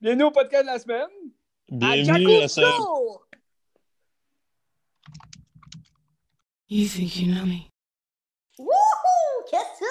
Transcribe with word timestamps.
Bienvenue 0.00 0.24
au 0.24 0.30
podcast 0.30 0.62
de 0.62 0.66
la 0.66 0.78
semaine. 0.78 1.08
Bienvenue 1.68 2.36
à 2.42 2.48
ce... 2.48 2.60
You 6.68 6.86
think 6.88 7.16
you 7.16 7.26
know 7.34 7.44
me? 7.44 7.68
Wouhou! 8.58 9.44
Qu'est-ce 9.50 9.80
que 9.80 9.86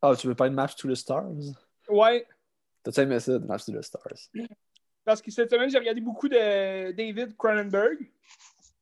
Ah, 0.00 0.14
tu 0.16 0.28
veux 0.28 0.34
pas 0.34 0.46
une 0.46 0.54
Maps 0.54 0.68
to 0.76 0.88
the 0.88 0.94
Stars? 0.94 1.24
Ouais, 1.88 2.26
T'as-tu 2.84 3.00
aimé 3.00 3.18
ça, 3.18 3.38
Maps 3.40 3.58
to 3.66 3.72
the 3.72 3.82
Stars? 3.82 4.30
parce 5.04 5.22
que 5.22 5.30
cette 5.30 5.50
semaine, 5.50 5.70
j'ai 5.70 5.78
regardé 5.78 6.00
beaucoup 6.02 6.28
de 6.28 6.92
David 6.92 7.34
Cronenberg. 7.36 7.98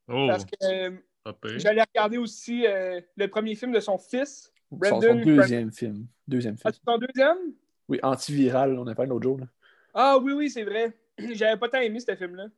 Oh, 0.09 0.27
Parce 0.29 0.45
que 0.45 0.55
euh, 0.63 0.91
j'allais 1.57 1.83
regarder 1.83 2.19
aussi 2.19 2.67
euh, 2.67 3.01
le 3.17 3.29
premier 3.29 3.55
film 3.55 3.73
de 3.73 3.81
son 3.81 3.99
fils. 3.99 4.53
Son, 4.71 4.77
Brandon 4.77 5.01
son 5.01 5.25
deuxième 5.25 5.73
film. 5.73 6.07
Deuxième 6.27 6.57
Ah, 6.65 6.71
film. 6.71 6.75
c'est 6.75 6.91
son 6.91 6.99
deuxième? 6.99 7.39
Oui, 7.89 7.99
antiviral, 8.03 8.79
on 8.79 8.87
a 8.87 8.95
parlé 8.95 9.09
l'autre 9.11 9.23
jour. 9.25 9.39
là. 9.39 9.47
Ah 9.95 10.19
oui, 10.19 10.33
oui, 10.33 10.51
c'est 10.51 10.65
vrai. 10.65 10.93
J'avais 11.19 11.57
pas 11.59 11.69
tant 11.69 11.81
aimé 11.81 12.01
ce 12.01 12.15
film-là. 12.15 12.49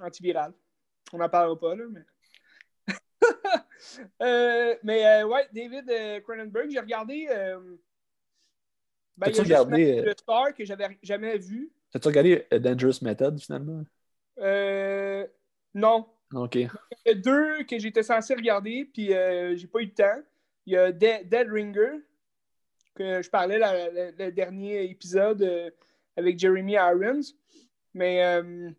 Antiviral. 0.00 0.52
On 1.12 1.18
n'en 1.18 1.28
parlera 1.28 1.58
pas, 1.58 1.74
là, 1.74 1.84
mais. 1.90 2.02
Euh, 4.22 4.74
mais 4.82 5.06
euh, 5.06 5.26
ouais, 5.26 5.46
David 5.52 5.88
euh, 5.90 6.20
Cronenberg, 6.20 6.70
j'ai 6.70 6.80
regardé. 6.80 7.26
euh, 7.30 7.58
ben, 9.16 9.28
il 9.28 9.34
y 9.34 9.36
T'as-tu 9.36 9.52
a 9.52 9.60
regardé, 9.60 10.02
le 10.02 10.12
Star 10.12 10.54
que 10.54 10.64
j'avais 10.64 10.98
jamais 11.02 11.38
vu. 11.38 11.70
T'as-tu 11.92 12.08
regardé 12.08 12.46
A 12.50 12.58
Dangerous 12.58 13.02
Method, 13.02 13.38
finalement? 13.38 13.84
Non. 15.76 16.06
Ok. 16.34 16.54
Il 16.56 16.68
y 17.04 17.10
a 17.10 17.14
deux 17.14 17.62
que 17.64 17.78
j'étais 17.78 18.02
censé 18.02 18.34
regarder, 18.34 18.84
puis 18.92 19.12
euh, 19.14 19.54
j'ai 19.56 19.66
pas 19.66 19.80
eu 19.80 19.84
le 19.84 19.92
temps. 19.94 20.22
Il 20.64 20.72
y 20.72 20.76
a 20.76 20.90
Dead, 20.90 21.28
Dead 21.28 21.48
Ringer, 21.48 22.00
que 22.94 23.20
je 23.22 23.28
parlais 23.30 23.58
la- 23.58 23.90
la- 23.90 24.10
le 24.10 24.32
dernier 24.32 24.84
épisode 24.90 25.42
euh, 25.42 25.70
avec 26.16 26.38
Jeremy 26.38 26.72
Irons. 26.72 27.20
Mais 27.94 28.24
euh, 28.24 28.70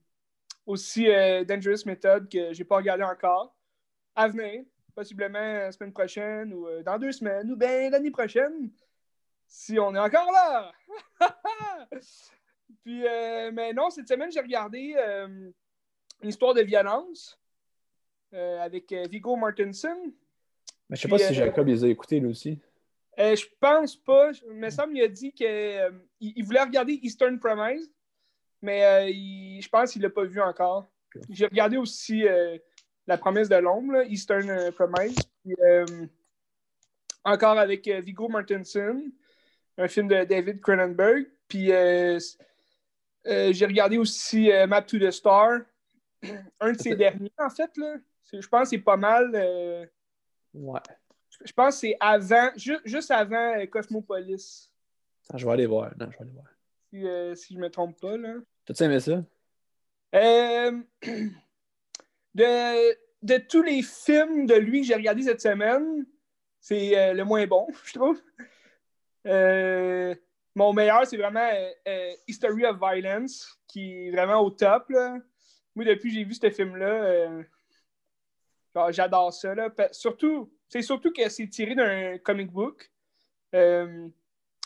aussi 0.66 1.08
euh, 1.10 1.44
Dangerous 1.46 1.86
Method, 1.86 2.28
que 2.30 2.52
j'ai 2.52 2.64
pas 2.66 2.78
regardé 2.78 3.04
encore. 3.04 3.56
À 4.16 4.28
venir, 4.28 4.64
possiblement 4.96 5.40
la 5.40 5.72
semaine 5.72 5.94
prochaine 5.94 6.52
ou 6.54 6.68
dans 6.84 6.98
deux 6.98 7.12
semaines, 7.12 7.52
ou 7.52 7.56
bien 7.56 7.90
l'année 7.92 8.10
prochaine, 8.12 8.72
si 9.46 9.78
on 9.80 9.94
est 9.94 10.00
encore 10.00 10.32
là. 10.32 10.72
puis, 12.84 13.06
euh, 13.08 13.52
mais 13.54 13.72
non, 13.74 13.90
cette 13.92 14.08
semaine, 14.08 14.32
j'ai 14.32 14.42
regardé 14.42 14.96
une 16.22 16.30
histoire 16.30 16.54
de 16.54 16.62
violence 16.62 17.40
euh, 18.34 18.60
avec 18.62 18.92
euh, 18.92 19.06
Viggo 19.10 19.36
Mortensen. 19.36 19.98
Mais 20.90 20.96
je 20.96 21.02
sais 21.02 21.08
Puis, 21.08 21.18
pas 21.18 21.24
si 21.24 21.34
euh, 21.34 21.46
Jacob 21.46 21.68
les 21.68 21.84
a 21.84 21.88
écoutés, 21.88 22.20
lui 22.20 22.30
aussi. 22.30 22.60
Je 23.18 23.46
pense 23.60 23.96
pas. 23.96 24.32
Il 24.46 24.54
me 24.54 24.70
semble 24.70 24.94
qu'il 24.94 25.04
a 25.04 25.08
dit 25.08 25.32
qu'il 25.32 25.92
il 26.20 26.44
voulait 26.46 26.62
regarder 26.62 27.00
Eastern 27.02 27.40
Promise, 27.40 27.92
mais 28.62 29.12
il- 29.12 29.60
je 29.62 29.70
pense 29.70 29.92
qu'il 29.92 30.04
l'a 30.04 30.10
pas 30.10 30.24
vu 30.26 30.40
encore. 30.40 30.88
J'ai 31.30 31.46
regardé 31.46 31.78
aussi 31.78 32.26
La 33.08 33.18
promesse 33.18 33.50
de 33.50 33.56
l'ombre, 33.56 34.04
Eastern 34.08 34.72
Promise. 34.74 35.16
Puis, 35.44 35.56
encore 37.24 37.58
avec 37.58 37.88
Viggo 37.88 38.30
Mortensen, 38.30 39.12
un 39.78 39.88
film 39.88 40.08
de 40.08 40.24
David 40.24 40.62
Cronenberg. 40.62 41.26
Puis 41.48 41.72
euh, 41.72 42.20
euh, 43.28 43.54
j'ai 43.54 43.66
regardé 43.66 43.98
aussi 43.98 44.52
euh, 44.52 44.68
Map 44.68 44.82
to 44.84 44.98
the 45.00 45.12
Star, 45.12 45.62
un 46.60 46.72
de 46.72 46.80
ses 46.82 46.96
derniers 46.96 47.32
en 47.38 47.50
fait. 47.50 47.76
Là. 47.78 47.96
Je 48.32 48.48
pense 48.48 48.64
que 48.64 48.70
c'est 48.70 48.78
pas 48.80 48.98
mal. 48.98 49.32
euh, 49.36 49.86
Ouais. 50.54 50.80
je 51.46 51.52
pense 51.54 51.76
que 51.76 51.80
c'est 51.82 51.98
avant, 52.00 52.50
ju- 52.56 52.80
juste 52.86 53.12
avant 53.12 53.58
euh, 53.60 53.66
Cosmopolis, 53.68 54.72
je 55.36 55.46
vais 55.46 55.52
aller 55.52 55.66
voir. 55.68 55.92
Non, 56.00 56.08
je 56.12 56.18
vais 56.18 56.22
aller 56.24 56.32
voir. 56.32 56.46
si, 56.90 57.06
euh, 57.08 57.36
si 57.36 57.54
je 57.54 57.60
me 57.60 57.70
trompe 57.70 58.00
pas. 58.00 58.18
Là. 58.18 58.36
T'as-tu 58.66 58.84
aimé 58.84 59.00
ça? 59.00 59.24
Euh, 60.16 60.72
de, 62.34 62.98
de 63.24 63.38
tous 63.48 63.62
les 63.62 63.82
films 63.82 64.46
de 64.46 64.56
lui 64.56 64.82
que 64.82 64.88
j'ai 64.88 64.96
regardés 64.96 65.24
cette 65.24 65.42
semaine, 65.42 66.06
c'est 66.60 67.14
le 67.14 67.24
moins 67.24 67.46
bon, 67.48 67.68
je 67.86 67.94
trouve. 67.94 68.22
Euh, 69.26 70.16
mon 70.56 70.74
meilleur, 70.74 71.06
c'est 71.06 71.18
vraiment 71.18 71.48
euh, 71.88 72.12
History 72.28 72.66
of 72.66 72.78
Violence, 72.80 73.60
qui 73.68 74.08
est 74.08 74.12
vraiment 74.12 74.40
au 74.42 74.50
top. 74.50 74.90
Là. 74.90 75.18
Moi, 75.78 75.86
depuis 75.86 76.10
que 76.10 76.16
j'ai 76.16 76.24
vu 76.24 76.34
ce 76.34 76.50
film-là, 76.50 76.88
euh, 76.88 77.44
j'adore 78.90 79.32
ça. 79.32 79.54
Là. 79.54 79.70
Surtout, 79.92 80.52
c'est 80.68 80.82
surtout 80.82 81.14
que 81.14 81.30
c'est 81.30 81.48
tiré 81.48 81.76
d'un 81.76 82.18
comic 82.18 82.52
book. 82.52 82.92
Euh, 83.54 84.08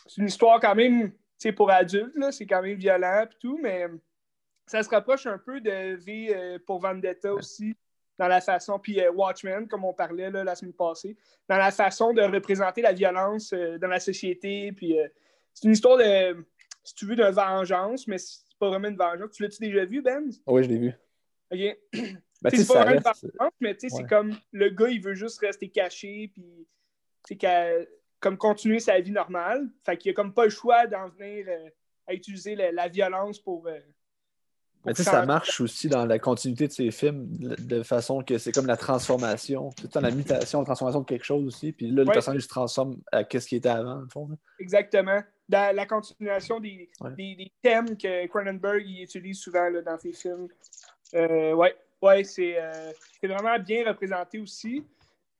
c'est 0.06 0.22
une 0.22 0.28
histoire 0.28 0.58
quand 0.58 0.74
même, 0.74 1.12
sais, 1.36 1.52
pour 1.52 1.70
adultes, 1.70 2.16
c'est 2.30 2.46
quand 2.46 2.62
même 2.62 2.78
violent 2.78 3.24
et 3.24 3.38
tout, 3.38 3.58
mais 3.62 3.86
ça 4.66 4.82
se 4.82 4.88
rapproche 4.88 5.26
un 5.26 5.36
peu 5.36 5.60
de 5.60 5.96
V 5.96 6.34
euh, 6.34 6.58
pour 6.66 6.80
Vendetta 6.80 7.34
aussi, 7.34 7.76
dans 8.18 8.28
la 8.28 8.40
façon, 8.40 8.78
puis 8.78 8.98
euh, 9.00 9.12
Watchmen, 9.12 9.68
comme 9.68 9.84
on 9.84 9.92
parlait 9.92 10.30
là, 10.30 10.44
la 10.44 10.54
semaine 10.54 10.72
passée, 10.72 11.14
dans 11.46 11.58
la 11.58 11.70
façon 11.70 12.14
de 12.14 12.22
représenter 12.22 12.80
la 12.80 12.94
violence 12.94 13.52
euh, 13.52 13.76
dans 13.76 13.88
la 13.88 14.00
société. 14.00 14.72
Puis 14.72 14.98
euh, 14.98 15.08
c'est 15.52 15.66
une 15.66 15.74
histoire 15.74 15.98
de, 15.98 16.46
si 16.84 16.94
tu 16.94 17.04
veux, 17.04 17.16
de 17.16 17.24
vengeance, 17.24 18.06
mais 18.06 18.16
c'est 18.18 18.40
pas 18.62 18.68
vraiment 18.68 18.88
une 18.88 18.96
vengeance. 18.96 19.32
Tu 19.32 19.42
l'as-tu 19.42 19.58
déjà 19.60 19.84
vu, 19.84 20.00
Ben? 20.02 20.30
Ah 20.46 20.52
oui, 20.52 20.62
je 20.62 20.68
l'ai 20.68 20.78
vu. 20.78 20.92
OK. 21.50 21.78
Ben, 22.42 22.50
c'est 22.50 22.66
pas 22.66 22.74
vraiment 22.82 22.90
une 22.92 22.98
reste. 23.06 23.24
vengeance, 23.38 23.52
mais 23.60 23.74
tu 23.76 23.80
sais, 23.80 23.88
c'est 23.96 24.02
Ouais. 24.02 24.08
comme 24.08 24.34
le 24.52 24.68
gars, 24.70 24.88
il 24.88 25.00
veut 25.00 25.14
juste 25.14 25.38
rester 25.40 25.68
caché, 25.68 26.28
puis 26.34 26.66
comme 28.20 28.36
continuer 28.36 28.80
sa 28.80 28.98
vie 29.00 29.12
normale. 29.12 29.68
Fait 29.84 29.96
qu'il 29.96 30.10
a 30.10 30.14
comme 30.14 30.34
pas 30.34 30.44
le 30.44 30.50
choix 30.50 30.86
d'en 30.88 31.08
venir 31.08 31.46
euh, 31.48 31.68
à 32.08 32.14
utiliser 32.14 32.54
la, 32.56 32.72
la 32.72 32.88
violence 32.88 33.38
pour. 33.40 33.66
euh, 33.68 33.78
pour 33.78 34.01
Mais 34.84 34.94
tu 34.94 35.04
sais, 35.04 35.10
ça 35.10 35.24
marche 35.24 35.60
aussi 35.60 35.88
dans 35.88 36.04
la 36.06 36.18
continuité 36.18 36.66
de 36.66 36.72
ses 36.72 36.90
films, 36.90 37.26
de 37.30 37.82
façon 37.84 38.22
que 38.22 38.36
c'est 38.38 38.50
comme 38.52 38.66
la 38.66 38.76
transformation. 38.76 39.70
C'est 39.70 39.82
tout 39.82 39.86
le 39.88 39.92
temps 39.92 40.00
la 40.00 40.10
mutation, 40.10 40.58
la 40.58 40.64
transformation 40.64 41.00
de 41.00 41.06
quelque 41.06 41.24
chose 41.24 41.46
aussi. 41.46 41.72
Puis 41.72 41.86
là, 41.90 42.02
le 42.02 42.08
Ouais. 42.08 42.14
personnage 42.14 42.42
se 42.42 42.48
transforme 42.48 43.00
à 43.12 43.22
ce 43.22 43.46
qui 43.46 43.56
était 43.56 43.68
avant, 43.68 43.96
le 44.00 44.08
fond. 44.08 44.28
là. 44.28 44.36
Exactement. 44.58 45.22
Dans 45.48 45.74
la 45.76 45.86
continuation 45.86 46.58
des, 46.58 46.90
Ouais. 47.00 47.10
des, 47.16 47.34
des 47.36 47.52
thèmes 47.62 47.96
que 47.96 48.26
Cronenberg 48.26 48.82
il 48.86 49.02
utilise 49.04 49.38
souvent 49.38 49.68
là, 49.68 49.82
dans 49.82 49.98
ses 49.98 50.12
films. 50.12 50.48
Euh, 51.14 51.52
ouais, 51.52 51.76
ouais 52.00 52.24
c'est 52.24 52.54
euh, 52.58 52.90
vraiment 53.22 53.58
bien 53.58 53.86
représenté 53.86 54.40
aussi. 54.40 54.84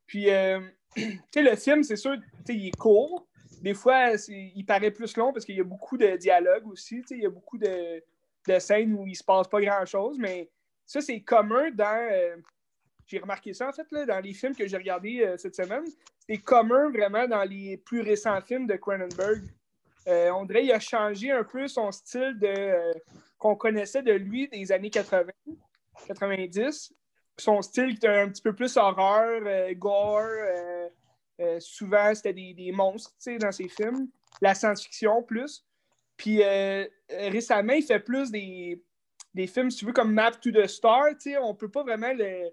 Puis, 0.07 0.31
euh, 0.31 0.61
tu 0.95 1.19
sais, 1.33 1.43
le 1.43 1.57
film, 1.57 1.83
c'est 1.83 1.97
sûr, 1.97 2.15
tu 2.17 2.53
sais, 2.53 2.55
il 2.55 2.69
est 2.69 2.77
court. 2.77 3.27
Des 3.63 3.75
fois, 3.75 4.13
il 4.29 4.65
paraît 4.67 4.91
plus 4.91 5.17
long 5.17 5.33
parce 5.33 5.45
qu'il 5.45 5.57
y 5.57 5.61
a 5.61 5.65
beaucoup 5.65 5.97
de 5.97 6.17
dialogues 6.17 6.67
aussi. 6.67 7.01
tu 7.03 7.07
sais, 7.09 7.15
Il 7.17 7.23
y 7.23 7.27
a 7.27 7.31
beaucoup 7.31 7.59
de, 7.59 8.03
de 8.49 8.59
scènes 8.59 8.95
où 8.95 9.07
il 9.07 9.17
se 9.17 9.25
passe 9.25 9.49
pas 9.49 9.61
grand-chose. 9.61 10.17
Mais 10.19 10.51
ça, 10.87 11.01
c'est 11.01 11.21
commun 11.21 11.71
dans... 11.71 12.09
euh, 12.13 12.37
j'ai 13.13 13.19
remarqué 13.19 13.53
ça, 13.53 13.69
en 13.69 13.73
fait, 13.73 13.87
là, 13.91 14.07
dans 14.07 14.21
les 14.21 14.33
films 14.33 14.55
que 14.55 14.67
j'ai 14.67 14.77
regardés 14.77 15.21
euh, 15.23 15.37
cette 15.37 15.55
semaine. 15.55 15.85
C'est 16.27 16.39
commun 16.39 16.91
vraiment 16.91 17.27
dans 17.29 17.45
les 17.45 17.77
plus 17.77 18.01
récents 18.01 18.41
films 18.41 18.67
de 18.67 18.77
Cronenberg. 18.77 19.43
Euh, 20.09 20.33
a 20.33 20.81
changé 20.81 21.31
un 21.31 21.45
peu 21.45 21.69
son 21.69 21.93
style 21.93 22.39
de 22.39 22.47
euh, 22.47 22.93
qu'on 23.39 23.55
connaissait 23.55 24.03
de 24.03 24.13
lui 24.13 24.49
des 24.49 24.73
années 24.73 24.91
80, 24.91 25.31
90. 26.07 26.95
Son 27.37 27.61
style 27.61 27.91
qui 27.91 27.97
était 27.97 28.09
un 28.09 28.29
petit 28.31 28.43
peu 28.43 28.55
plus 28.55 28.77
horreur, 28.79 29.43
gore. 29.75 30.23
souvent, 31.59 32.15
c'était 32.15 32.33
des, 32.33 32.55
des 32.55 32.73
monstres 32.73 33.13
dans 33.41 33.53
ses 33.53 33.69
films. 33.69 34.09
La 34.41 34.55
science-fiction 34.55 35.23
plus. 35.23 35.65
Puis 36.23 36.41
euh, 36.41 36.85
euh, 37.11 37.29
récemment, 37.31 37.73
il 37.73 37.83
fait 37.83 37.99
plus 37.99 38.31
des, 38.31 38.81
des 39.35 39.49
films, 39.49 39.73
si 39.73 39.79
tu 39.79 39.87
veux, 39.87 39.93
comme 39.93 40.13
Map 40.13 40.31
to 40.31 40.53
the 40.53 40.69
Star. 40.69 41.07
On 41.41 41.53
peut 41.53 41.69
pas 41.69 41.83
vraiment 41.83 42.13
le, 42.13 42.49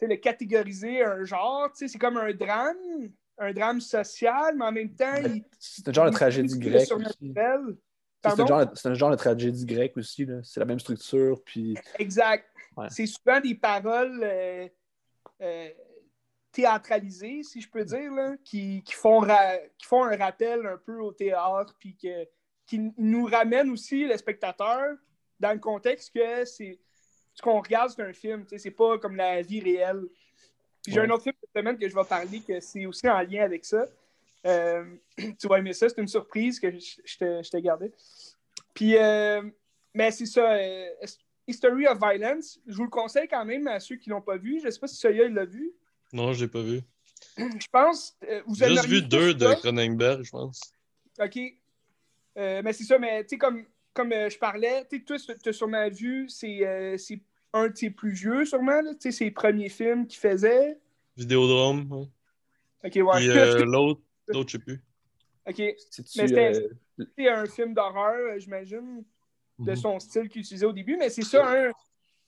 le 0.00 0.16
catégoriser 0.16 1.04
un 1.04 1.22
genre. 1.22 1.68
C'est 1.74 1.98
comme 1.98 2.16
un 2.16 2.32
drame, 2.32 3.10
un 3.36 3.52
drame 3.52 3.82
social, 3.82 4.54
mais 4.56 4.64
en 4.64 4.72
même 4.72 4.94
temps, 4.94 5.12
C'est 5.58 5.86
un 5.86 5.92
genre 5.92 6.06
de 6.06 6.10
tragédie 6.12 6.58
grecque. 6.58 6.86
C'est 6.86 8.40
un, 8.40 8.46
genre, 8.46 8.64
un 8.84 8.94
genre 8.94 9.10
de 9.10 9.16
tragédie 9.16 9.66
grecque 9.66 9.98
aussi. 9.98 10.26
C'est 10.42 10.60
la 10.60 10.66
même 10.66 10.80
structure. 10.80 11.44
Puis 11.44 11.76
Exact. 11.98 12.46
Ouais. 12.78 12.86
C'est 12.88 13.04
souvent 13.04 13.40
des 13.40 13.56
paroles 13.56 14.22
euh, 14.24 14.68
euh, 15.42 15.68
théâtralisées, 16.50 17.42
si 17.42 17.60
je 17.60 17.68
peux 17.68 17.84
dire, 17.84 18.10
là, 18.10 18.36
qui, 18.42 18.82
qui, 18.84 18.94
font 18.94 19.20
qui 19.76 19.86
font 19.86 20.04
un 20.04 20.16
rappel 20.16 20.64
un 20.64 20.78
peu 20.78 20.98
au 20.98 21.12
théâtre, 21.12 21.74
puis 21.78 21.94
que, 21.94 22.26
qui 22.66 22.92
nous 22.98 23.26
ramènent 23.26 23.70
aussi, 23.70 24.04
le 24.04 24.16
spectateur, 24.16 24.96
dans 25.38 25.52
le 25.52 25.58
contexte 25.58 26.12
que 26.14 26.44
c'est 26.44 26.78
ce 27.34 27.42
qu'on 27.42 27.60
regarde, 27.60 27.90
c'est 27.94 28.02
un 28.02 28.12
film. 28.12 28.42
tu 28.44 28.50
sais, 28.50 28.58
C'est 28.58 28.70
pas 28.70 28.98
comme 28.98 29.16
la 29.16 29.42
vie 29.42 29.60
réelle. 29.60 30.04
Puis 30.82 30.92
J'ai 30.92 31.00
Ouais. 31.00 31.06
un 31.06 31.10
autre 31.10 31.24
film 31.24 31.34
cette 31.40 31.52
semaine 31.62 31.78
que 31.78 31.88
je 31.88 31.94
vais 31.94 32.04
parler 32.04 32.40
que 32.40 32.58
c'est 32.60 32.86
aussi 32.86 33.08
en 33.08 33.20
lien 33.20 33.44
avec 33.44 33.64
ça. 33.64 33.86
Euh, 34.46 34.84
tu 35.38 35.46
vas 35.48 35.58
aimer 35.58 35.72
ça, 35.72 35.88
c'est 35.88 36.00
une 36.00 36.08
surprise 36.08 36.58
que 36.60 36.70
je, 36.70 36.96
je 37.04 37.16
te, 37.18 37.42
je 37.42 37.50
t'ai 37.50 37.60
gardé. 37.62 37.92
Puis, 38.74 38.96
euh, 38.96 39.42
mais 39.94 40.10
c'est 40.10 40.26
ça. 40.26 40.52
euh, 40.54 40.88
History 41.48 41.86
of 41.86 41.98
Violence. 42.00 42.58
Je 42.66 42.74
vous 42.76 42.84
le 42.84 42.90
conseille 42.90 43.28
quand 43.28 43.44
même 43.44 43.66
à 43.68 43.78
ceux 43.78 43.96
qui 43.96 44.10
l'ont 44.10 44.20
pas 44.22 44.36
vu. 44.36 44.60
Je 44.64 44.68
sais 44.70 44.80
pas 44.80 44.88
si 44.88 45.06
il 45.06 45.32
l'a 45.34 45.44
vu. 45.44 45.70
Non, 46.12 46.32
je 46.32 46.44
l'ai 46.44 46.50
pas 46.50 46.62
vu. 46.62 46.80
Je 47.36 47.66
pense. 47.70 48.16
vous 48.46 48.54
J'ai 48.56 48.68
juste 48.68 48.86
vu 48.86 49.02
deux 49.02 49.32
de. 49.34 49.54
Cronenberg, 49.54 50.22
je 50.22 50.30
pense. 50.30 50.60
OK. 51.18 51.38
Euh, 52.36 52.60
mais 52.64 52.72
c'est 52.72 52.84
ça, 52.84 52.98
mais 52.98 53.22
tu 53.24 53.30
sais, 53.30 53.38
comme, 53.38 53.64
comme 53.94 54.12
euh, 54.12 54.28
je 54.28 54.38
parlais, 54.38 54.84
tu 54.90 54.98
sais, 54.98 55.04
toi, 55.04 55.16
tu 55.42 55.48
as 55.48 55.52
sûrement 55.52 55.88
vu, 55.88 56.28
c'est 56.28 56.66
euh, 56.66 56.96
c'est 56.98 57.20
un 57.52 57.68
de 57.68 57.76
ses 57.76 57.90
plus 57.90 58.10
vieux, 58.12 58.44
sûrement, 58.44 58.80
là, 58.82 58.92
tu 58.94 59.00
sais, 59.00 59.12
ses 59.12 59.30
premiers 59.30 59.70
films 59.70 60.06
qu'il 60.06 60.18
faisait. 60.20 60.78
Vidéodrome. 61.16 61.90
ouais. 61.90 62.06
OK, 62.84 62.94
ouais. 63.14 63.16
Puis 63.18 63.28
euh, 63.30 63.64
l'autre, 63.64 64.00
l'autre, 64.28 64.48
je 64.50 64.58
sais 64.58 64.62
plus. 64.62 64.82
OK. 65.48 65.58
Mais 65.58 65.74
c'était- 66.28 66.52
euh, 66.56 67.04
C'est 67.16 67.28
un 67.28 67.46
film 67.46 67.72
d'horreur, 67.74 68.38
j'imagine, 68.38 69.04
de 69.58 69.70
Mhm. 69.70 69.76
son 69.76 69.98
style 70.00 70.28
qu'il 70.28 70.40
utilisait 70.42 70.66
au 70.66 70.72
début, 70.72 70.96
mais 70.96 71.08
c'est 71.10 71.22
ça, 71.24 71.46
un. 71.50 71.70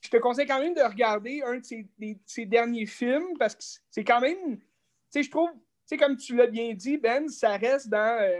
Je 0.01 0.09
te 0.09 0.17
conseille 0.17 0.47
quand 0.47 0.59
même 0.61 0.73
de 0.73 0.81
regarder 0.81 1.41
un 1.45 1.57
de 1.59 1.65
ses, 1.65 1.85
des- 1.99 2.17
ses 2.25 2.45
derniers 2.45 2.85
films 2.85 3.37
parce 3.37 3.53
que 3.55 3.63
c'est 3.91 4.03
quand 4.03 4.21
même. 4.21 4.57
Tu 4.57 4.63
sais, 5.09 5.23
je 5.23 5.29
trouve, 5.29 5.51
tu 5.51 5.59
sais, 5.85 5.97
comme 5.97 6.15
tu 6.17 6.35
l'as 6.35 6.47
bien 6.47 6.73
dit, 6.73 6.97
Ben, 6.97 7.27
ça 7.27 7.57
reste 7.57 7.89
dans, 7.89 8.19
euh, 8.21 8.39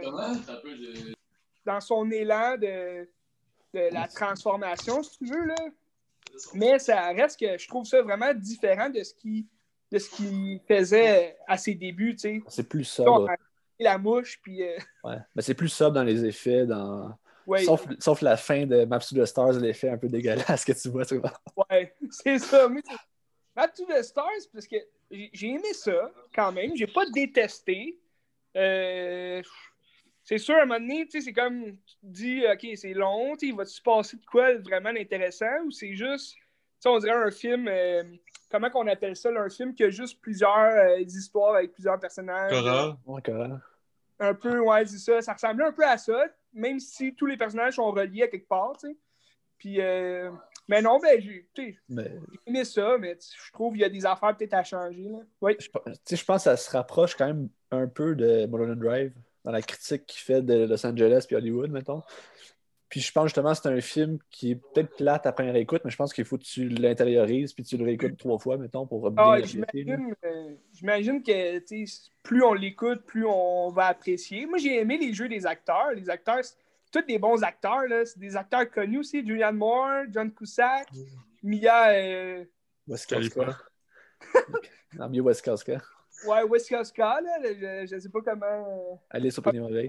dans 1.70 1.80
son 1.80 2.10
élan 2.10 2.56
de, 2.56 3.08
de 3.74 3.92
la 3.92 4.08
transformation, 4.08 5.02
si 5.02 5.18
tu 5.18 5.26
veux, 5.26 5.44
là. 5.46 5.54
Mais 6.54 6.78
ça 6.78 7.08
reste 7.08 7.38
que 7.40 7.58
je 7.58 7.68
trouve 7.68 7.84
ça 7.84 8.02
vraiment 8.02 8.32
différent 8.34 8.88
de 8.90 9.02
ce 9.02 9.14
qu'il 9.14 9.44
de 9.92 9.98
ce 9.98 10.08
qu'il 10.10 10.60
faisait 10.68 11.36
à 11.48 11.56
ses 11.58 11.74
débuts, 11.74 12.14
tu 12.14 12.20
sais. 12.20 12.42
c'est 12.48 12.68
plus 12.68 12.84
sobre. 12.84 13.28
la 13.78 13.98
mouche, 13.98 14.38
puis. 14.40 14.62
euh, 14.62 14.78
Ouais. 15.02 15.16
Mais 15.34 15.42
c'est 15.42 15.54
plus 15.54 15.68
sobre 15.68 15.94
dans 15.96 16.04
les 16.04 16.24
effets, 16.24 16.64
dans... 16.64 17.12
ouais, 17.46 17.64
sauf, 17.64 17.84
sauf 17.98 18.22
la 18.22 18.36
fin 18.36 18.66
de 18.66 18.84
Maps 18.84 19.00
to 19.00 19.16
the 19.16 19.24
Stars, 19.24 19.54
l'effet 19.54 19.88
un 19.88 19.98
peu 19.98 20.08
dégueulasse 20.08 20.64
que 20.64 20.72
tu 20.80 20.88
vois. 20.90 21.04
tu 21.04 21.16
vois. 21.18 21.32
Ouais, 21.70 21.92
c'est 22.10 22.38
ça. 22.38 22.68
Mais 22.68 22.82
c'est- 22.88 22.96
Map 23.56 23.68
to 23.68 23.84
the 23.86 24.00
Stars, 24.02 24.46
parce 24.52 24.66
que 24.68 24.76
j'ai 25.10 25.28
j'ai 25.32 25.48
aimé 25.48 25.72
ça 25.72 26.12
quand 26.34 26.52
même. 26.52 26.70
J'ai 26.76 26.86
pas 26.86 27.04
détesté. 27.10 27.98
Euh, 28.56 29.42
c'est 30.30 30.38
sûr, 30.38 30.54
à 30.54 30.62
un 30.62 30.64
moment 30.64 30.78
donné, 30.78 31.06
tu 31.06 31.10
sais, 31.10 31.20
c'est 31.22 31.32
comme 31.32 31.64
tu 31.64 31.96
te 31.96 32.06
dis, 32.06 32.44
OK, 32.46 32.64
c'est 32.76 32.94
long, 32.94 33.32
tu 33.32 33.40
sais, 33.40 33.46
il 33.48 33.56
va 33.56 33.64
se 33.64 33.82
passer 33.82 34.16
de 34.16 34.24
quoi 34.24 34.54
vraiment 34.58 34.92
d'intéressant 34.92 35.64
ou 35.64 35.72
c'est 35.72 35.92
juste, 35.96 36.36
tu 36.36 36.42
sais, 36.78 36.88
on 36.88 37.00
dirait 37.00 37.16
un 37.16 37.32
film, 37.32 37.66
euh, 37.66 38.04
comment 38.48 38.70
qu'on 38.70 38.86
appelle 38.86 39.16
ça, 39.16 39.32
là, 39.32 39.40
un 39.40 39.48
film 39.48 39.74
qui 39.74 39.82
a 39.82 39.90
juste 39.90 40.20
plusieurs 40.20 40.56
euh, 40.56 41.00
histoires 41.00 41.56
avec 41.56 41.72
plusieurs 41.72 41.98
personnages. 41.98 42.52
Cora. 42.52 42.96
Ouais, 43.06 43.20
correct. 43.22 43.54
Un 44.20 44.34
peu, 44.34 44.60
ouais, 44.60 44.86
c'est 44.86 44.98
ça. 44.98 45.20
Ça 45.20 45.32
ressemblait 45.32 45.64
un 45.64 45.72
peu 45.72 45.84
à 45.84 45.98
ça, 45.98 46.26
même 46.52 46.78
si 46.78 47.12
tous 47.12 47.26
les 47.26 47.36
personnages 47.36 47.74
sont 47.74 47.90
reliés 47.90 48.22
à 48.22 48.28
quelque 48.28 48.46
part, 48.46 48.76
tu 48.78 48.86
sais. 48.86 48.96
Puis, 49.58 49.80
euh, 49.80 50.30
mais 50.68 50.80
non, 50.80 51.00
ben, 51.00 51.20
j'ai 51.20 51.48
tu 51.52 51.72
sais, 51.72 51.78
Mais 51.88 52.04
j'ai 52.04 52.38
aimé 52.46 52.64
ça, 52.64 52.96
mais 52.98 53.18
je 53.20 53.52
trouve 53.52 53.72
qu'il 53.72 53.82
y 53.82 53.84
a 53.84 53.88
des 53.88 54.06
affaires 54.06 54.36
peut-être 54.36 54.54
à 54.54 54.62
changer. 54.62 55.08
Là. 55.08 55.18
Oui. 55.40 55.56
je, 55.58 55.68
pe- 55.68 55.82
tu 55.86 55.92
sais, 56.04 56.14
je 56.14 56.24
pense 56.24 56.44
que 56.44 56.50
ça 56.50 56.56
se 56.56 56.70
rapproche 56.70 57.16
quand 57.16 57.26
même 57.26 57.48
un 57.72 57.88
peu 57.88 58.14
de 58.14 58.46
Mulholland 58.46 58.78
Drive 58.78 59.12
dans 59.44 59.52
la 59.52 59.62
critique 59.62 60.06
qu'il 60.06 60.20
fait 60.20 60.42
de 60.42 60.64
Los 60.64 60.84
Angeles 60.86 61.24
puis 61.26 61.36
Hollywood, 61.36 61.70
mettons. 61.70 62.02
Puis 62.90 63.00
je 63.00 63.12
pense 63.12 63.26
justement 63.26 63.52
que 63.52 63.58
c'est 63.62 63.68
un 63.68 63.80
film 63.80 64.18
qui 64.30 64.50
est 64.50 64.54
peut-être 64.56 64.96
plate 64.96 65.24
après 65.24 65.44
une 65.44 65.50
réécoute, 65.50 65.82
mais 65.84 65.92
je 65.92 65.96
pense 65.96 66.12
qu'il 66.12 66.24
faut 66.24 66.36
que 66.36 66.42
tu 66.42 66.68
l'intériorises 66.68 67.52
puis 67.52 67.62
tu 67.62 67.76
le 67.76 67.84
réécoutes 67.84 68.16
trois 68.16 68.38
fois, 68.38 68.56
mettons, 68.58 68.84
pour 68.84 69.08
bien 69.12 69.24
Ah, 69.24 69.40
j'imagine, 69.40 70.12
euh, 70.24 70.54
j'imagine 70.72 71.22
que 71.22 71.60
plus 72.24 72.42
on 72.42 72.52
l'écoute, 72.52 73.04
plus 73.06 73.24
on 73.24 73.70
va 73.70 73.86
apprécier. 73.86 74.44
Moi, 74.46 74.58
j'ai 74.58 74.80
aimé 74.80 74.98
les 74.98 75.14
jeux 75.14 75.28
des 75.28 75.46
acteurs. 75.46 75.92
Les 75.94 76.10
acteurs, 76.10 76.44
c'est 76.44 76.56
tous 76.90 77.06
des 77.06 77.20
bons 77.20 77.44
acteurs. 77.44 77.86
là. 77.88 78.04
C'est 78.04 78.18
des 78.18 78.36
acteurs 78.36 78.68
connus 78.68 78.98
aussi. 78.98 79.24
Julianne 79.24 79.56
Moore, 79.56 80.06
John 80.12 80.32
Cusack, 80.32 80.88
Mia 81.44 81.92
euh. 81.92 82.44
Khalifa. 83.08 83.56
Non, 84.98 85.08
mieux 85.08 85.22
Weskaska. 85.22 85.80
Ouais, 86.26 86.42
Weskoska, 86.44 87.20
là, 87.20 87.38
je, 87.42 87.86
je 87.90 87.98
sais 87.98 88.08
pas 88.08 88.20
comment. 88.22 89.00
au 89.12 89.42
panier 89.42 89.72
Veille. 89.72 89.88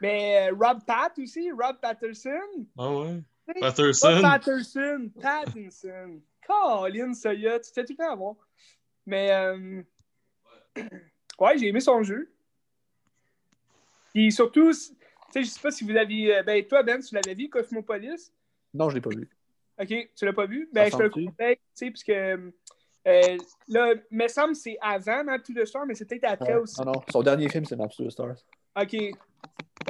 Mais 0.00 0.50
euh, 0.50 0.54
Rob 0.58 0.80
Pat 0.84 1.16
aussi, 1.18 1.50
Rob 1.52 1.76
Patterson. 1.80 2.66
Ah 2.76 2.90
ouais? 2.90 3.22
Rob 3.46 3.60
Patterson. 3.60 4.20
Patterson, 4.22 5.10
Pattinson. 5.20 6.20
Colin, 6.46 7.14
ça 7.14 7.32
y 7.34 7.46
est, 7.46 7.60
tu 7.60 7.68
te 7.70 7.74
fais 7.74 7.84
tout 7.84 7.92
le 7.92 8.04
temps 8.04 8.12
avoir. 8.12 8.34
Mais, 9.06 9.30
euh, 9.32 9.82
ouais, 11.38 11.58
j'ai 11.58 11.68
aimé 11.68 11.80
son 11.80 12.02
jeu. 12.02 12.32
Puis 14.12 14.30
surtout, 14.32 14.70
tu 14.72 14.78
sais, 15.30 15.42
je 15.44 15.48
sais 15.48 15.60
pas 15.60 15.70
si 15.70 15.84
vous 15.84 15.96
aviez. 15.96 16.36
euh, 16.38 16.42
Ben, 16.42 16.64
toi, 16.66 16.82
Ben, 16.82 17.00
tu 17.00 17.14
l'avais 17.14 17.34
vu, 17.34 17.48
Cosmopolis? 17.48 18.32
Non, 18.74 18.90
je 18.90 18.96
l'ai 18.96 19.00
pas 19.00 19.10
vu. 19.10 19.28
Ok, 19.80 20.10
tu 20.16 20.24
l'as 20.24 20.32
pas 20.32 20.46
vu? 20.46 20.68
Ben, 20.72 20.90
je 20.90 20.96
te 20.96 21.02
le 21.02 21.10
conseille, 21.10 21.56
tu 21.56 21.62
sais, 21.74 21.90
puisque. 21.90 22.12
Euh, 23.08 23.36
là, 23.68 23.94
me 24.10 24.28
semble 24.28 24.52
que 24.52 24.58
c'est 24.58 24.76
avant 24.80 25.24
Map 25.24 25.40
to 25.40 25.52
the 25.52 25.64
Star, 25.64 25.84
mais 25.86 25.94
c'est 25.94 26.04
peut-être 26.08 26.24
après 26.24 26.54
Ouais. 26.54 26.60
aussi. 26.60 26.80
Non, 26.80 26.92
non. 26.92 27.02
Son 27.10 27.22
dernier 27.22 27.48
film, 27.48 27.64
c'est 27.64 27.76
Maps 27.76 27.88
to 27.88 28.04
the 28.06 28.10
Stars. 28.10 28.36
OK. 28.80 28.94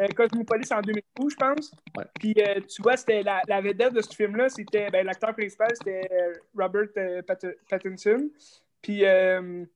Euh, 0.01 0.07
Cosmopolis 0.17 0.73
en 0.73 0.81
2012, 0.81 1.33
je 1.33 1.37
pense. 1.37 1.75
Ouais. 1.97 2.05
Puis 2.19 2.35
euh, 2.39 2.61
tu 2.67 2.81
vois, 2.81 2.97
c'était 2.97 3.23
la, 3.23 3.43
la 3.47 3.61
vedette 3.61 3.93
de 3.93 4.01
ce 4.01 4.15
film-là, 4.15 4.49
c'était 4.49 4.91
ben, 4.91 5.05
l'acteur 5.05 5.35
principal, 5.35 5.69
c'était 5.77 6.09
euh, 6.11 6.33
Robert 6.57 6.89
Pat- 7.27 7.47
Pattinson. 7.69 8.31
Puis, 8.81 9.01
tu 9.01 9.69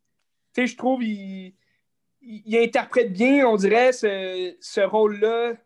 sais, 0.55 0.67
je 0.67 0.77
trouve 0.77 1.03
il, 1.05 1.55
il, 2.23 2.43
il 2.47 2.57
interprète 2.59 3.13
bien, 3.13 3.47
on 3.47 3.57
dirait, 3.57 3.93
ce, 3.93 4.57
ce 4.61 4.81
rôle-là. 4.81 5.53
Tu 5.55 5.59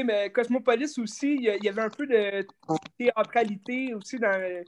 sais, 0.00 0.04
mais 0.04 0.30
Cosmopolis 0.30 0.98
aussi, 0.98 1.34
il 1.36 1.42
y, 1.42 1.48
a- 1.50 1.56
il 1.56 1.64
y 1.64 1.68
avait 1.70 1.82
un 1.82 1.88
peu 1.90 2.06
de 2.06 2.46
théâtralité 2.98 3.94
aussi 3.94 4.18
dans, 4.18 4.62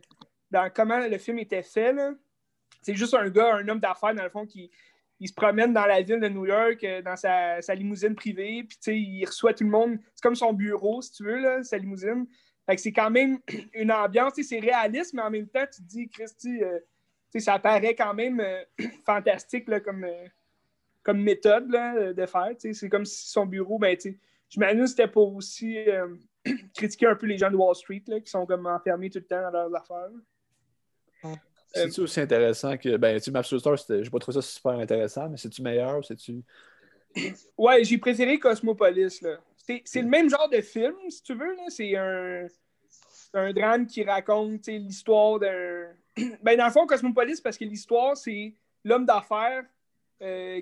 dans 0.51 0.71
comment 0.75 0.99
le 0.99 1.19
film 1.19 1.39
était 1.39 1.63
fait. 1.63 1.93
là. 1.93 2.13
C'est 2.87 2.95
juste 2.95 3.15
un 3.15 3.29
gars, 3.29 3.57
un 3.57 3.67
homme 3.67 3.81
d'affaires, 3.81 4.15
dans 4.15 4.23
le 4.23 4.31
fond, 4.31 4.47
qui, 4.47 4.71
il 5.19 5.27
se 5.27 5.35
promène 5.35 5.73
dans 5.73 5.87
la 5.87 6.03
ville 6.03 6.21
de 6.21 6.29
New 6.29 6.47
York 6.47 6.85
euh, 6.85 7.03
dans 7.03 7.17
sa, 7.17 7.75
limousine 7.75 8.15
privée, 8.15 8.63
puis 8.63 8.97
il 8.97 9.25
reçoit 9.25 9.55
tout 9.55 9.65
le 9.65 9.71
monde. 9.71 9.99
C'est 10.15 10.23
comme 10.23 10.37
son 10.37 10.53
bureau, 10.53 11.03
si 11.03 11.11
tu 11.11 11.25
veux, 11.25 11.41
là, 11.41 11.65
sa 11.65 11.79
limousine. 11.79 12.29
Fait 12.65 12.77
que 12.77 12.83
c'est 12.83 12.93
quand 12.93 13.11
même 13.11 13.41
une 13.75 13.91
ambiance, 13.91 14.35
c'est 14.41 14.61
réaliste, 14.61 15.15
mais 15.15 15.23
en 15.23 15.31
même 15.31 15.49
temps, 15.49 15.65
tu 15.65 15.83
te 15.83 15.89
dis, 15.89 16.09
Christy, 16.09 16.63
euh, 16.63 16.79
ça 17.41 17.59
paraît 17.59 17.97
quand 17.97 18.15
même 18.15 18.39
euh, 18.39 18.63
fantastique 19.05 19.67
là, 19.67 19.81
comme, 19.81 20.07
comme 21.03 21.21
méthode 21.21 21.69
là, 21.69 22.13
de 22.13 22.27
faire. 22.27 22.53
C'est 22.57 22.89
comme 22.89 23.05
si 23.05 23.29
son 23.29 23.47
bureau, 23.47 23.81
ben, 23.81 23.99
j'imagine 24.49 24.83
que 24.83 24.87
c'était 24.87 25.09
pour 25.09 25.35
aussi 25.35 25.77
critiquer 26.77 27.07
un 27.09 27.17
peu 27.17 27.27
les 27.27 27.37
gens 27.37 27.51
de 27.51 27.57
Wall 27.57 27.75
Street 27.75 28.05
là, 28.07 28.21
qui 28.21 28.31
sont 28.31 28.47
comme 28.47 28.69
enfermés 28.69 29.11
tout 29.11 29.19
le 29.19 29.25
temps 29.25 29.43
dans 29.43 29.51
leurs 29.51 29.75
affaires. 29.75 30.11
Euh, 31.77 31.83
C'est-tu 31.85 32.01
aussi 32.03 32.21
intéressant 32.21 32.77
que. 32.77 32.97
Ben, 32.97 33.17
tu 33.19 33.25
sais, 33.25 33.31
Maps 33.31 33.43
to 33.43 33.57
the 33.57 33.61
Stars, 33.61 33.79
c'était- 33.81 34.05
j'ai 34.05 34.11
pas 34.11 34.19
trouvé 34.19 34.35
ça 34.35 34.43
super 34.43 34.73
intéressant, 34.73 35.29
mais 35.29 35.37
c'est-tu 35.37 35.63
meilleur 35.63 35.99
ou 35.99 36.03
c'est-tu. 36.03 36.43
Ouais, 37.57 37.83
j'ai 37.85 37.99
préféré 37.99 38.39
Cosmopolis. 38.39 39.21
là. 39.23 39.39
C'est 39.57 39.83
c'est 39.85 40.03
le 40.03 40.09
même 40.09 40.29
genre 40.31 40.49
de 40.49 40.61
film, 40.61 40.95
si 41.09 41.23
tu 41.23 41.35
veux. 41.35 41.55
là. 41.57 41.65
C'est 41.69 41.97
un, 41.97 42.47
un 43.35 43.53
drame 43.53 43.87
qui 43.87 44.05
raconte 44.05 44.67
l'histoire 44.69 45.39
d'un. 45.39 45.89
Ben, 46.43 46.57
dans 46.57 46.67
le 46.67 46.73
fond, 46.73 46.87
Cosmopolis, 46.87 47.41
parce 47.43 47.59
que 47.59 47.65
l'histoire, 47.65 48.17
c'est 48.17 48.55
l'homme 48.85 49.05
d'affaires 49.05 49.65
euh, 50.23 50.61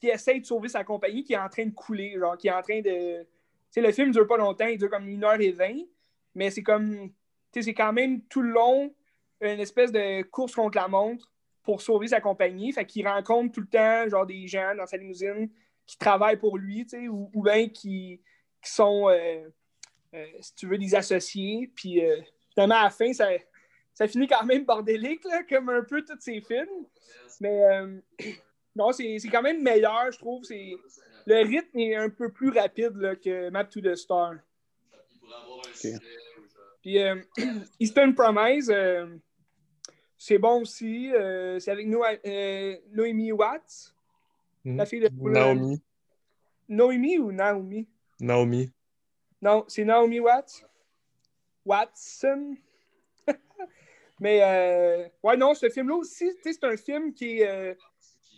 qui 0.00 0.08
essaie 0.08 0.40
de 0.40 0.44
sauver 0.46 0.68
sa 0.68 0.82
compagnie, 0.82 1.22
qui 1.22 1.34
est 1.34 1.38
en 1.38 1.48
train 1.48 1.66
de 1.66 1.70
couler, 1.70 2.16
genre, 2.18 2.36
qui 2.36 2.48
est 2.48 2.52
en 2.52 2.62
train 2.62 2.80
de. 2.80 3.20
Tu 3.22 3.26
sais, 3.70 3.80
le 3.80 3.92
film 3.92 4.10
dure 4.10 4.26
pas 4.26 4.36
longtemps, 4.36 4.66
il 4.66 4.78
dure 4.78 4.90
comme 4.90 5.06
une 5.08 5.22
heure 5.22 5.40
et 5.40 5.52
vingt, 5.52 5.84
mais 6.34 6.50
c'est 6.50 6.62
comme. 6.62 7.10
Tu 7.52 7.60
sais, 7.60 7.62
c'est 7.62 7.74
quand 7.74 7.92
même 7.92 8.22
tout 8.22 8.42
le 8.42 8.50
long 8.50 8.92
une 9.40 9.60
espèce 9.60 9.92
de 9.92 10.22
course 10.22 10.54
contre 10.54 10.76
la 10.78 10.88
montre 10.88 11.30
pour 11.62 11.82
sauver 11.82 12.08
sa 12.08 12.20
compagnie. 12.20 12.72
Fait 12.72 12.84
qu'il 12.86 13.06
rencontre 13.06 13.52
tout 13.52 13.60
le 13.60 13.66
temps, 13.66 14.08
genre, 14.08 14.26
des 14.26 14.46
gens 14.46 14.74
dans 14.76 14.86
sa 14.86 14.96
limousine 14.96 15.50
qui 15.86 15.98
travaillent 15.98 16.38
pour 16.38 16.58
lui, 16.58 16.84
tu 16.84 16.90
sais, 16.90 17.08
ou, 17.08 17.30
ou 17.34 17.42
bien 17.42 17.68
qui, 17.68 18.20
qui 18.62 18.70
sont, 18.70 19.08
euh, 19.08 19.48
euh, 20.14 20.26
si 20.40 20.54
tu 20.54 20.66
veux, 20.66 20.78
des 20.78 20.94
associés. 20.94 21.70
Puis 21.74 22.04
euh, 22.04 22.20
finalement, 22.52 22.76
à 22.76 22.84
la 22.84 22.90
fin, 22.90 23.12
ça, 23.12 23.28
ça 23.94 24.08
finit 24.08 24.26
quand 24.26 24.44
même 24.44 24.64
bordélique, 24.64 25.24
là, 25.24 25.42
comme 25.48 25.68
un 25.68 25.82
peu 25.82 26.02
tous 26.04 26.18
ces 26.20 26.40
films. 26.40 26.86
Mais 27.40 27.62
euh, 27.64 28.00
non, 28.76 28.92
c'est 28.92 29.18
c'est 29.18 29.28
quand 29.28 29.42
même 29.42 29.62
meilleur, 29.62 30.10
je 30.10 30.18
trouve. 30.18 30.44
C'est- 30.44 30.76
Le 31.26 31.36
rythme 31.44 31.78
est 31.78 31.96
un 31.96 32.08
peu 32.08 32.30
plus 32.30 32.50
rapide 32.50 32.96
là, 32.96 33.16
que 33.16 33.50
Map 33.50 33.64
to 33.64 33.80
the 33.80 33.96
Star. 33.96 34.34
Puis 36.86 37.02
euh, 37.02 37.16
Eastern 37.80 38.14
Promise, 38.14 38.70
euh, 38.70 39.08
c'est 40.16 40.38
bon 40.38 40.60
aussi. 40.60 41.12
Euh, 41.12 41.58
c'est 41.58 41.72
avec 41.72 41.88
Noa- 41.88 42.16
euh, 42.24 42.76
Noémie 42.92 43.32
Watts. 43.32 43.92
Hmm. 44.64 44.76
La 44.76 44.86
fille 44.86 45.00
de 45.00 45.10
Naomi. 45.12 45.82
Noémie 46.68 47.18
ou 47.18 47.32
Naomi? 47.32 47.88
Naomi. 48.20 48.70
Non, 49.42 49.64
c'est 49.66 49.82
Naomi 49.84 50.20
Watts. 50.20 50.64
Watson. 51.64 52.54
Mais, 54.20 54.38
euh, 54.44 55.08
ouais, 55.24 55.36
non, 55.36 55.54
ce 55.54 55.68
film-là 55.68 55.96
aussi, 55.96 56.32
tu 56.36 56.42
sais, 56.44 56.52
c'est 56.52 56.64
un 56.66 56.76
film 56.76 57.12
qui 57.12 57.40
est. 57.40 57.48
euh, 57.48 57.74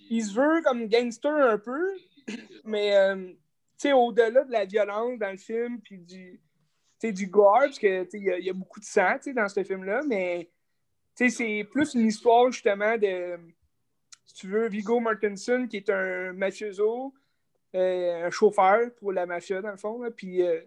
il 0.09 0.25
se 0.25 0.33
veut 0.33 0.63
comme 0.63 0.89
gangster 0.89 1.31
un 1.51 1.59
peu, 1.59 1.93
mais, 2.65 2.97
euh, 2.97 3.27
tu 3.27 3.35
sais, 3.77 3.93
au-delà 3.93 4.43
de 4.45 4.51
la 4.51 4.65
violence 4.65 5.19
dans 5.19 5.33
le 5.33 5.37
film, 5.37 5.83
puis 5.83 5.99
du. 5.99 6.41
Tu 7.01 7.07
sais, 7.09 7.13
du 7.13 7.27
gore, 7.29 7.61
parce 7.61 7.79
que 7.79 8.05
tu 8.05 8.11
sais, 8.11 8.19
il 8.19 8.43
y, 8.43 8.47
y 8.47 8.51
a 8.51 8.53
beaucoup 8.53 8.81
de 8.81 8.85
sang 8.85 9.15
tu 9.17 9.25
sais, 9.25 9.33
dans 9.35 9.49
ce 9.49 9.63
film-là, 9.65 10.01
mais 10.07 10.49
c'est 11.15 11.67
plus 11.71 11.95
une 11.95 12.07
histoire 12.07 12.51
justement 12.53 12.97
de, 12.97 13.39
si 14.25 14.35
tu 14.35 14.49
veux, 14.49 14.69
Vigo 14.69 15.01
Mortensen, 15.01 15.67
qui 15.69 15.79
est 15.79 15.91
un 15.91 16.33
mafioso, 16.33 17.13
euh, 17.75 18.27
un 18.27 18.31
chauffeur 18.31 18.91
pour 18.97 19.13
la 19.13 19.27
mafia, 19.27 19.61
dans 19.61 19.71
le 19.73 19.77
fond. 19.77 20.01
là. 20.03 20.11
Puis 20.11 20.43
euh, 20.43 20.61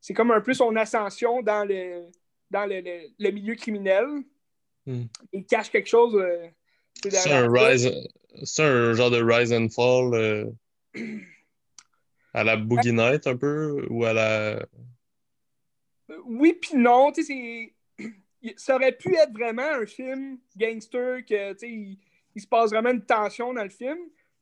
c'est 0.00 0.14
comme 0.14 0.30
un 0.30 0.40
peu 0.40 0.54
son 0.54 0.74
ascension 0.76 1.42
dans 1.42 1.64
le, 1.64 2.06
dans 2.50 2.66
le, 2.66 2.80
le- 2.80 3.08
le 3.18 3.30
milieu 3.30 3.54
criminel. 3.56 4.06
Hmm. 4.86 5.04
Il 5.32 5.44
cache 5.44 5.70
quelque 5.70 5.88
chose. 5.88 6.14
euh, 6.14 6.46
C'est 7.02 7.10
derrière 7.10 7.44
un 7.44 7.52
rise, 7.52 7.90
c'est 8.44 8.62
un 8.62 8.92
genre 8.92 9.10
de 9.10 9.20
rise 9.22 9.52
and 9.52 9.68
fall 9.70 10.14
euh, 10.14 10.44
à 12.32 12.44
la 12.44 12.56
Boogie 12.56 12.92
Night 12.92 13.26
un 13.26 13.36
peu 13.36 13.84
ou 13.90 14.04
à 14.04 14.12
la. 14.12 14.64
Euh, 16.10 16.18
Oui, 16.26 16.54
puis 16.54 16.76
non. 16.76 17.12
Tu 17.12 17.22
sais, 17.24 17.74
ça 18.56 18.76
aurait 18.76 18.92
pu 18.96 19.14
être 19.16 19.32
vraiment 19.32 19.62
un 19.62 19.86
film 19.86 20.38
gangster 20.56 21.24
que, 21.24 21.52
tu 21.54 21.58
sais, 21.58 21.70
il, 22.34 22.40
se 22.40 22.46
passe 22.46 22.70
vraiment 22.70 22.90
une 22.90 23.04
tension 23.04 23.52
dans 23.54 23.64
le 23.64 23.70
film, 23.70 23.98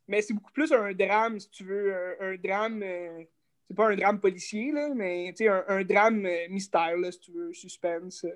mais 0.09 0.21
c'est 0.21 0.35
beaucoup 0.35 0.53
plus 0.53 0.73
un 0.73 0.93
drame, 0.93 1.39
si 1.39 1.49
tu 1.51 1.65
veux, 1.65 1.95
un, 2.21 2.37
drame. 2.37 2.83
euh, 2.83 3.25
c'est 3.67 3.75
pas 3.77 3.89
un 3.89 3.97
drame 3.97 4.21
policier, 4.21 4.73
là, 4.73 4.91
mais 4.95 5.33
un, 5.41 5.65
un 5.69 5.85
drame 5.85 6.27
euh, 6.27 6.49
mystère, 6.51 6.97
là, 6.99 7.11
si 7.13 7.21
tu 7.21 7.33
veux, 7.33 7.53
suspense. 7.55 8.27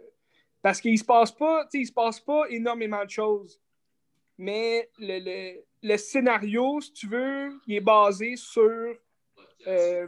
Parce 0.63 0.81
qu'il 0.81 0.99
se 0.99 1.05
passe 1.05 1.31
pas, 1.33 1.67
il 1.73 1.87
se 1.87 1.93
passe 1.93 2.21
pas 2.21 2.45
énormément 2.49 3.05
de 3.05 3.11
choses. 3.11 3.61
Mais 4.39 4.89
le, 4.99 5.19
le- 5.19 5.65
le 5.83 5.97
scénario, 5.97 6.81
si 6.81 6.93
tu 6.93 7.09
veux, 7.09 7.61
il 7.67 7.77
est 7.77 7.81
basé 7.81 8.37
sur. 8.37 8.97
euh, 9.67 10.07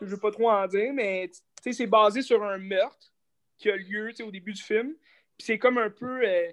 je 0.00 0.06
veux 0.06 0.16
pas 0.18 0.30
trop 0.32 0.50
en 0.50 0.66
dire, 0.66 0.92
mais 0.92 1.30
sais, 1.62 1.72
c'est 1.72 1.86
basé 1.86 2.22
sur 2.22 2.42
un 2.42 2.58
meurtre 2.58 3.12
qui 3.58 3.70
a 3.70 3.76
lieu 3.76 4.08
tu 4.10 4.16
sais, 4.16 4.22
au 4.22 4.30
début 4.30 4.52
du 4.52 4.62
film. 4.62 4.94
Puis 5.38 5.46
c'est 5.46 5.58
comme 5.58 5.78
un 5.78 5.90
peu. 5.90 6.26
euh, 6.26 6.50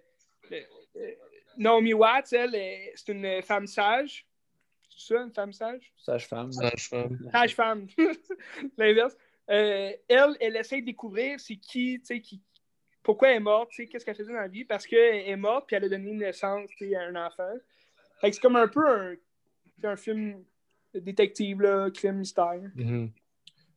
euh, 0.52 0.62
euh, 0.98 1.12
Naomi 1.58 1.94
Watts, 1.94 2.32
elle, 2.34 2.52
c'est 2.96 3.12
une 3.12 3.42
femme 3.42 3.68
sage. 3.68 4.26
C'est 4.90 5.14
ça, 5.14 5.22
une 5.22 5.32
femme 5.34 5.52
sage? 5.54 5.94
Sage-femme. 5.98 6.52
Sage-femme. 6.52 7.18
Sage-femme. 7.32 7.88
L'inverse. 8.78 9.18
Euh, 9.50 9.92
elle, 10.08 10.38
elle 10.40 10.56
essaie 10.56 10.82
de 10.82 10.86
découvrir 10.86 11.40
c'est 11.40 11.56
qui, 11.56 12.00
tu 12.00 12.06
sais, 12.06 12.22
qui, 12.22 12.42
pourquoi 13.02 13.30
elle 13.30 13.38
est 13.38 13.40
morte, 13.40 13.72
tu 13.72 13.78
sais, 13.78 13.88
qu'est-ce 13.88 14.06
qu'elle 14.06 14.16
faisait 14.16 14.32
dans 14.32 14.40
la 14.40 14.48
vie, 14.48 14.64
parce 14.64 14.86
qu'elle 14.86 15.28
est 15.28 15.36
morte, 15.36 15.66
puis 15.68 15.76
elle 15.76 15.86
a 15.86 15.90
donné 15.90 16.12
naissance 16.12 16.70
tu 16.78 16.90
sais, 16.90 16.96
à 16.96 17.02
un 17.02 17.16
enfant. 17.16 17.54
Fait 18.22 18.30
que 18.30 18.36
c'est 18.36 18.42
comme 18.42 18.58
un 18.58 18.68
peu 18.68 18.88
un, 18.88 19.16
un 19.84 19.96
film 19.96 20.44
détective, 20.94 21.62
là, 21.62 21.90
crime, 21.90 22.18
mystère. 22.18 22.62
Mhm. 22.76 23.12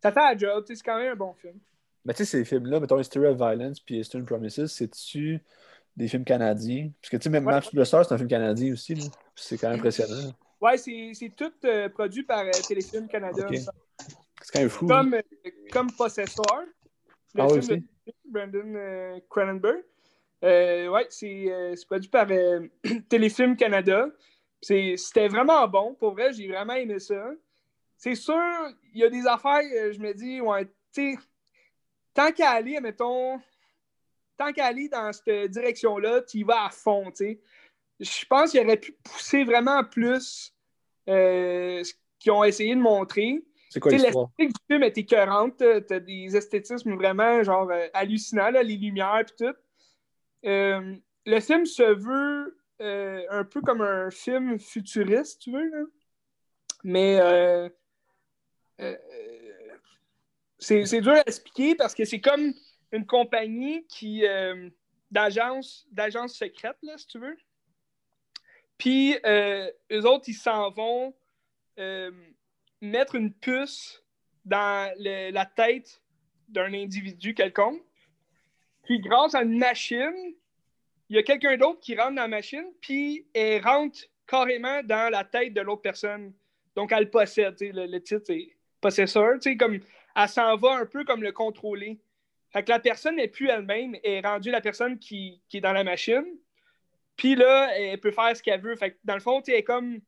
Ça 0.02 0.10
fait 0.10 0.20
la 0.20 0.36
job, 0.36 0.64
c'est 0.66 0.82
quand 0.82 0.98
même 0.98 1.12
un 1.12 1.16
bon 1.16 1.32
film. 1.34 1.58
Mais 2.04 2.12
tu 2.14 2.24
sais, 2.24 2.38
ces 2.38 2.44
films-là, 2.44 2.80
mettons 2.80 2.98
History 2.98 3.26
of 3.26 3.36
Violence 3.36 3.78
puis 3.78 3.98
Eastern 3.98 4.24
Promises, 4.24 4.66
c'est-tu 4.66 5.40
des 5.96 6.08
films 6.08 6.24
canadiens? 6.24 6.90
Parce 7.00 7.10
que 7.10 7.16
tu 7.16 7.24
sais, 7.24 7.30
même 7.30 7.46
Ouais. 7.46 7.60
C'est 7.84 8.12
un 8.12 8.18
film 8.18 8.28
canadien 8.28 8.72
aussi. 8.72 9.10
C'est 9.36 9.58
quand 9.58 9.68
même 9.68 9.78
impressionnant. 9.78 10.32
Ouais, 10.60 10.76
c'est 10.78 11.32
tout 11.36 11.52
euh, 11.64 11.88
produit 11.88 12.22
par 12.22 12.40
euh, 12.40 12.50
Téléfilm 12.66 13.08
Canada. 13.08 13.46
C'est 13.48 14.52
quand 14.52 14.60
même 14.60 14.68
fou. 14.68 14.86
Comme, 14.86 15.14
euh, 15.14 15.22
comme 15.70 15.90
Possessor, 15.92 16.64
le 17.34 17.42
Ah 17.42 17.46
oui, 17.48 17.60
de 17.60 17.82
Brandon 18.24 18.74
euh, 18.74 19.20
Cronenberg. 19.28 19.82
Ouais, 20.42 21.06
c'est 21.10 21.74
produit 21.86 22.08
par 22.08 22.26
Téléfilm 23.08 23.56
Canada. 23.56 24.06
C'était 24.60 25.28
vraiment 25.28 25.66
bon. 25.68 25.94
Pour 25.94 26.12
vrai, 26.12 26.32
j'ai 26.32 26.48
vraiment 26.48 26.74
aimé 26.74 26.98
ça. 26.98 27.30
C'est 28.02 28.16
sûr, 28.16 28.42
il 28.92 29.00
y 29.00 29.04
a 29.04 29.08
des 29.08 29.28
affaires, 29.28 29.62
euh, 29.62 29.92
je 29.92 30.00
me 30.00 30.12
dis, 30.12 30.40
ouais, 30.40 30.64
tu 30.92 31.14
sais, 31.14 31.18
tant 32.12 32.32
qu'à 32.32 32.50
aller, 32.50 32.80
mettons, 32.80 33.40
tant 34.36 34.52
qu'à 34.52 34.66
aller 34.66 34.88
dans 34.88 35.12
cette 35.12 35.52
direction-là, 35.52 36.22
tu 36.22 36.38
y 36.38 36.42
vas 36.42 36.64
à 36.64 36.70
fond, 36.70 37.12
tu 37.12 37.16
sais. 37.18 37.40
Je 38.00 38.24
pense 38.26 38.50
qu'il 38.50 38.60
aurait 38.60 38.80
pu 38.80 38.90
pousser 39.04 39.44
vraiment 39.44 39.84
plus 39.84 40.52
euh, 41.08 41.84
ce 41.84 41.92
qu'ils 42.18 42.32
ont 42.32 42.42
essayé 42.42 42.74
de 42.74 42.80
montrer. 42.80 43.40
C'est 43.70 43.78
quoi 43.78 43.92
l'histoire? 43.92 44.30
l'esthétique 44.36 44.56
du 44.58 44.74
film 44.74 44.82
est 44.82 44.98
écœurante. 44.98 45.56
T'as 45.58 45.80
t'as 45.82 46.00
des 46.00 46.36
esthétismes 46.36 46.96
vraiment 46.96 47.44
genre 47.44 47.70
euh, 47.70 47.86
hallucinants, 47.94 48.50
là, 48.50 48.64
les 48.64 48.78
lumières 48.78 49.20
et 49.20 49.24
tout. 49.26 49.54
Euh, 50.44 50.96
le 51.24 51.38
film 51.38 51.66
se 51.66 51.84
veut 51.84 52.58
euh, 52.80 53.22
un 53.30 53.44
peu 53.44 53.60
comme 53.60 53.80
un 53.80 54.10
film 54.10 54.58
futuriste, 54.58 55.42
tu 55.42 55.52
veux. 55.52 55.70
là. 55.70 55.84
Mais 56.82 57.70
euh, 58.82 58.96
euh, 60.70 60.84
c'est 60.84 61.00
dur 61.00 61.12
à 61.12 61.20
expliquer 61.20 61.74
parce 61.74 61.94
que 61.94 62.04
c'est 62.04 62.20
comme 62.20 62.52
une 62.92 63.06
compagnie 63.06 63.86
qui 63.86 64.26
euh, 64.26 64.68
d'agence 65.10 65.86
secrète, 66.28 66.76
là, 66.82 66.96
si 66.98 67.06
tu 67.06 67.18
veux. 67.18 67.36
Puis 68.78 69.16
euh, 69.24 69.70
eux 69.92 70.06
autres, 70.06 70.28
ils 70.28 70.34
s'en 70.34 70.70
vont 70.70 71.14
mettre 72.80 73.14
une 73.14 73.32
puce 73.32 74.02
dans 74.44 74.92
la 74.98 75.46
tête 75.46 76.00
d'un 76.48 76.72
individu 76.74 77.34
quelconque. 77.34 77.82
Puis 78.84 79.00
grâce 79.00 79.34
à 79.34 79.42
une 79.42 79.58
machine, 79.58 80.34
il 81.08 81.16
y 81.16 81.18
a 81.18 81.22
quelqu'un 81.22 81.56
d'autre 81.56 81.80
qui 81.80 81.96
rentre 81.96 82.16
dans 82.16 82.22
la 82.22 82.28
machine, 82.28 82.66
puis 82.80 83.26
elle 83.34 83.62
rentre 83.62 84.00
carrément 84.26 84.82
dans 84.82 85.10
la 85.10 85.24
tête 85.24 85.54
de 85.54 85.60
l'autre 85.60 85.82
personne. 85.82 86.32
Donc 86.74 86.92
elle 86.92 87.04
le 87.04 87.10
possède. 87.10 87.56
Le, 87.60 87.86
le 87.86 88.02
titre, 88.02 88.24
c'est 88.26 88.54
possesseur. 88.82 89.34
tu 89.34 89.50
sais, 89.50 89.56
Comme, 89.56 89.78
elle 90.14 90.28
s'en 90.28 90.56
va 90.56 90.74
un 90.74 90.84
peu 90.86 91.04
comme 91.04 91.22
le 91.22 91.32
contrôler. 91.32 91.98
Fait 92.52 92.62
que 92.62 92.70
la 92.70 92.78
personne 92.78 93.16
n'est 93.16 93.28
plus 93.28 93.48
elle-même, 93.48 93.96
elle 94.04 94.12
est 94.12 94.20
rendue 94.20 94.50
la 94.50 94.60
personne 94.60 94.98
qui, 94.98 95.40
qui 95.48 95.56
est 95.56 95.62
dans 95.62 95.72
la 95.72 95.84
machine. 95.84 96.26
Puis 97.16 97.34
là, 97.34 97.74
elle 97.78 97.98
peut 97.98 98.10
faire 98.10 98.36
ce 98.36 98.42
qu'elle 98.42 98.60
veut. 98.60 98.76
Fait 98.76 98.90
que 98.90 98.98
dans 99.04 99.14
le 99.14 99.20
fond, 99.20 99.40
tu 99.40 99.52
comme 99.62 100.02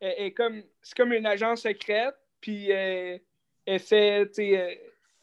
c'est 0.00 0.96
comme 0.96 1.12
une 1.12 1.26
agence 1.26 1.62
secrète 1.62 2.16
puis 2.40 2.72
euh, 2.72 3.18
elle 3.64 3.78
fait 3.80 4.28
euh, 4.38 4.74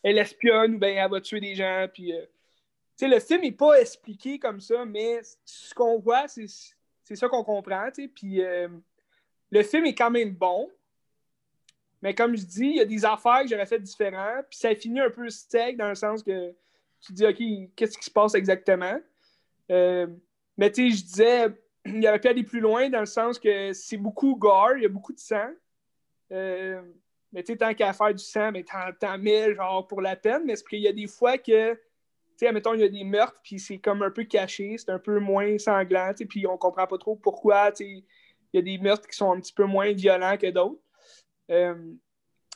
elle 0.04 0.18
espionne 0.18 0.76
ou 0.76 0.80
bien 0.80 1.04
elle 1.04 1.12
va 1.12 1.22
tuer 1.22 1.40
des 1.40 1.56
gens 1.56 1.88
puis 1.94 2.14
euh, 2.14 2.26
le 3.02 3.20
film 3.20 3.42
n'est 3.42 3.52
pas 3.52 3.80
expliqué 3.82 4.40
comme 4.40 4.62
ça 4.62 4.86
mais 4.86 5.20
ce 5.44 5.74
qu'on 5.74 6.00
voit 6.00 6.28
c'est 6.28 7.16
ça 7.16 7.28
qu'on 7.28 7.44
comprend 7.44 7.90
puis 8.16 8.42
le 9.52 9.64
film 9.64 9.86
est 9.86 9.96
quand 9.96 10.12
même 10.12 10.32
bon 10.32 10.70
mais 12.02 12.16
comme 12.16 12.36
je 12.36 12.46
dis 12.46 12.68
il 12.68 12.76
y 12.78 12.82
a 12.82 12.86
des 12.86 13.06
affaires 13.06 13.42
que 13.44 13.50
j'aurais 13.50 13.66
fait 13.66 13.80
différentes 13.80 14.46
puis 14.50 14.60
ça 14.60 14.74
finit 14.76 15.00
un 15.00 15.10
peu 15.10 15.30
sec 15.30 15.78
dans 15.78 15.90
le 15.90 15.96
sens 15.96 16.24
que 16.24 16.54
tu 17.02 17.14
dis 17.14 17.26
ok 17.26 17.72
qu'est-ce 17.76 17.98
qui 17.98 18.06
se 18.06 18.12
passe 18.12 18.36
exactement? 18.36 19.00
Euh, 19.72 20.08
mais 20.58 20.72
tu 20.72 20.90
sais 20.92 20.98
je 20.98 21.04
disais 21.04 21.48
il 21.86 22.08
aurait 22.08 22.20
pu 22.20 22.28
aller 22.28 22.44
plus 22.44 22.60
loin 22.60 22.90
dans 22.90 23.00
le 23.00 23.06
sens 23.06 23.40
que 23.40 23.74
c'est 23.74 23.98
beaucoup 23.98 24.36
gore, 24.36 24.74
il 24.78 24.84
y 24.84 24.86
a 24.86 24.90
beaucoup 24.90 25.14
de 25.14 25.20
sang. 25.20 25.50
Euh, 26.32 26.82
mais 27.32 27.44
tu 27.44 27.54
sais, 27.54 27.58
tant 27.58 27.74
qu'à 27.74 27.94
faire 27.94 28.14
du 28.14 28.24
sang, 28.24 28.52
mais 28.52 28.64
t'en, 28.64 29.18
mets 29.18 29.54
genre 29.54 29.88
pour 29.88 30.02
la 30.02 30.16
peine. 30.16 30.44
Mais 30.46 30.56
c'est 30.56 30.66
qu'il 30.66 30.80
y 30.80 30.88
a 30.88 30.94
des 30.94 31.08
fois 31.08 31.38
que, 31.38 31.74
tu 31.74 31.80
sais, 32.38 32.48
admettons, 32.48 32.74
il 32.74 32.82
y 32.82 32.84
a 32.84 32.90
des 32.90 33.04
meurtres, 33.04 33.40
puis 33.44 33.60
c'est 33.60 33.78
comme 33.78 34.02
un 34.02 34.12
peu 34.12 34.24
caché, 34.24 34.78
c'est 34.78 34.90
un 34.90 35.00
peu 35.00 35.20
moins 35.20 35.58
sanglant, 35.58 36.12
puis 36.28 36.48
on 36.48 36.58
comprend 36.58 36.88
pas 36.88 36.98
trop 36.98 37.16
pourquoi, 37.16 37.72
tu 37.72 37.84
sais, 37.84 38.04
il 38.54 38.58
y 38.58 38.58
a 38.58 38.62
des 38.62 38.78
meurtres 38.80 39.08
qui 39.08 39.16
sont 39.16 39.32
un 39.32 39.40
petit 39.40 39.54
peu 39.54 39.66
moins 39.66 39.92
violents 39.94 40.38
que 40.38 40.48
d'autres. 40.48 40.82
Euh, 41.50 41.76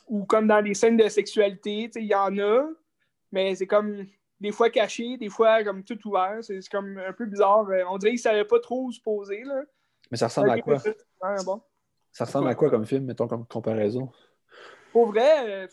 ou 0.08 0.24
comme 0.24 0.46
dans 0.46 0.60
les 0.60 0.74
scènes 0.74 0.96
de 0.96 1.08
sexualité, 1.08 1.90
il 1.94 2.04
y 2.04 2.14
en 2.14 2.36
a, 2.38 2.66
mais 3.32 3.54
c'est 3.54 3.66
comme 3.66 4.06
des 4.40 4.52
fois 4.52 4.70
caché, 4.70 5.16
des 5.16 5.28
fois 5.28 5.64
comme 5.64 5.82
tout 5.82 5.98
ouvert. 6.06 6.38
C'est, 6.42 6.60
comme 6.70 6.98
un 6.98 7.12
peu 7.12 7.26
bizarre. 7.26 7.66
On 7.88 7.98
dirait 7.98 8.12
qu'ils 8.12 8.20
savaient 8.20 8.44
pas 8.44 8.60
trop 8.60 8.84
où 8.84 8.92
se 8.92 9.00
poser, 9.00 9.42
là. 9.44 9.62
Mais 10.10 10.16
ça 10.16 10.26
ressemble 10.26 10.50
à 10.50 10.60
quoi? 10.60 10.76
Bon. 11.44 11.62
Ça 12.12 12.26
ressemble 12.26 12.48
à 12.48 12.54
quoi 12.54 12.70
comme 12.70 12.86
film, 12.86 13.06
mettons, 13.06 13.26
comme 13.26 13.46
comparaison? 13.46 14.12
Pour 14.92 15.06
vrai, 15.06 15.64
euh, 15.64 15.66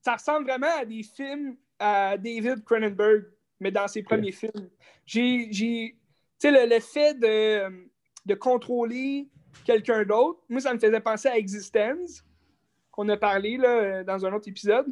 ça 0.00 0.14
ressemble 0.14 0.46
vraiment 0.46 0.74
à 0.78 0.84
des 0.84 1.02
films 1.02 1.56
à 1.78 2.16
David 2.16 2.64
Cronenberg, 2.64 3.26
mais 3.60 3.70
dans 3.70 3.86
ses 3.86 4.02
premiers 4.02 4.32
films. 4.32 4.70
J'ai, 5.04 5.52
j'ai, 5.52 5.96
tu 6.40 6.48
sais, 6.48 6.50
le, 6.50 6.68
le 6.74 6.80
fait 6.80 7.14
de, 7.14 7.88
de 8.26 8.34
contrôler 8.34 9.28
quelqu'un 9.64 10.04
d'autre, 10.04 10.40
moi, 10.48 10.60
ça 10.60 10.74
me 10.74 10.78
faisait 10.78 11.00
penser 11.00 11.28
à 11.28 11.38
Existence, 11.38 12.24
qu'on 12.90 13.08
a 13.08 13.16
parlé 13.16 13.56
là, 13.56 14.04
dans 14.04 14.26
un 14.26 14.32
autre 14.32 14.48
épisode. 14.48 14.86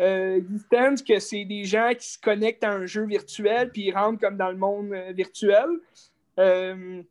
Euh, 0.00 0.36
Existence, 0.36 1.02
que 1.02 1.18
c'est 1.18 1.44
des 1.44 1.64
gens 1.64 1.92
qui 1.98 2.08
se 2.08 2.18
connectent 2.18 2.64
à 2.64 2.72
un 2.72 2.86
jeu 2.86 3.04
virtuel, 3.06 3.70
puis 3.70 3.86
ils 3.88 3.92
rentrent 3.92 4.20
comme 4.20 4.36
dans 4.36 4.50
le 4.50 4.56
monde 4.56 4.92
euh, 4.92 5.12
virtuel. 5.12 5.68
Euh, 6.38 7.02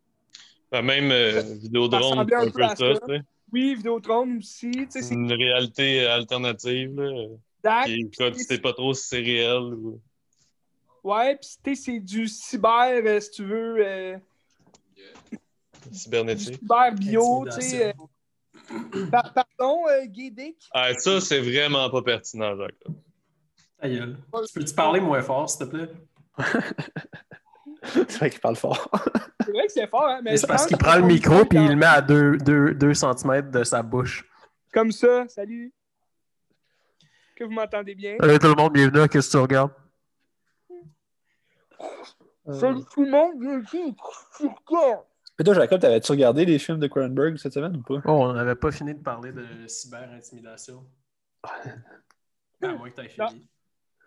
Ben, 0.72 0.82
même 0.82 1.12
euh, 1.12 1.42
un 1.42 2.26
peu 2.26 2.62
ça, 2.62 2.76
ça. 2.76 3.00
oui, 3.54 3.76
Vidéotron 3.76 4.38
aussi, 4.38 4.72
C'est 4.90 5.14
une 5.14 5.32
réalité 5.32 6.06
alternative, 6.06 7.00
là. 7.00 7.28
exact. 7.64 7.86
Qui, 7.86 8.12
quoi, 8.18 8.32
tu 8.32 8.40
sais 8.40 8.58
pas 8.58 8.74
trop 8.74 8.94
si 8.94 9.08
c'est 9.08 9.20
réel 9.20 9.74
ou. 9.76 10.00
Ouais, 11.04 11.36
puis 11.38 11.76
c'est 11.76 12.00
du 12.00 12.28
cyber, 12.28 13.22
si 13.22 13.32
tu 13.32 13.44
veux, 13.44 14.20
cybernétique. 15.92 16.60
cyber 16.60 16.94
bio, 16.94 17.46
tu 17.46 17.62
sais. 17.62 17.88
Euh, 17.88 19.06
par- 19.12 19.34
pardon, 19.34 19.84
euh, 19.90 20.06
Guy 20.06 20.32
Dick? 20.32 20.58
Ah, 20.74 20.94
ça, 20.94 21.20
c'est 21.22 21.40
vraiment 21.40 21.90
pas 21.90 22.02
pertinent, 22.02 22.56
Jacques. 22.58 22.84
Ta 23.80 23.90
gueule. 23.90 24.18
Tu 24.48 24.54
peux-tu 24.60 24.74
parler 24.74 25.00
moins 25.00 25.22
fort, 25.22 25.50
s'il 25.50 25.66
te 25.66 25.72
plaît? 25.72 25.90
C'est 27.84 28.18
vrai 28.18 28.30
qu'il 28.30 28.40
parle 28.40 28.56
fort. 28.56 28.92
C'est 29.46 29.52
vrai 29.52 29.66
que 29.66 29.72
c'est 29.74 29.88
fort, 29.88 30.06
hein? 30.06 30.22
Mais 30.24 30.32
Mais 30.32 30.38
c'est 30.38 30.46
parce 30.46 30.68
qu'il 30.68 30.78
prend 30.78 30.98
le 30.98 31.04
micro 31.04 31.46
puis 31.46 31.58
il 31.58 31.68
le 31.68 31.76
met 31.76 31.88
à 31.88 32.00
2 32.02 32.38
cm 32.94 33.50
de 33.50 33.64
sa 33.64 33.82
bouche. 33.82 34.24
Comme 34.72 34.92
ça, 34.92 35.28
salut. 35.28 35.74
Que 37.36 37.44
vous 37.44 37.52
m'entendez 37.52 37.96
bien? 37.96 38.18
Salut 38.20 38.38
tout 38.38 38.48
le 38.48 38.54
monde, 38.54 38.74
bienvenue 38.74 39.02
à 39.02 39.08
Qu'est-ce 39.08 39.28
que 39.30 39.32
tu 39.32 39.38
regardes? 39.42 39.72
Salut 42.52 42.84
tout 42.94 43.04
le 43.04 43.10
monde, 43.10 43.40
bienvenue. 43.40 43.96
Et 45.40 45.44
toi, 45.44 45.54
Jacob, 45.54 45.80
t'avais-tu 45.80 46.12
regardé 46.12 46.46
les 46.46 46.60
films 46.60 46.80
de 46.80 46.88
Cronenberg 46.88 47.38
cette 47.38 47.54
semaine 47.54 47.76
ou 47.78 47.82
pas? 47.82 48.02
Oh, 48.06 48.12
on 48.12 48.34
n'avait 48.34 48.56
pas 48.56 48.72
fini 48.72 48.94
de 48.94 49.00
parler 49.00 49.32
de 49.32 49.46
cyber-intimidation. 49.68 50.86
À 51.44 52.74
moins 52.74 52.90
que 52.90 52.96
tu 52.96 53.02
aies 53.06 53.10
fini. 53.10 53.48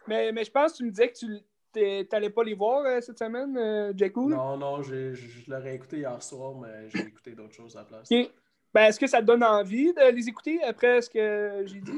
Mais, 0.06 0.32
mais 0.32 0.44
je 0.44 0.50
pense 0.50 0.72
que 0.72 0.76
tu 0.78 0.84
me 0.84 0.90
disais 0.90 1.10
que 1.10 1.16
tu 1.18 2.06
t'allais 2.08 2.30
pas 2.30 2.44
les 2.44 2.54
voir 2.54 2.84
euh, 2.84 3.00
cette 3.00 3.18
semaine, 3.18 3.56
euh, 3.56 3.92
Jacko. 3.96 4.28
Non, 4.28 4.56
non, 4.56 4.82
j'ai- 4.82 5.12
je 5.14 5.26
je 5.26 5.50
l'aurais 5.50 5.74
écouté 5.74 5.98
hier 5.98 6.22
soir, 6.22 6.54
mais 6.54 6.88
j'ai 6.88 7.00
écouté 7.00 7.34
d'autres 7.34 7.54
choses 7.54 7.74
à 7.76 7.80
la 7.80 7.84
place. 7.86 8.12
Ok. 8.12 8.30
Ben, 8.72 8.82
est-ce 8.84 9.00
que 9.00 9.06
ça 9.06 9.20
te 9.20 9.24
donne 9.26 9.42
envie 9.42 9.92
de 9.92 10.12
les 10.14 10.28
écouter 10.28 10.62
après 10.62 11.00
ce 11.02 11.10
que 11.10 11.62
j'ai 11.66 11.80
dit? 11.80 11.92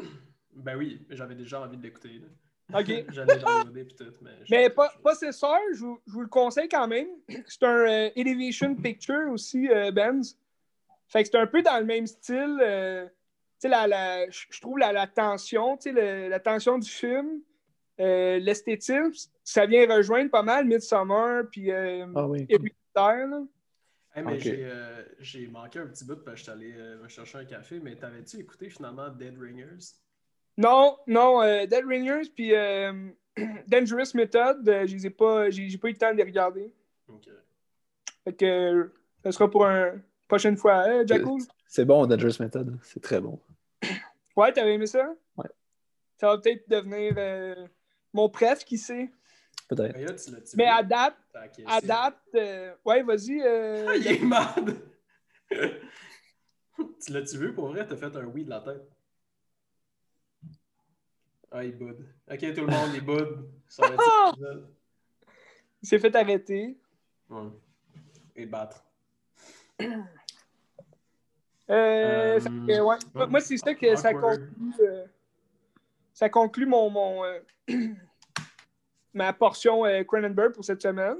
Ben 0.54 0.76
oui, 0.76 1.04
j'avais 1.10 1.34
déjà 1.34 1.60
envie 1.60 1.76
de 1.76 1.82
l'écouter. 1.82 2.22
Ok. 2.74 2.86
J'allais 3.08 3.84
puis 3.84 3.94
tout, 3.96 4.12
mais... 4.22 4.30
Mais 4.50 4.70
pas, 4.70 4.92
ça, 5.14 5.58
je, 5.74 5.80
vous- 5.80 6.00
je 6.06 6.12
vous 6.12 6.20
le 6.22 6.28
conseille 6.28 6.68
quand 6.68 6.86
même. 6.88 7.08
C'est 7.46 7.62
un 7.64 7.86
euh, 7.86 8.10
Elevation 8.16 8.74
Picture 8.76 9.30
aussi, 9.30 9.68
euh, 9.68 9.90
Benz. 9.92 10.38
Fait 11.08 11.22
que 11.22 11.28
c'est 11.30 11.38
un 11.38 11.46
peu 11.46 11.62
dans 11.62 11.78
le 11.78 11.84
même 11.84 12.06
style. 12.06 12.58
euh, 12.60 13.06
tu 13.06 13.12
sais, 13.60 13.68
la, 13.68 13.86
la- 13.86 14.28
je 14.30 14.60
trouve 14.60 14.78
la, 14.78 14.92
la 14.92 15.06
tension, 15.06 15.76
tu 15.76 15.84
sais, 15.84 15.92
le- 15.92 16.28
la 16.28 16.40
tension 16.40 16.78
du 16.78 16.88
film, 16.90 17.40
euh, 18.00 18.38
l'esthétique, 18.38 19.30
ça 19.42 19.64
vient 19.66 19.86
rejoindre 19.94 20.30
pas 20.30 20.42
mal 20.42 20.66
Midsommar 20.66 21.44
puis 21.50 21.70
euh, 21.70 22.06
Ah 22.14 22.26
oui. 22.26 22.46
Hey, 24.14 24.22
mais 24.24 24.38
j'ai, 24.40 24.64
euh, 24.64 25.02
j'ai 25.18 25.46
manqué 25.46 25.78
un 25.78 25.86
petit 25.86 26.04
bout 26.04 26.16
parce 26.16 26.32
que 26.34 26.36
je 26.36 26.42
suis 26.42 26.52
allé 26.52 26.72
euh, 26.76 27.02
me 27.02 27.08
chercher 27.08 27.38
un 27.38 27.44
café, 27.44 27.80
mais 27.80 27.96
t'avais-tu 27.96 28.38
écouté 28.38 28.68
finalement 28.70 29.08
Dead 29.10 29.36
Ringers? 29.38 29.78
Non, 30.56 30.96
non, 31.06 31.42
euh, 31.42 31.66
Dead 31.66 31.84
Ringers 31.86 32.30
puis 32.34 32.54
euh, 32.54 33.10
Dangerous 33.66 34.14
Method, 34.14 34.66
euh, 34.68 34.86
je 34.86 34.94
les 34.94 35.06
ai 35.06 35.10
pas, 35.10 35.50
j'ai 35.50 35.68
j'ai 35.68 35.78
pas 35.78 35.88
eu 35.88 35.92
le 35.92 35.98
temps 35.98 36.10
de 36.12 36.16
les 36.16 36.22
regarder. 36.24 36.72
Ok. 37.08 37.28
Fait 38.24 38.32
que 38.32 38.92
ça 39.22 39.32
sera 39.32 39.50
pour 39.50 39.64
une 39.66 40.02
prochaine 40.26 40.56
fois, 40.56 40.76
hein, 40.84 41.04
Jacko? 41.06 41.38
C'est 41.68 41.84
bon, 41.84 42.06
Dangerous 42.06 42.40
Method. 42.40 42.78
C'est 42.82 43.02
très 43.02 43.20
bon. 43.20 43.40
Ouais, 44.36 44.52
t'avais 44.52 44.74
aimé 44.74 44.86
ça? 44.86 45.14
Ouais. 45.38 45.48
Ça 46.18 46.26
va 46.28 46.36
peut-être 46.38 46.68
devenir 46.68 47.14
euh, 47.16 47.66
mon 48.12 48.28
préf, 48.28 48.64
qui 48.64 48.76
sait? 48.76 49.10
Peut-être. 49.66 49.96
Mais 49.96 50.04
là, 50.04 50.12
tu 50.12 50.30
l'as-tu 50.30 50.56
Mais 50.58 50.66
à 50.66 50.82
date, 50.82 51.16
à 51.66 51.80
date, 51.80 52.20
euh, 52.34 52.74
ouais, 52.84 53.02
vas-y. 53.02 53.40
euh, 53.40 53.86
Ah, 53.88 53.96
il 53.96 54.06
est 54.06 54.18
mad! 54.22 54.76
tu 55.50 57.12
l'as-tu 57.12 57.38
vu 57.38 57.54
pour 57.54 57.68
vrai? 57.68 57.86
T'as 57.86 57.96
fait 57.96 58.14
un 58.14 58.24
oui 58.26 58.44
de 58.44 58.50
la 58.50 58.60
tête. 58.60 58.86
Ah, 61.58 61.64
il 61.64 61.74
boude. 61.74 62.04
Ok, 62.30 62.38
tout 62.38 62.60
le 62.60 62.66
monde, 62.66 62.90
il 62.94 63.00
boude. 63.02 63.48
Ça 63.66 63.86
va 63.88 63.94
être 63.94 64.02
l'épisode. 64.36 64.68
il 65.82 65.88
s'est 65.88 65.98
fait 65.98 66.14
arrêter. 66.14 66.78
Ouais. 67.30 67.48
Et 68.36 68.44
battre. 68.46 68.84
Euh, 71.68 72.38
Euh, 72.68 72.80
ouais. 72.80 72.96
Moi, 73.12 73.26
moi, 73.26 73.40
c'est 73.40 73.56
ça 73.56 73.74
que 73.74 73.96
ça 73.96 74.10
awkward. 74.10 74.38
conclut. 74.38 74.86
euh, 74.86 75.04
ça 76.14 76.28
conclut 76.28 76.64
mon, 76.66 76.88
mon 76.90 77.24
euh, 77.24 77.40
ma 79.14 79.32
portion 79.32 79.84
euh, 79.84 80.04
Cronenberg 80.04 80.52
pour 80.52 80.64
cette 80.64 80.80
semaine. 80.82 81.16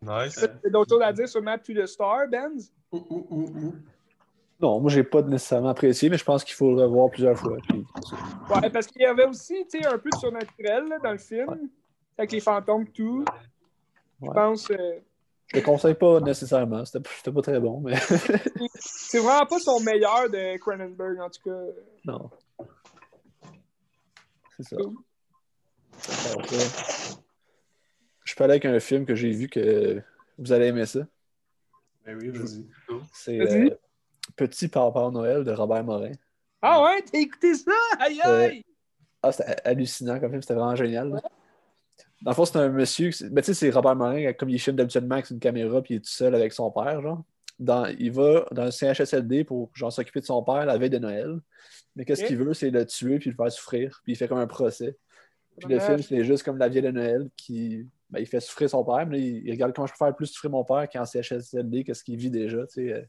Nice. 0.00 0.42
D'autres 0.72 0.94
choses 0.94 1.02
à 1.02 1.12
dire 1.12 1.28
sur 1.28 1.42
Map 1.42 1.58
to 1.58 1.74
the 1.74 1.84
Star, 1.86 2.28
Benz? 2.28 2.72
Ouh, 2.92 3.04
ouh, 3.10 3.26
ouh, 3.28 3.58
ouh. 3.58 3.74
Non, 4.60 4.80
moi, 4.80 4.90
j'ai 4.90 5.04
pas 5.04 5.22
nécessairement 5.22 5.68
apprécié, 5.68 6.08
mais 6.10 6.18
je 6.18 6.24
pense 6.24 6.42
qu'il 6.42 6.54
faut 6.54 6.74
le 6.74 6.82
revoir 6.82 7.10
plusieurs 7.10 7.38
fois. 7.38 7.56
puis- 7.68 7.84
Ouais, 8.50 8.68
parce 8.70 8.86
qu'il 8.88 9.02
y 9.02 9.06
avait 9.06 9.26
aussi, 9.26 9.54
tu 9.70 9.78
sais, 9.80 9.86
un 9.86 9.98
peu 9.98 10.10
de 10.10 10.16
surnaturel 10.16 10.88
là, 10.88 10.98
dans 10.98 11.12
le 11.12 11.18
film. 11.18 11.68
Avec 12.16 12.32
les 12.32 12.40
fantômes 12.40 12.82
et 12.82 12.90
tout. 12.90 13.24
Je 14.20 14.26
pense. 14.30 14.68
euh, 14.72 14.98
Je 15.46 15.58
le 15.58 15.62
conseille 15.64 15.94
pas 15.94 16.18
nécessairement. 16.20 16.84
C'était 16.84 17.30
pas 17.32 17.42
très 17.42 17.60
bon, 17.60 17.80
mais 17.80 17.94
c'est 18.74 19.20
vraiment 19.20 19.46
pas 19.46 19.60
son 19.60 19.78
meilleur 19.80 20.28
de 20.28 20.58
Cronenberg, 20.58 21.20
en 21.20 21.30
tout 21.30 21.42
cas. 21.48 21.60
non. 22.04 22.28
C'est 24.56 24.64
ça. 24.70 24.76
Cool. 24.76 24.94
Après, 26.34 26.56
Je 28.24 28.34
peux 28.34 28.44
aller 28.44 28.52
avec 28.54 28.64
un 28.64 28.80
film 28.80 29.06
que 29.06 29.14
j'ai 29.14 29.30
vu 29.30 29.48
que 29.48 30.02
vous 30.36 30.50
allez 30.52 30.66
aimer 30.66 30.86
ça. 30.86 31.00
Ben 32.04 32.18
oui, 32.20 32.30
vas-y. 32.30 32.66
C'est 33.12 33.38
Vas-y. 33.38 33.72
Euh, 34.28 34.32
Petit 34.36 34.68
Papa 34.68 35.10
Noël 35.10 35.44
de 35.44 35.52
Robert 35.52 35.84
Morin. 35.84 36.12
Ah 36.62 36.82
ouais, 36.82 37.02
t'as 37.02 37.18
écouté 37.18 37.54
ça? 37.54 37.72
Aïe 38.00 38.20
aïe! 38.20 38.64
Ah, 39.22 39.32
c'était 39.32 39.56
hallucinant 39.64 40.18
comme 40.20 40.30
film, 40.30 40.42
c'était 40.42 40.54
vraiment 40.54 40.76
génial. 40.76 41.10
là. 41.10 41.20
Dans 42.22 42.30
le 42.32 42.34
fond, 42.34 42.44
c'est 42.44 42.58
un 42.58 42.68
monsieur. 42.68 43.10
Ben, 43.30 43.42
tu 43.42 43.46
sais, 43.46 43.54
c'est 43.54 43.70
Robert 43.70 43.96
Morin, 43.96 44.32
comme 44.32 44.48
il 44.50 44.58
filme 44.58 44.76
d'habituellement 44.76 45.14
avec 45.14 45.30
une 45.30 45.38
caméra, 45.38 45.80
puis 45.82 45.94
il 45.94 45.96
est 45.98 46.00
tout 46.00 46.10
seul 46.10 46.34
avec 46.34 46.52
son 46.52 46.70
père, 46.70 47.00
genre. 47.00 47.22
Dans, 47.58 47.86
il 47.86 48.12
va 48.12 48.46
dans 48.52 48.62
un 48.62 48.70
CHSLD 48.70 49.42
pour 49.42 49.70
genre 49.74 49.92
s'occuper 49.92 50.20
de 50.20 50.24
son 50.24 50.44
père 50.44 50.64
la 50.64 50.78
veille 50.78 50.90
de 50.90 50.98
Noël. 50.98 51.38
Mais 51.96 52.04
qu'est-ce 52.04 52.22
qu'il 52.24 52.36
veut, 52.36 52.54
c'est 52.54 52.70
le 52.70 52.86
tuer 52.86 53.18
puis 53.18 53.30
le 53.30 53.36
faire 53.36 53.50
souffrir. 53.50 54.00
Puis 54.04 54.12
il 54.12 54.16
fait 54.16 54.28
comme 54.28 54.38
un 54.38 54.46
procès. 54.46 54.96
Puis 55.58 55.68
le 55.68 55.80
film, 55.80 56.00
c'est 56.00 56.22
juste 56.24 56.44
comme 56.44 56.56
la 56.58 56.68
vieille 56.68 56.82
de 56.82 56.92
Noël 56.92 57.28
qui. 57.36 57.84
ben, 58.10 58.20
il 58.20 58.26
fait 58.26 58.38
souffrir 58.38 58.70
son 58.70 58.84
père, 58.84 59.04
mais 59.06 59.18
là, 59.18 59.24
il, 59.24 59.46
il 59.46 59.50
regarde 59.50 59.72
comment 59.74 59.88
je 59.88 59.92
peux 59.92 60.04
faire 60.04 60.14
plus 60.14 60.26
souffrir 60.26 60.52
mon 60.52 60.62
père 60.64 60.88
qu'en 60.88 61.04
CHSLD, 61.04 61.82
qu'est-ce 61.82 62.04
qu'il 62.04 62.16
vit 62.16 62.30
déjà, 62.30 62.64
tu 62.68 62.74
sais. 62.88 63.08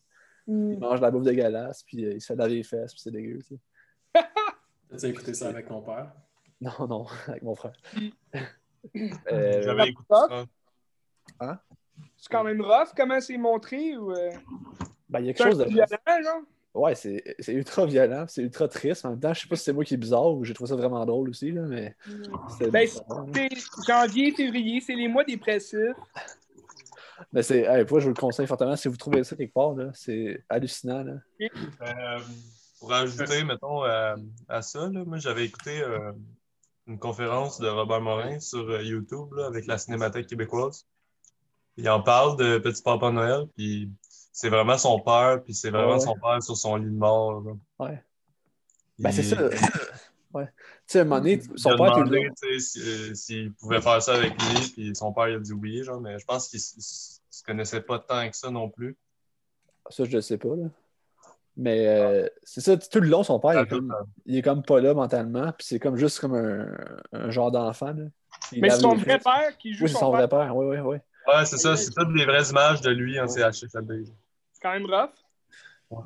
Il 0.49 0.79
mange 0.79 0.99
de 0.99 1.05
la 1.05 1.11
bouffe 1.11 1.23
dégueulasse, 1.23 1.83
puis 1.83 2.03
euh, 2.05 2.13
il 2.13 2.21
se 2.21 2.25
fait 2.25 2.35
laver 2.35 2.55
les 2.55 2.63
fesses, 2.63 2.91
puis 2.93 3.01
c'est 3.01 3.11
dégueu, 3.11 3.37
tu 3.39 3.55
sais. 3.55 3.59
T'as-tu 4.89 5.05
écouté 5.05 5.33
ça 5.35 5.49
avec 5.49 5.67
ton 5.67 5.81
père? 5.81 6.11
Non, 6.59 6.87
non, 6.87 7.05
avec 7.27 7.43
mon 7.43 7.53
frère. 7.53 7.73
Mm. 7.95 8.09
Euh, 9.31 9.61
J'avais 9.61 9.89
écouté 9.89 10.07
ça. 10.09 10.47
C'est 12.17 12.31
quand 12.31 12.43
même 12.43 12.61
rough, 12.61 12.89
comment 12.97 13.19
c'est 13.21 13.37
montré? 13.37 13.95
Ou, 13.95 14.11
euh, 14.11 14.31
ben, 15.09 15.19
il 15.19 15.27
y 15.27 15.29
a 15.29 15.33
quelque 15.33 15.49
chose 15.49 15.59
de. 15.59 15.65
violent, 15.65 16.23
genre? 16.23 16.41
Ouais, 16.73 16.95
c'est 16.95 17.35
c'est 17.39 17.53
ultra 17.53 17.85
violent, 17.85 18.25
c'est 18.27 18.41
ultra 18.41 18.67
triste. 18.67 19.05
En 19.05 19.11
même 19.11 19.19
temps, 19.19 19.33
je 19.33 19.41
sais 19.41 19.47
pas 19.47 19.55
si 19.55 19.63
c'est 19.63 19.73
moi 19.73 19.83
qui 19.83 19.95
est 19.95 19.97
bizarre 19.97 20.33
ou 20.33 20.43
j'ai 20.45 20.53
trouvé 20.53 20.69
ça 20.69 20.75
vraiment 20.75 21.05
drôle 21.05 21.29
aussi, 21.29 21.51
là, 21.51 21.63
mais 21.63 21.95
c'est 22.57 22.71
Ben. 22.71 22.87
C'est 22.87 23.49
janvier, 23.87 24.31
février, 24.31 24.79
c'est 24.79 24.95
les 24.95 25.07
mois 25.07 25.23
dépressifs. 25.23 25.95
Mais 27.33 27.43
c'est. 27.43 27.61
Hey, 27.61 27.85
moi, 27.89 27.99
je 27.99 28.05
vous 28.05 28.13
le 28.13 28.19
conseille 28.19 28.47
fortement. 28.47 28.75
Si 28.75 28.87
vous 28.87 28.97
trouvez 28.97 29.23
ça 29.23 29.35
quelque 29.35 29.53
part, 29.53 29.73
c'est 29.93 30.43
hallucinant. 30.49 31.03
Là. 31.03 31.13
Euh, 31.41 32.19
pour 32.79 32.93
ajouter, 32.93 33.43
mettons, 33.43 33.83
à, 33.83 34.15
à 34.47 34.61
ça, 34.61 34.89
là, 34.89 35.03
moi, 35.05 35.17
j'avais 35.17 35.45
écouté 35.45 35.81
euh, 35.81 36.11
une 36.87 36.97
conférence 36.99 37.59
de 37.59 37.67
Robert 37.67 38.01
Morin 38.01 38.39
sur 38.39 38.69
euh, 38.69 38.81
YouTube 38.83 39.33
là, 39.35 39.47
avec 39.47 39.65
la 39.67 39.77
Cinémathèque 39.77 40.27
québécoise. 40.27 40.87
Il 41.77 41.89
en 41.89 42.01
parle 42.01 42.37
de 42.37 42.57
Petit 42.57 42.81
Papa 42.81 43.11
Noël, 43.11 43.47
puis 43.55 43.89
c'est 44.31 44.49
vraiment 44.49 44.77
son 44.77 44.99
père, 44.99 45.41
puis 45.43 45.53
c'est 45.53 45.69
vraiment 45.71 45.93
Ouais. 45.93 45.99
son 45.99 46.15
père 46.15 46.41
sur 46.43 46.55
son 46.57 46.75
lit 46.77 46.85
de 46.85 46.97
mort. 46.97 47.41
là. 47.41 47.51
Ouais. 47.79 48.03
Ben, 48.97 49.11
c'est 49.11 49.23
ça. 49.23 49.37
ouais. 50.33 50.45
Tu 50.45 50.51
sais, 50.87 50.99
à 50.99 51.01
un 51.01 51.05
moment 51.05 51.19
donné, 51.21 51.41
Il 51.53 51.59
son 51.59 51.71
a 51.71 51.77
père 51.77 51.87
était 51.87 51.99
demandé 52.09 52.23
là. 52.23 52.29
sais, 52.35 52.59
si- 52.59 52.79
euh, 52.81 53.13
s'il 53.15 53.53
pouvait 53.53 53.81
faire 53.81 54.01
ça 54.01 54.13
avec 54.15 54.31
lui, 54.33 54.69
puis 54.73 54.95
son 54.95 55.11
père 55.13 55.29
il 55.29 55.35
a 55.35 55.39
dit 55.39 55.53
oui, 55.53 55.83
genre, 55.83 55.99
mais 56.01 56.17
je 56.19 56.25
pense 56.25 56.47
qu'il 56.49 56.59
se 56.59 57.43
connaissait 57.45 57.81
pas 57.81 57.99
tant 57.99 58.29
que 58.29 58.35
ça 58.35 58.49
non 58.51 58.69
plus. 58.69 58.97
Ça, 59.89 60.03
je 60.05 60.11
le 60.11 60.21
sais 60.21 60.37
pas. 60.37 60.49
Là. 60.55 60.69
Mais 61.57 61.87
euh, 61.87 62.27
c'est 62.43 62.61
ça, 62.61 62.77
tout 62.77 63.01
le 63.01 63.09
long, 63.09 63.23
son 63.23 63.39
père, 63.39 63.53
il 63.55 63.59
est, 63.63 63.67
comme, 63.67 63.93
il 64.25 64.37
est 64.37 64.41
comme 64.41 64.63
pas 64.63 64.79
là 64.79 64.93
mentalement, 64.93 65.51
puis 65.51 65.65
c'est 65.67 65.79
comme 65.79 65.97
juste 65.97 66.19
comme 66.19 66.35
un, 66.35 66.67
un 67.11 67.29
genre 67.31 67.51
d'enfant. 67.51 67.91
là. 67.93 68.05
Mais 68.53 68.69
c'est 68.69 68.79
son 68.79 68.95
vrai 68.95 69.19
père 69.19 69.57
qui 69.57 69.73
joue 69.73 69.83
Oui, 69.83 69.89
c'est 69.89 69.95
son, 69.95 69.99
son 69.99 70.11
père. 70.11 70.19
vrai 70.19 70.29
père. 70.29 70.55
Oui, 70.55 70.67
oui, 70.67 70.77
oui. 70.79 70.97
Ouais, 71.27 71.45
c'est 71.45 71.57
ça, 71.57 71.75
c'est 71.75 71.91
toutes 71.91 72.13
des 72.13 72.25
vraies 72.25 72.49
images 72.49 72.81
de 72.81 72.91
lui 72.91 73.19
en 73.19 73.27
CHFLD. 73.27 74.05
C'est 74.53 74.61
quand 74.61 74.71
même 74.71 74.85
rough. 74.85 75.09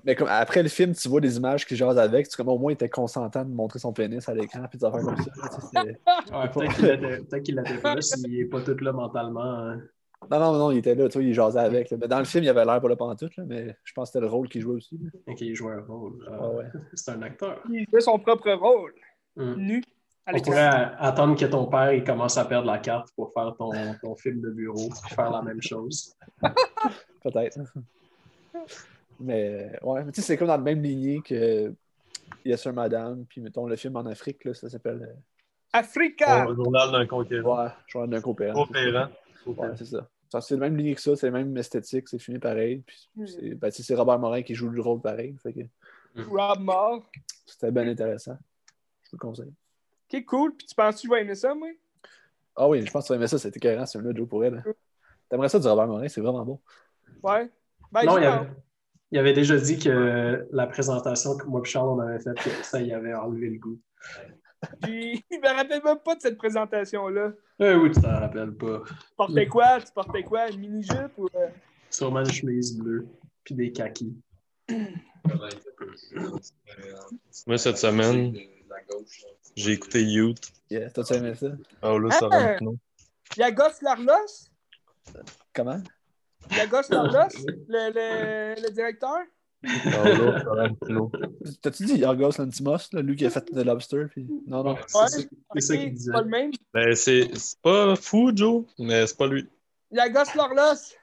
Mais 0.05 0.15
comme 0.15 0.29
après 0.29 0.63
le 0.63 0.69
film, 0.69 0.93
tu 0.93 1.09
vois 1.09 1.19
des 1.19 1.35
images 1.37 1.65
qui 1.65 1.75
jasent 1.75 1.97
avec, 1.97 2.29
tu 2.29 2.37
comme 2.37 2.47
au 2.49 2.57
moins 2.57 2.71
il 2.71 2.75
était 2.75 2.87
consentant 2.89 3.43
de 3.43 3.53
montrer 3.53 3.79
son 3.79 3.91
pénis 3.91 4.27
à 4.29 4.33
l'écran, 4.33 4.63
puis 4.69 4.79
des 4.79 4.85
affaires 4.85 5.01
comme 5.01 5.17
ça. 5.17 5.31
là, 5.35 5.49
tu 5.49 5.61
sais, 5.61 5.67
c'est- 5.73 6.33
Ouais, 6.33 6.49
peut-être 6.49 7.43
qu'il 7.43 7.55
l'était 7.57 7.77
pas 7.79 7.99
s'il 8.01 8.39
est 8.39 8.45
pas 8.45 8.61
tout 8.61 8.77
là 8.81 8.93
mentalement. 8.93 9.41
hein. 9.43 9.81
Non, 10.31 10.39
non, 10.39 10.53
non, 10.53 10.71
il 10.71 10.77
était 10.77 10.95
là, 10.95 11.09
tu 11.09 11.17
vois, 11.17 11.27
il 11.27 11.33
jasait 11.33 11.59
avec. 11.59 11.89
là. 11.91 11.97
Mais 11.99 12.07
dans 12.07 12.19
le 12.19 12.23
film, 12.23 12.45
il 12.45 12.49
avait 12.49 12.63
l'air 12.63 12.79
pas 12.79 12.87
là 12.87 12.95
pendant 12.95 13.15
tout, 13.17 13.29
là, 13.35 13.43
mais 13.45 13.75
je 13.83 13.91
pense 13.91 14.07
que 14.09 14.13
c'était 14.13 14.25
le 14.25 14.31
rôle 14.31 14.47
qu'il 14.47 14.61
jouait 14.61 14.75
aussi. 14.75 14.97
là. 15.03 15.09
Ok, 15.27 15.41
il 15.41 15.53
joue 15.53 15.67
un 15.67 15.81
rôle. 15.81 16.13
Euh, 16.29 16.37
Ah 16.39 16.49
ouais. 16.49 16.65
C'est 16.93 17.11
un 17.11 17.21
acteur. 17.21 17.61
Il 17.69 17.85
fait 17.91 17.99
son 17.99 18.17
propre 18.19 18.51
rôle, 18.53 18.93
Hmm. 19.35 19.55
nu, 19.55 19.83
On 20.31 20.39
pourrait 20.39 20.91
attendre 20.99 21.37
que 21.37 21.43
ton 21.45 21.65
père 21.65 21.91
il 21.91 22.05
commence 22.05 22.37
à 22.37 22.45
perdre 22.45 22.67
la 22.67 22.77
carte 22.77 23.09
pour 23.17 23.33
faire 23.33 23.53
ton, 23.57 23.71
ton 24.01 24.15
film 24.15 24.39
de 24.39 24.49
bureau, 24.51 24.87
puis 24.87 25.13
faire 25.13 25.29
la 25.29 25.41
même 25.41 25.61
chose. 25.61 26.15
Peut-être. 27.23 27.59
Mais 29.23 29.71
ouais, 29.81 30.03
mais 30.03 30.11
tu 30.11 30.21
sais, 30.21 30.27
c'est 30.27 30.37
comme 30.37 30.47
dans 30.47 30.57
la 30.57 30.61
même 30.61 30.81
lignée 30.81 31.21
que 31.21 31.73
Yes 32.45 32.61
Sir 32.61 32.73
Madame, 32.73 33.25
puis 33.25 33.41
mettons 33.41 33.65
le 33.67 33.75
film 33.75 33.95
en 33.95 34.05
Afrique, 34.05 34.43
là, 34.43 34.53
ça 34.53 34.69
s'appelle 34.69 35.01
euh, 35.01 35.13
Africa! 35.71 36.47
Au 36.47 36.53
journal 36.55 36.91
d'un 36.91 37.05
conquérant. 37.07 37.63
Ouais, 37.63 37.69
je 37.87 37.97
vois 37.97 38.07
d'un 38.07 38.21
coopérant. 38.21 38.65
Coopérant. 38.65 39.07
Ouais, 39.45 39.69
c'est 39.75 39.85
ça. 39.85 40.07
Ça, 40.29 40.41
C'est 40.41 40.55
le 40.55 40.61
même 40.61 40.75
ligne 40.75 40.95
que 40.95 41.01
ça, 41.01 41.15
c'est 41.15 41.27
le 41.27 41.31
même 41.33 41.55
esthétique, 41.57 42.07
c'est 42.09 42.17
filmé 42.19 42.39
pareil. 42.39 42.83
Puis 42.85 43.09
Hmm. 43.15 43.27
c'est 43.27 43.55
ben, 43.55 43.69
tu 43.69 43.77
sais, 43.77 43.83
c'est 43.83 43.95
Robert 43.95 44.19
Morin 44.19 44.41
qui 44.41 44.55
joue 44.55 44.69
le 44.69 44.81
rôle 44.81 44.99
pareil. 45.01 45.35
Fait 45.41 45.53
que 45.53 45.59
Rob 46.27 46.59
Moore. 46.59 47.03
c'était 47.45 47.71
bien 47.71 47.87
intéressant. 47.87 48.37
Je 49.03 49.09
vous 49.11 49.17
le 49.17 49.17
conseille. 49.19 49.53
Ok, 50.13 50.25
cool. 50.25 50.55
Puis 50.55 50.67
tu 50.67 50.75
penses 50.75 50.95
que 50.95 51.01
tu 51.01 51.07
vas 51.07 51.19
aimer 51.21 51.35
ça, 51.35 51.53
moi? 51.53 51.69
Ah 52.55 52.67
oui, 52.67 52.85
je 52.85 52.91
pense 52.91 53.03
que 53.03 53.07
tu 53.07 53.13
vas 53.13 53.17
aimer 53.17 53.27
ça, 53.27 53.37
c'était 53.39 53.59
cohérent, 53.59 53.85
c'est 53.85 53.97
un 53.97 54.01
là 54.01 54.11
Joe 54.13 54.27
pour 54.27 54.43
elle. 54.43 54.63
T'aimerais 55.29 55.49
ça 55.49 55.59
du 55.59 55.67
Robert 55.67 55.87
Morin, 55.87 56.07
c'est 56.07 56.21
vraiment 56.21 56.45
bon. 56.45 56.59
Ouais. 57.23 57.49
Ben, 57.91 58.05
Non, 58.05 58.17
il 58.17 58.25
avait, 58.25 58.47
il 59.13 59.19
avait 59.19 59.33
déjà 59.33 59.55
dit 59.57 59.77
que 59.77 60.47
la 60.51 60.65
présentation 60.65 61.37
que 61.37 61.45
moi 61.45 61.61
et 61.63 61.65
Charles 61.69 61.89
on 61.89 61.99
avait 61.99 62.19
faite, 62.19 62.35
que 62.35 62.49
ça 62.63 62.81
y 62.81 62.91
avait 62.91 63.13
enlevé 63.13 63.47
le 63.51 63.59
goût. 63.59 63.79
Puis, 64.81 65.23
il 65.29 65.39
me 65.39 65.47
rappelle 65.55 65.83
même 65.83 65.99
pas 66.03 66.15
de 66.15 66.21
cette 66.21 66.37
présentation-là. 66.37 67.33
Eh 67.59 67.75
oui, 67.75 67.91
tu 67.91 68.01
t'en 68.01 68.19
rappelles 68.19 68.53
pas. 68.55 68.81
Tu 68.87 68.93
portais 69.15 69.45
quoi? 69.47 69.79
Tu 69.81 69.91
portais 69.93 70.23
quoi? 70.23 70.49
Une 70.49 70.59
mini-jupe 70.61 71.11
ou. 71.17 71.27
euh, 71.35 71.47
Sûrement 71.91 72.21
une 72.21 72.31
chemise 72.31 72.75
bleue, 72.75 73.05
puis 73.43 73.53
des 73.53 73.71
kakis. 73.71 74.15
Moi, 77.45 77.57
cette 77.57 77.77
semaine, 77.77 78.35
j'ai 79.55 79.73
écouté 79.73 80.01
Youth. 80.03 80.51
Yeah, 80.71 80.89
T'as-tu 80.89 81.13
aimé 81.13 81.35
ça? 81.35 81.47
Paolo 81.81 82.09
Ah! 82.11 82.17
Sorrentino. 82.19 82.75
Yagos 83.37 83.81
Larlos? 83.83 84.49
Comment? 85.53 85.81
Yagos 86.51 86.89
Larlos? 86.89 87.45
Le, 87.67 88.55
le, 88.55 88.61
le 88.61 88.69
directeur? 88.71 89.19
T'as-tu 91.61 91.85
dit 91.85 91.95
Yorgos 91.99 92.37
Lantimos, 92.37 92.77
là, 92.91 93.01
lui 93.01 93.15
qui 93.15 93.25
a 93.25 93.29
fait 93.29 93.45
The 93.45 93.63
Lobster? 93.63 94.05
Puis... 94.09 94.27
Non, 94.45 94.63
non. 94.63 94.73
Ouais. 94.73 94.81
C'est 95.07 95.29
c'est 95.55 95.61
ça 95.61 95.73
Ok, 95.73 95.79
qu'il 95.79 95.93
disait. 95.93 96.11
pas 96.11 96.21
le 96.21 96.27
même. 96.29 96.51
Ben, 96.73 96.95
c'est 96.95 97.29
c'est 97.35 97.59
pas 97.61 97.95
fou, 97.95 98.31
Joe, 98.35 98.65
mais 98.79 99.07
c'est 99.07 99.17
pas 99.17 99.27
lui. 99.27 99.47
Mais 99.91 100.03
tu 100.03 100.13
sais, 100.13 100.97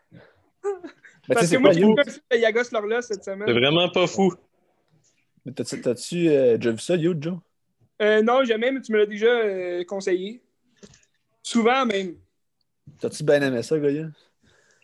Parce 1.29 1.41
que 1.43 1.47
c'est 1.47 1.59
moi, 1.59 1.71
pas 1.71 1.75
j'ai 1.75 1.85
vu 1.85 2.43
Yagos 2.43 2.63
Larlos 2.73 3.03
cette 3.03 3.25
C'est 3.25 3.33
semaine. 3.33 3.51
vraiment 3.53 3.89
pas 3.89 4.07
fou. 4.07 4.35
Mais 5.45 5.53
T'as-tu 5.53 5.81
t'as-tu, 5.81 6.29
euh, 6.29 6.57
déjà 6.59 6.71
vu 6.73 6.79
ça, 6.79 6.97
You, 6.97 7.15
Joe? 7.19 7.39
Euh, 8.03 8.23
non, 8.23 8.45
jamais, 8.45 8.71
mais 8.73 8.81
tu 8.81 8.93
me 8.93 8.99
l'as 8.99 9.07
déjà 9.07 9.27
euh, 9.29 9.85
conseillé. 9.85 10.43
Souvent 11.43 11.87
même. 11.87 12.17
T'as-tu 12.99 13.25
bien 13.25 13.41
aimé 13.41 13.63
ça, 13.63 13.79
Goya? 13.79 14.09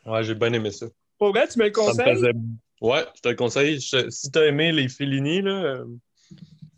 Ouais, 0.07 0.23
j'ai 0.25 0.35
bien 0.35 0.53
aimé 0.53 0.71
ça. 0.71 0.87
Pour 1.19 1.31
vrai, 1.31 1.49
tu 1.49 1.59
me 1.59 1.67
le 1.67 1.73
Ça 1.75 1.81
me 1.83 1.87
conseilles? 1.89 2.15
faisait... 2.15 2.33
Ouais, 2.81 3.05
je 3.17 3.21
te 3.23 3.29
le 3.29 3.35
conseille. 3.35 3.81
Je- 3.81 4.11
Si 4.11 4.31
t'as 4.31 4.45
aimé 4.47 4.71
les 4.73 4.89
Fellini, 4.89 5.41
là, 5.43 5.51
euh, 5.65 5.85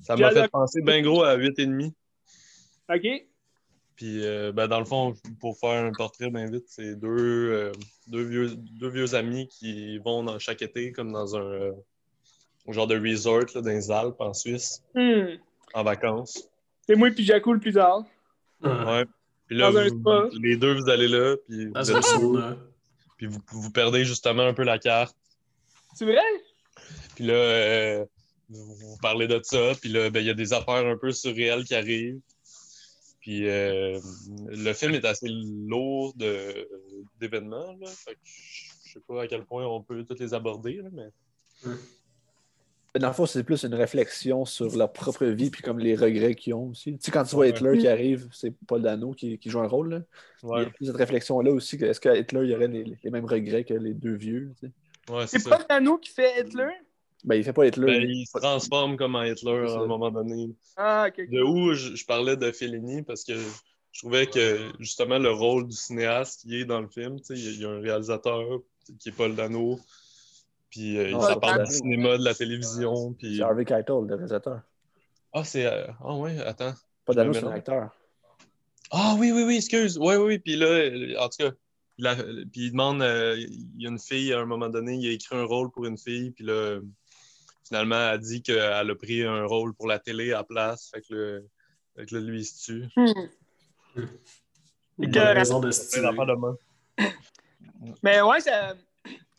ça 0.02 0.16
m'a 0.16 0.30
fait 0.30 0.48
penser 0.48 0.80
bien 0.82 1.02
gros 1.02 1.22
à 1.24 1.36
8,5. 1.36 1.92
OK. 2.94 3.06
Puis, 3.96 4.24
euh, 4.24 4.52
ben, 4.52 4.68
dans 4.68 4.78
le 4.78 4.84
fond, 4.84 5.14
pour 5.40 5.58
faire 5.58 5.84
un 5.84 5.90
portrait 5.92 6.30
bien 6.30 6.48
vite, 6.48 6.64
c'est 6.68 6.94
deux, 6.94 7.08
euh, 7.52 7.72
deux, 8.06 8.22
vieux, 8.22 8.50
deux 8.56 8.88
vieux 8.88 9.14
amis 9.16 9.48
qui 9.48 9.98
vont 9.98 10.22
dans 10.22 10.38
chaque 10.38 10.62
été, 10.62 10.92
comme 10.92 11.10
dans 11.12 11.36
un 11.36 11.40
euh, 11.42 11.72
genre 12.68 12.86
de 12.86 12.96
resort 12.98 13.40
là, 13.54 13.60
dans 13.60 13.68
les 13.70 13.90
Alpes 13.90 14.20
en 14.20 14.32
Suisse, 14.32 14.84
Hmm. 14.94 15.36
en 15.74 15.82
vacances. 15.82 16.48
C'est 16.86 16.94
moi 16.94 17.10
puis 17.10 17.24
Jaco 17.24 17.52
le 17.52 17.58
plus 17.60 17.72
tard. 17.72 18.04
Ouais. 18.62 19.04
Puis 19.48 19.56
là, 19.56 19.72
Dans 19.72 19.78
un 19.78 19.88
vous- 19.88 20.00
spa. 20.00 20.28
les 20.40 20.56
deux, 20.56 20.74
vous 20.80 20.88
allez 20.88 21.08
là, 21.08 21.36
puis, 21.48 21.66
vous, 21.66 21.72
Dans 21.72 21.82
êtes- 21.82 22.02
sauna. 22.04 22.56
Puis 23.18 23.26
vous, 23.26 23.40
vous 23.50 23.70
perdez 23.70 24.07
justement 24.07 24.44
un 24.44 24.54
peu 24.54 24.62
la 24.62 24.78
carte. 24.78 25.14
C'est 25.94 26.07
vrai? 26.07 26.22
Puis 27.14 27.26
là, 27.26 27.35
euh, 27.35 28.07
vous, 28.48 28.74
vous 28.74 28.96
parlez 29.02 29.26
de 29.26 29.38
ça, 29.42 29.72
puis 29.81 29.90
là, 29.90 30.09
ben, 30.09 30.20
il 30.20 30.26
y 30.26 30.31
a 30.31 30.35
des 30.35 30.54
affaires 30.54 30.87
un 30.87 30.96
peu 30.96 31.12
surréelles 31.12 31.64
qui 31.64 31.74
arrivent. 31.74 32.20
Puis 33.20 33.46
euh, 33.46 34.00
le 34.46 34.72
film 34.72 34.94
est 34.94 35.04
assez 35.04 35.28
lourd 35.28 36.14
de- 36.14 36.66
d'événements, 37.20 37.76
là. 37.81 37.88
Fait 37.88 38.14
que 38.14 38.20
je 38.24 38.92
sais 38.94 39.00
pas 39.07 39.24
à 39.24 39.26
quel 39.26 39.44
point 39.44 39.66
on 39.66 39.83
peut 39.83 40.04
tous 40.04 40.18
les 40.18 40.33
aborder, 40.33 40.76
là, 40.76 40.88
mais... 40.92 41.72
Dans 42.98 43.09
le 43.09 43.12
fond, 43.12 43.27
c'est 43.27 43.44
plus 43.44 43.62
une 43.64 43.74
réflexion 43.74 44.44
sur 44.44 44.74
leur 44.77 44.92
propre 44.92 45.27
vie 45.27 45.51
puis 45.51 45.62
comme 45.62 45.79
les 45.79 45.94
regrets 45.94 46.35
qu'ils 46.35 46.55
ont 46.55 46.68
aussi. 46.70 46.94
Tu 46.98 47.05
sais, 47.05 47.11
quand 47.11 47.24
tu 47.24 47.35
vois 47.37 47.44
Ouais. 47.44 47.51
Hitler 47.51 47.79
qui 47.79 47.87
arrive, 47.88 48.29
c'est 48.33 48.53
Paul 48.66 48.83
Dano 48.83 49.12
qui, 49.12 49.38
qui 49.38 49.51
joue 49.51 49.61
un 49.61 49.66
rôle. 49.68 49.90
Là. 49.90 50.01
Il 50.42 50.62
y 50.62 50.66
a 50.66 50.70
plus 50.70 50.87
cette 50.87 50.96
réflexion-là 50.96 51.51
aussi. 51.53 51.77
que 51.79 51.85
Est-ce 51.85 52.01
qu'à 52.01 52.16
Hitler, 52.16 52.40
il 52.44 52.51
y 52.51 52.55
aurait 52.55 52.68
les, 52.68 52.85
les 53.03 53.11
mêmes 53.11 53.27
regrets 53.27 53.64
que 53.64 53.74
les 53.74 53.94
deux 53.94 54.14
vieux? 54.14 54.53
tu 54.59 54.66
sais? 54.66 55.12
ouais 55.12 55.27
c'est 55.27 55.48
pas 55.48 55.62
Dano 55.68 55.98
qui 55.98 56.11
fait 56.11 56.40
Hitler? 56.40 56.70
Ben, 57.24 57.35
il 57.37 57.44
fait 57.44 57.53
pas 57.53 57.66
Hitler. 57.66 57.87
Ben, 57.87 58.03
il 58.09 58.27
se 58.27 58.38
transforme 58.38 58.96
comme 58.96 59.14
en 59.16 59.22
Hitler 59.24 59.66
à 59.68 59.81
un 59.81 59.87
moment 59.87 60.11
donné. 60.11 60.51
Ah. 60.77 61.09
De 61.16 61.42
où 61.42 61.74
je, 61.74 61.94
je 61.94 62.07
parlais 62.07 62.37
de 62.37 62.51
Fellini 62.53 63.03
parce 63.03 63.24
que 63.24 63.35
je 63.92 64.01
trouvais 64.01 64.27
que 64.27 64.59
justement 64.79 65.18
le 65.18 65.31
rôle 65.31 65.66
du 65.66 65.77
cinéaste 65.77 66.42
qui 66.42 66.61
est 66.61 66.64
dans 66.64 66.81
le 66.81 66.88
film, 66.88 67.20
tu 67.20 67.24
sais, 67.27 67.35
il 67.35 67.44
y 67.44 67.48
a- 67.48 67.51
il 67.53 67.61
y, 67.61 67.64
a 67.64 67.68
un 67.70 67.81
réalisateur 67.81 68.44
qui 68.98 69.09
est 69.09 69.12
Paul 69.12 69.35
Dano, 69.35 69.79
puis 70.70 70.98
euh, 70.98 71.11
Non, 71.11 71.20
ça 71.20 71.37
parle 71.37 71.64
du 71.64 71.72
cinéma, 71.72 72.18
de 72.18 72.24
la 72.24 72.35
télévision, 72.35 73.12
puis... 73.14 73.37
C'est 73.37 73.42
Harvey 73.42 73.64
Keitel, 73.64 73.96
le 74.07 74.14
réalisateur. 74.14 74.61
Ah, 75.33 75.44
c'est... 75.44 75.66
euh, 75.66 75.87
Ah 76.02 76.14
ouais, 76.16 76.38
attends. 76.40 76.74
Pas 77.04 77.12
Je 77.12 77.33
c'est 77.33 77.44
un 77.44 77.50
acteur. 77.52 77.90
Ah 78.90 79.14
oui, 79.18 79.33
oui, 79.33 79.42
oui, 79.44 79.57
excuse. 79.57 79.98
Oui, 79.98 80.14
oui, 80.16 80.24
oui. 80.24 80.38
Puis 80.38 80.57
là, 80.57 80.66
euh, 80.66 81.14
en 81.18 81.28
tout 81.28 81.38
cas, 81.38 81.50
la- 81.98 82.14
puis 82.16 82.66
il 82.66 82.70
demande, 82.70 83.02
euh, 83.02 83.37
il 83.38 83.83
y 83.83 83.87
a 83.87 83.90
une 83.90 83.98
fille 83.98 84.33
à 84.33 84.40
un 84.40 84.46
moment 84.46 84.68
donné, 84.68 84.94
il 84.94 85.09
a 85.09 85.12
écrit 85.12 85.37
un 85.37 85.44
rôle 85.44 85.70
pour 85.70 85.85
une 85.87 85.98
fille, 85.98 86.31
puis 86.31 86.44
là, 86.44 86.81
finalement, 87.66 88.12
elle 88.12 88.20
dit 88.20 88.42
qu'elle 88.42 88.90
a 88.90 88.94
pris 88.94 89.22
un 89.24 89.44
rôle 89.44 89.74
pour 89.74 89.87
la 89.88 89.98
télé 89.98 90.33
à 90.33 90.38
la 90.38 90.44
place. 90.44 90.90
Fait 90.92 91.02
que, 91.02 91.14
le, 91.14 91.48
fait 91.96 92.07
que 92.07 92.14
là, 92.14 92.20
lui, 92.22 92.40
il 92.40 92.44
se 92.44 92.64
tue. 92.64 92.85
Hmm. 92.96 93.12
Que- 93.94 95.07
bonne 95.07 95.22
raison 95.37 95.61
de 95.61 95.70
se 95.70 96.00
main. 96.00 96.57
Mais 98.02 98.20
ouais, 98.22 98.40
ça, 98.40 98.74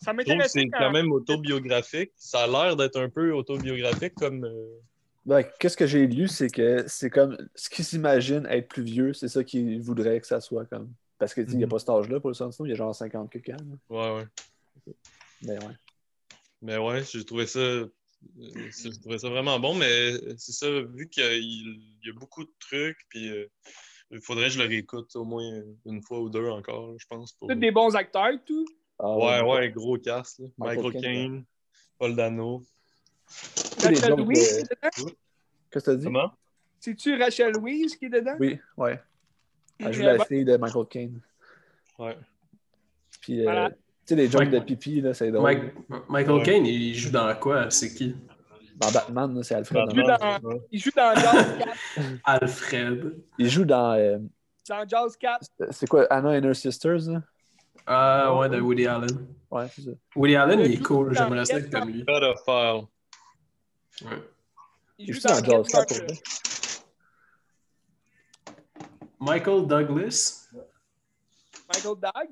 ça 0.02 0.12
Je 0.12 0.18
trouve 0.18 0.24
que 0.26 0.32
m'intéresse. 0.32 0.52
c'est 0.52 0.68
quand 0.70 0.92
même 0.92 1.12
autobiographique. 1.12 2.12
Ça 2.16 2.44
a 2.44 2.48
l'air 2.48 2.76
d'être 2.76 3.00
un 3.00 3.10
peu 3.10 3.32
autobiographique 3.34 4.16
comme. 4.16 4.46
euh, 4.46 4.78
Ben, 5.26 5.44
qu'est-ce 5.60 5.78
que 5.78 5.86
j'ai 5.88 6.08
lu, 6.08 6.28
c'est 6.28 6.50
que 6.50 6.86
c'est 6.88 7.10
comme 7.10 7.38
ce 7.56 7.70
qu'il 7.70 7.86
s'imagine 7.86 8.46
être 8.50 8.68
plus 8.70 8.84
vieux, 8.84 9.14
c'est 9.14 9.28
ça 9.28 9.44
qu'il 9.44 9.82
voudrait 9.82 10.20
que 10.22 10.28
ça 10.28 10.40
soit 10.42 10.66
comme. 10.66 10.92
Parce 11.18 11.34
qu'il 11.34 11.46
n'y 11.48 11.64
a 11.64 11.68
Mhm. 11.68 11.70
pas 11.72 11.80
cet 11.80 11.90
âge-là 11.90 12.20
pour 12.22 12.30
le 12.30 12.34
Santino, 12.34 12.66
il 12.66 12.70
y 12.70 12.72
a 12.72 12.76
genre 12.76 12.96
50 12.96 13.30
quelques 13.30 13.50
ans. 13.50 13.66
Ouais, 13.90 14.16
ouais. 14.88 14.94
Mais 15.42 15.54
ouais. 15.64 15.74
Mais 16.62 16.78
ouais, 16.78 17.04
j'ai 17.04 17.24
trouvé 17.26 17.46
ça. 17.46 17.60
euh, 17.60 17.88
J'ai 18.38 18.92
trouvé 19.00 19.18
ça 19.18 19.30
vraiment 19.30 19.60
bon, 19.60 19.76
mais 19.76 20.12
c'est 20.38 20.52
ça, 20.52 20.68
vu 20.82 21.08
qu'il 21.08 21.24
y 21.24 21.26
a- 21.26 21.36
il 21.38 22.00
y 22.06 22.10
a 22.10 22.14
beaucoup 22.14 22.44
de 22.44 22.52
trucs, 22.60 22.98
puis 23.10 23.30
euh, 23.30 23.46
il 24.12 24.20
faudrait 24.20 24.46
que 24.48 24.54
je 24.54 24.62
le 24.62 24.68
réécoute 24.68 25.16
au 25.16 25.24
moins 25.24 25.50
une 25.86 26.02
fois 26.02 26.20
ou 26.20 26.30
deux 26.30 26.48
encore, 26.50 26.94
je 27.00 27.06
pense. 27.08 27.32
Pour... 27.34 27.48
Tous 27.48 27.56
des 27.56 27.72
bons 27.72 27.96
acteurs, 27.96 28.34
tout. 28.46 28.66
Ah, 29.00 29.16
Ouais, 29.18 29.42
ouais, 29.42 29.70
gros 29.72 29.98
cast. 29.98 30.40
là. 30.40 30.48
Michael 30.58 31.02
Caine, 31.02 31.44
Paul 31.98 32.16
Dano. 32.16 32.62
Rachel 33.84 34.16
Louise, 34.16 34.64
de- 34.64 34.68
qui 34.68 34.74
est 34.74 35.04
dedans? 35.06 35.12
Qu'est-ce 35.72 35.86
que 35.86 35.92
t'as 35.92 35.96
dit? 35.96 36.04
Comment? 36.06 36.32
C'est-tu 36.80 37.22
Rachel 37.22 37.52
Louise 37.54 37.96
qui 37.96 38.06
est 38.06 38.10
dedans? 38.10 38.36
Oui, 38.40 38.60
ouais. 38.78 39.00
Elle 39.80 39.94
joue 39.94 40.04
Euh, 40.04 40.18
la 40.18 40.26
fille 40.26 40.44
de 40.44 40.58
Michael 40.58 40.86
Caine. 40.90 41.22
Ouais. 41.98 42.18
Puis, 43.22 43.46
euh, 43.46 43.70
tu 43.70 43.76
sais, 44.06 44.16
les 44.16 44.30
jokes 44.30 44.50
de 44.50 44.60
pipi, 44.60 45.02
là, 45.02 45.14
c'est 45.14 45.32
drôle. 45.32 45.44
Mike- 45.44 46.10
Michael 46.10 46.36
Ouais. 46.38 46.44
Caine, 46.44 46.66
il 46.66 46.94
joue 46.96 47.12
dans 47.12 47.34
quoi? 47.40 47.70
C'est 47.70 47.94
qui? 47.94 48.16
Dans 48.76 48.92
Batman, 48.92 49.44
c'est 49.44 49.56
Alfred. 49.56 49.90
joue 49.94 50.04
Batman, 50.04 50.40
dans-. 50.42 50.60
Il 50.72 50.80
joue 50.82 50.92
dans 50.96 51.14
Jazz 51.16 51.58
4. 51.60 51.78
Alfred. 52.24 53.16
Il 53.38 53.50
joue 53.50 53.66
dans. 53.66 53.94
euh, 53.94 54.18
Dans 54.68 54.88
Jazz 54.88 55.16
4. 55.18 55.46
c'est 55.72 55.88
quoi, 55.88 56.06
Anna 56.10 56.30
and 56.32 56.44
Her 56.44 56.56
Sisters? 56.56 57.08
Là? 57.10 57.22
Ah 57.86 58.36
ouais, 58.38 58.50
de 58.50 58.60
Woody 58.60 58.88
Allen. 58.88 59.28
Ouais, 59.52 59.68
c'est 59.74 59.82
ça. 59.82 59.92
Woody 60.16 60.36
Allen, 60.36 60.60
Il 60.60 60.74
est 60.74 60.84
cool. 60.84 61.16
J'aimerais 61.16 61.46
ça 61.46 61.58
être 61.58 61.70
comme 61.72 61.90
lui. 61.90 62.04
Pedophile. 62.04 62.88
Ouais. 64.04 64.24
Il 65.00 65.14
joue 65.14 65.20
joue 65.22 65.28
dans 65.28 65.42
dans 65.42 65.46
Jaws 65.46 65.64
Get 65.64 65.72
4 65.72 65.88
pour 65.88 65.98
Carter. 65.98 66.06
vrai. 66.06 66.14
Michael 69.20 69.68
Douglas. 69.68 70.48
Michael 71.74 71.96
Dagg. 72.00 72.30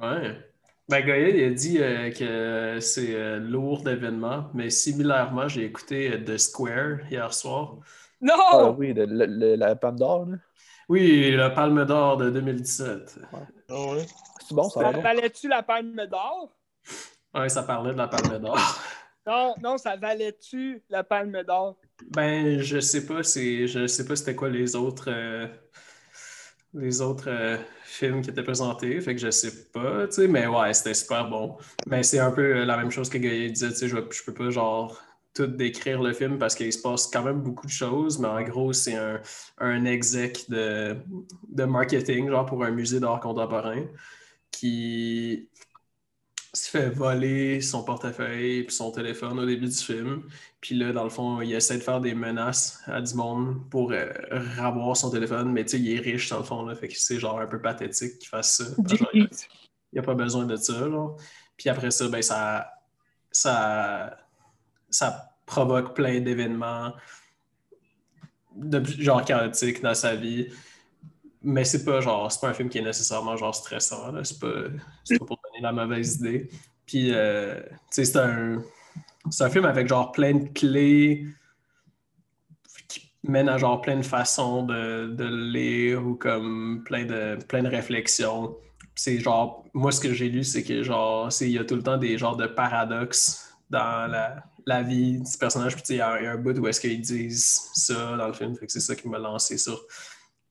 Ouais. 0.00 0.46
Ben, 0.88 1.06
Gaël, 1.06 1.36
il 1.36 1.44
a 1.44 1.50
dit 1.50 1.78
euh, 1.80 2.10
que 2.10 2.80
c'est 2.80 3.14
euh, 3.14 3.38
lourd 3.38 3.82
d'événements, 3.84 4.50
mais 4.54 4.70
similairement, 4.70 5.46
j'ai 5.48 5.64
écouté 5.64 6.12
euh, 6.12 6.18
The 6.24 6.36
Square 6.36 7.00
hier 7.10 7.32
soir. 7.32 7.76
Non! 8.20 8.34
Ah 8.52 8.70
oui, 8.70 8.92
le- 8.92 9.06
le- 9.06 9.26
le- 9.26 9.54
la 9.54 9.76
Palme 9.76 9.96
d'Or. 9.98 10.26
là. 10.26 10.36
Oui, 10.90 11.30
le 11.30 11.54
Palme 11.54 11.84
d'Or 11.84 12.16
de 12.16 12.30
2017. 12.30 13.20
Ah 13.32 13.36
ouais? 13.68 14.04
C'est 14.40 14.56
bon, 14.56 14.68
ça 14.68 14.80
ça 14.80 14.90
valait-tu 14.90 15.46
la 15.46 15.62
palme 15.62 16.04
d'or? 16.10 16.50
Ouais, 17.32 17.48
ça 17.48 17.62
parlait 17.62 17.92
de 17.92 17.96
la 17.98 18.08
Palme 18.08 18.40
d'Or. 18.40 18.58
Non, 19.24 19.54
non, 19.62 19.78
ça 19.78 19.94
valait-tu 19.94 20.82
la 20.88 21.04
palme 21.04 21.44
d'or? 21.44 21.76
Ben, 22.10 22.58
je 22.58 22.80
sais 22.80 23.06
pas, 23.06 23.22
c'est, 23.22 23.68
je 23.68 23.86
sais 23.86 24.04
pas 24.04 24.16
c'était 24.16 24.34
quoi 24.34 24.48
les 24.48 24.74
autres, 24.74 25.12
euh, 25.12 25.46
les 26.74 27.00
autres 27.00 27.28
euh, 27.28 27.56
films 27.84 28.20
qui 28.20 28.30
étaient 28.30 28.42
présentés, 28.42 29.00
fait 29.00 29.14
que 29.14 29.20
je 29.20 29.30
sais 29.30 29.70
pas, 29.70 30.08
tu 30.08 30.14
sais, 30.14 30.26
mais 30.26 30.48
ouais, 30.48 30.74
c'était 30.74 30.94
super 30.94 31.28
bon. 31.28 31.56
Mais 31.86 32.02
c'est 32.02 32.18
un 32.18 32.32
peu 32.32 32.64
la 32.64 32.76
même 32.76 32.90
chose 32.90 33.08
que 33.08 33.18
Gaël 33.18 33.52
disait, 33.52 33.68
tu 33.68 33.76
sais, 33.76 33.88
je, 33.88 33.96
je 34.10 34.24
peux 34.24 34.34
pas 34.34 34.50
genre 34.50 35.00
tout 35.34 35.46
décrire 35.46 36.02
le 36.02 36.12
film 36.12 36.38
parce 36.38 36.54
qu'il 36.54 36.72
se 36.72 36.80
passe 36.80 37.06
quand 37.06 37.22
même 37.22 37.40
beaucoup 37.40 37.66
de 37.66 37.72
choses, 37.72 38.18
mais 38.18 38.28
en 38.28 38.42
gros, 38.42 38.72
c'est 38.72 38.96
un, 38.96 39.20
un 39.58 39.84
exec 39.84 40.44
de, 40.48 40.96
de 41.48 41.64
marketing, 41.64 42.28
genre 42.28 42.46
pour 42.46 42.64
un 42.64 42.70
musée 42.70 43.00
d'art 43.00 43.20
contemporain, 43.20 43.84
qui 44.50 45.48
se 46.52 46.68
fait 46.68 46.90
voler 46.90 47.60
son 47.60 47.84
portefeuille 47.84 48.58
et 48.58 48.70
son 48.70 48.90
téléphone 48.90 49.38
au 49.38 49.46
début 49.46 49.68
du 49.68 49.76
film. 49.76 50.24
Puis 50.60 50.74
là, 50.74 50.92
dans 50.92 51.04
le 51.04 51.10
fond, 51.10 51.40
il 51.40 51.52
essaie 51.54 51.78
de 51.78 51.82
faire 51.82 52.00
des 52.00 52.14
menaces 52.14 52.80
à 52.86 53.00
du 53.00 53.14
monde 53.14 53.70
pour 53.70 53.92
euh, 53.92 54.10
ravoir 54.56 54.96
son 54.96 55.10
téléphone, 55.10 55.52
mais 55.52 55.64
tu 55.64 55.70
sais, 55.70 55.78
il 55.78 55.96
est 55.96 56.00
riche 56.00 56.28
dans 56.28 56.38
le 56.38 56.44
fond, 56.44 56.64
là, 56.64 56.74
fait 56.74 56.88
que 56.88 56.94
c'est 56.96 57.20
genre 57.20 57.38
un 57.38 57.46
peu 57.46 57.60
pathétique 57.60 58.18
qu'il 58.18 58.28
fasse 58.28 58.56
ça. 58.56 58.64
Genre, 58.96 59.10
il 59.12 59.28
n'y 59.92 59.98
a 59.98 60.02
pas 60.02 60.14
besoin 60.14 60.44
de 60.44 60.56
ça. 60.56 60.74
Puis 61.56 61.68
après 61.68 61.92
ça, 61.92 62.08
ben, 62.08 62.22
ça, 62.22 62.68
ça, 63.30 64.16
ça 64.90 65.30
provoque 65.46 65.94
plein 65.94 66.20
d'événements 66.20 66.92
de 68.54 68.84
genre 68.84 69.24
chaotiques 69.24 69.82
dans 69.82 69.94
sa 69.94 70.14
vie. 70.14 70.48
Mais 71.42 71.64
c'est 71.64 71.84
pas 71.84 72.00
genre, 72.00 72.30
c'est 72.30 72.40
pas 72.40 72.48
un 72.48 72.54
film 72.54 72.68
qui 72.68 72.78
est 72.78 72.82
nécessairement 72.82 73.36
genre 73.36 73.54
stressant. 73.54 74.12
C'est 74.24 74.38
pas, 74.38 74.68
pas 75.18 75.24
pour 75.24 75.40
donner 75.42 75.62
la 75.62 75.72
mauvaise 75.72 76.16
idée. 76.16 76.50
Puis, 76.84 77.12
euh, 77.14 77.60
c'est 77.90 78.16
un, 78.16 78.62
un 79.40 79.50
film 79.50 79.64
avec 79.64 79.88
genre 79.88 80.12
plein 80.12 80.34
de 80.34 80.48
clés 80.48 81.26
qui 82.88 83.10
mènent 83.22 83.48
à 83.48 83.58
genre 83.58 83.80
plein 83.80 83.96
de 83.96 84.02
façons 84.02 84.64
de, 84.64 85.06
de 85.06 85.24
lire 85.24 86.06
ou 86.06 86.14
comme 86.14 86.82
plein 86.84 87.04
de, 87.04 87.38
plein 87.44 87.62
de 87.62 87.68
réflexions. 87.68 88.56
C'est 88.94 89.18
genre, 89.18 89.64
moi 89.72 89.92
ce 89.92 90.00
que 90.00 90.12
j'ai 90.12 90.28
lu, 90.28 90.44
c'est 90.44 90.62
que 90.62 90.82
genre, 90.82 91.30
il 91.40 91.48
y 91.48 91.58
a 91.58 91.64
tout 91.64 91.76
le 91.76 91.82
temps 91.82 91.96
des 91.96 92.18
genres 92.18 92.36
de 92.36 92.46
paradoxes 92.46 93.54
dans 93.70 94.10
la, 94.10 94.44
la 94.70 94.82
vie 94.82 95.18
du 95.18 95.38
personnage. 95.38 95.74
Puis 95.76 95.84
il 95.90 95.96
y, 95.96 96.00
a 96.00 96.12
un- 96.12 96.36
bout 96.36 96.58
où 96.58 96.66
est-ce 96.66 96.80
qu'ils 96.80 97.00
disent 97.00 97.68
ça 97.74 98.16
dans 98.16 98.26
le 98.26 98.32
film. 98.32 98.54
C'est 98.68 98.80
ça 98.80 98.94
qui 98.94 99.08
m'a 99.08 99.18
lancé 99.18 99.58
sur 99.58 99.84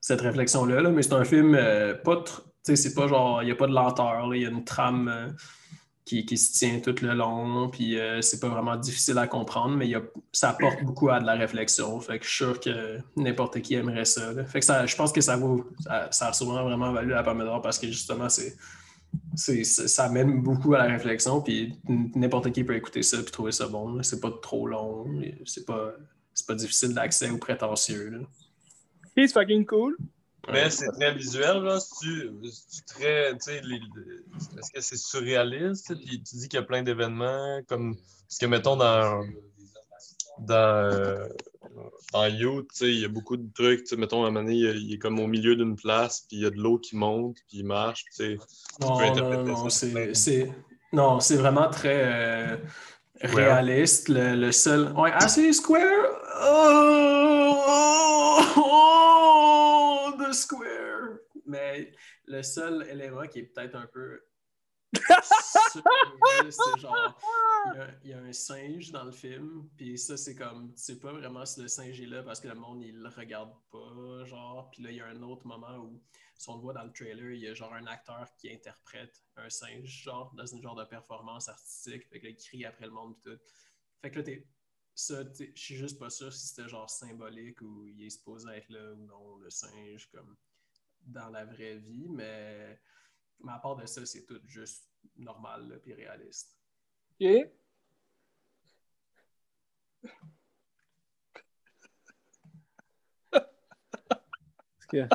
cette 0.00 0.20
réflexion-là. 0.20 0.82
là. 0.82 0.90
Mais 0.90 1.02
c'est 1.02 1.12
un 1.14 1.24
film 1.24 1.54
euh, 1.54 1.94
pas 1.94 2.14
tr- 2.16 2.42
c'est 2.62 2.94
pas 2.94 3.08
genre, 3.08 3.42
il 3.42 3.46
n'y 3.46 3.52
a 3.52 3.56
pas 3.56 3.66
de 3.66 3.72
lenteur, 3.72 4.34
il 4.34 4.42
y 4.42 4.46
a 4.46 4.50
une 4.50 4.64
trame 4.64 5.08
euh, 5.08 5.28
qui, 6.04 6.24
qui 6.26 6.36
se 6.36 6.52
tient 6.58 6.78
tout 6.80 6.94
le 7.02 7.14
long, 7.14 7.68
puis 7.70 7.98
euh, 7.98 8.20
c'est 8.20 8.38
pas 8.38 8.48
vraiment 8.48 8.76
difficile 8.76 9.16
à 9.18 9.26
comprendre, 9.26 9.76
mais 9.76 9.92
ça 10.32 10.50
apporte 10.50 10.82
beaucoup 10.84 11.08
à 11.08 11.20
de 11.20 11.26
la 11.26 11.34
réflexion. 11.34 11.98
Fait 12.00 12.18
que 12.18 12.24
je 12.24 12.28
suis 12.30 12.44
sûr 12.44 12.60
que 12.60 12.98
n'importe 13.16 13.60
qui 13.60 13.74
aimerait 13.74 14.04
ça. 14.04 14.22
Fait 14.46 14.60
que 14.60 14.64
ça, 14.66 14.86
je 14.86 14.94
pense 14.94 15.12
que 15.12 15.20
ça 15.20 15.36
vaut, 15.36 15.64
ça, 15.80 16.08
ça 16.10 16.28
a 16.28 16.32
sûrement 16.32 16.62
vraiment 16.64 16.92
valu 16.92 17.10
la 17.10 17.22
Palme 17.22 17.44
d'Or 17.44 17.62
parce 17.62 17.78
que 17.78 17.86
justement, 17.86 18.28
c'est, 18.28 18.56
c'est, 19.34 19.64
c'est- 19.64 19.88
ça 19.88 20.08
mène 20.08 20.42
beaucoup 20.42 20.74
à 20.74 20.78
la 20.78 20.84
réflexion, 20.92 21.40
puis 21.40 21.74
n'importe 21.88 22.50
qui 22.52 22.64
peut 22.64 22.74
écouter 22.76 23.02
ça 23.02 23.18
puis 23.22 23.30
trouver 23.32 23.52
ça 23.52 23.66
bon. 23.68 23.94
là. 23.94 24.02
C'est 24.02 24.20
pas 24.20 24.30
trop 24.42 24.66
long, 24.66 25.06
c'est 25.46 25.64
pas, 25.66 25.92
c'est 26.34 26.46
pas 26.46 26.54
difficile 26.54 26.94
d'accès 26.94 27.30
ou 27.30 27.38
prétentieux. 27.38 28.10
là. 28.10 28.18
C'est 29.16 29.32
fucking 29.32 29.66
cool. 29.66 29.96
Mais 30.50 30.70
c'est 30.70 30.88
très 30.92 31.14
visuel, 31.14 31.58
là. 31.62 31.78
C'est-tu 31.80 32.30
c'est-tu 32.50 32.82
très. 32.86 33.32
Tu 33.34 33.38
sais, 33.40 33.60
les- 33.62 33.76
est-ce 34.58 34.72
que 34.72 34.80
c'est 34.80 34.96
surréaliste? 34.96 35.94
Puis 35.96 36.22
tu 36.22 36.36
dis 36.36 36.48
qu'il 36.48 36.58
y 36.58 36.62
a 36.62 36.64
plein 36.64 36.82
d'événements, 36.82 37.60
comme. 37.68 37.94
Parce 37.96 38.38
que, 38.38 38.46
mettons, 38.46 38.76
dans. 38.76 39.22
Dans. 40.38 41.28
Tu 42.12 42.66
sais, 42.72 42.88
il 42.88 43.00
y 43.00 43.04
a 43.04 43.08
beaucoup 43.08 43.36
de 43.36 43.48
trucs. 43.52 43.90
Mettons, 43.92 44.24
à 44.24 44.28
un 44.28 44.30
moment 44.30 44.42
donné, 44.44 44.56
il, 44.56 44.92
est- 44.92 44.98
comme 44.98 45.18
au 45.20 45.26
milieu 45.26 45.56
d'une 45.56 45.76
place, 45.76 46.26
puis 46.28 46.38
il 46.38 46.42
y 46.42 46.46
a 46.46 46.50
de 46.50 46.56
l'eau 46.56 46.78
qui 46.78 46.96
monte, 46.96 47.36
puis 47.48 47.58
il 47.58 47.64
marche, 47.66 48.04
tu 48.04 48.12
sais. 48.12 48.38
Non, 48.80 48.96
peux 48.96 49.04
non, 49.04 49.10
interpréter 49.12 49.50
non, 49.52 49.68
ça 49.68 49.86
c'est, 50.14 50.52
non, 50.92 51.20
c'est 51.20 51.36
vraiment 51.36 51.68
très 51.68 52.02
euh, 52.04 52.56
réaliste. 53.22 54.08
Le, 54.08 54.34
le 54.34 54.52
seul. 54.52 54.92
Ouais, 54.96 55.10
ah, 55.14 55.28
c'est 55.28 55.52
Square! 55.52 56.06
Oh, 56.42 57.62
oh, 58.56 60.12
The 60.18 60.32
Square! 60.32 61.18
Mais 61.46 61.92
le 62.26 62.42
seul 62.42 62.86
élément 62.90 63.26
qui 63.26 63.40
est 63.40 63.52
peut-être 63.54 63.76
un 63.76 63.86
peu. 63.92 64.20
C'est 64.92 66.80
genre. 66.80 67.20
Il 68.04 68.10
y, 68.10 68.12
a, 68.12 68.18
un 68.18 68.32
singe 68.32 68.90
dans 68.90 69.04
le 69.04 69.12
film, 69.12 69.68
puis 69.76 69.96
ça, 69.98 70.16
c'est 70.16 70.34
comme, 70.34 70.74
tu 70.74 70.82
sais 70.82 70.98
pas 70.98 71.12
vraiment 71.12 71.46
si 71.46 71.60
le 71.60 71.68
singe 71.68 72.00
est 72.00 72.06
là 72.06 72.22
parce 72.22 72.40
que 72.40 72.48
le 72.48 72.54
monde, 72.54 72.82
il 72.82 72.98
le 72.98 73.08
regarde 73.08 73.52
pas, 73.70 74.24
genre. 74.24 74.70
Puis 74.70 74.82
là, 74.82 74.90
il 74.90 74.96
y 74.96 75.00
a 75.00 75.06
un 75.06 75.22
autre 75.22 75.46
moment 75.46 75.76
où, 75.78 76.02
si 76.36 76.48
on 76.48 76.56
le 76.56 76.60
voit 76.60 76.72
dans 76.72 76.84
le 76.84 76.92
trailer, 76.92 77.32
il 77.32 77.40
y 77.40 77.46
a 77.46 77.54
genre 77.54 77.72
un 77.74 77.86
acteur 77.86 78.28
qui 78.36 78.50
interprète 78.50 79.22
un 79.36 79.48
singe, 79.48 80.02
genre, 80.02 80.32
dans 80.34 80.46
une 80.46 80.62
genre 80.62 80.76
de 80.76 80.84
performance 80.84 81.48
artistique, 81.48 82.08
fait 82.08 82.18
que 82.18 82.24
là, 82.24 82.30
il 82.30 82.36
crie 82.36 82.64
après 82.64 82.86
le 82.86 82.92
monde, 82.92 83.14
puis 83.22 83.32
tout. 83.32 83.38
Fait 84.02 84.10
que 84.10 84.18
là, 84.18 84.22
t'es. 84.24 84.46
Ça, 84.92 85.22
je 85.32 85.46
suis 85.54 85.76
juste 85.76 85.98
pas 85.98 86.10
sûr 86.10 86.32
si 86.32 86.48
c'était 86.48 86.68
genre 86.68 86.90
symbolique 86.90 87.62
ou 87.62 87.86
il 87.86 88.04
est 88.04 88.10
supposé 88.10 88.50
être 88.50 88.68
là 88.68 88.92
ou 88.92 88.96
non, 88.96 89.36
le 89.36 89.48
singe, 89.48 90.10
comme 90.10 90.36
dans 91.06 91.28
la 91.28 91.44
vraie 91.44 91.76
vie, 91.76 92.08
mais, 92.08 92.78
mais 93.42 93.52
à 93.52 93.58
part 93.58 93.76
de 93.76 93.86
ça, 93.86 94.04
c'est 94.06 94.24
tout 94.26 94.40
juste 94.46 94.88
normal, 95.16 95.80
puis 95.82 95.94
réaliste. 95.94 96.56
Ok. 97.20 97.50
Est-ce 104.82 104.86
que- 104.88 105.08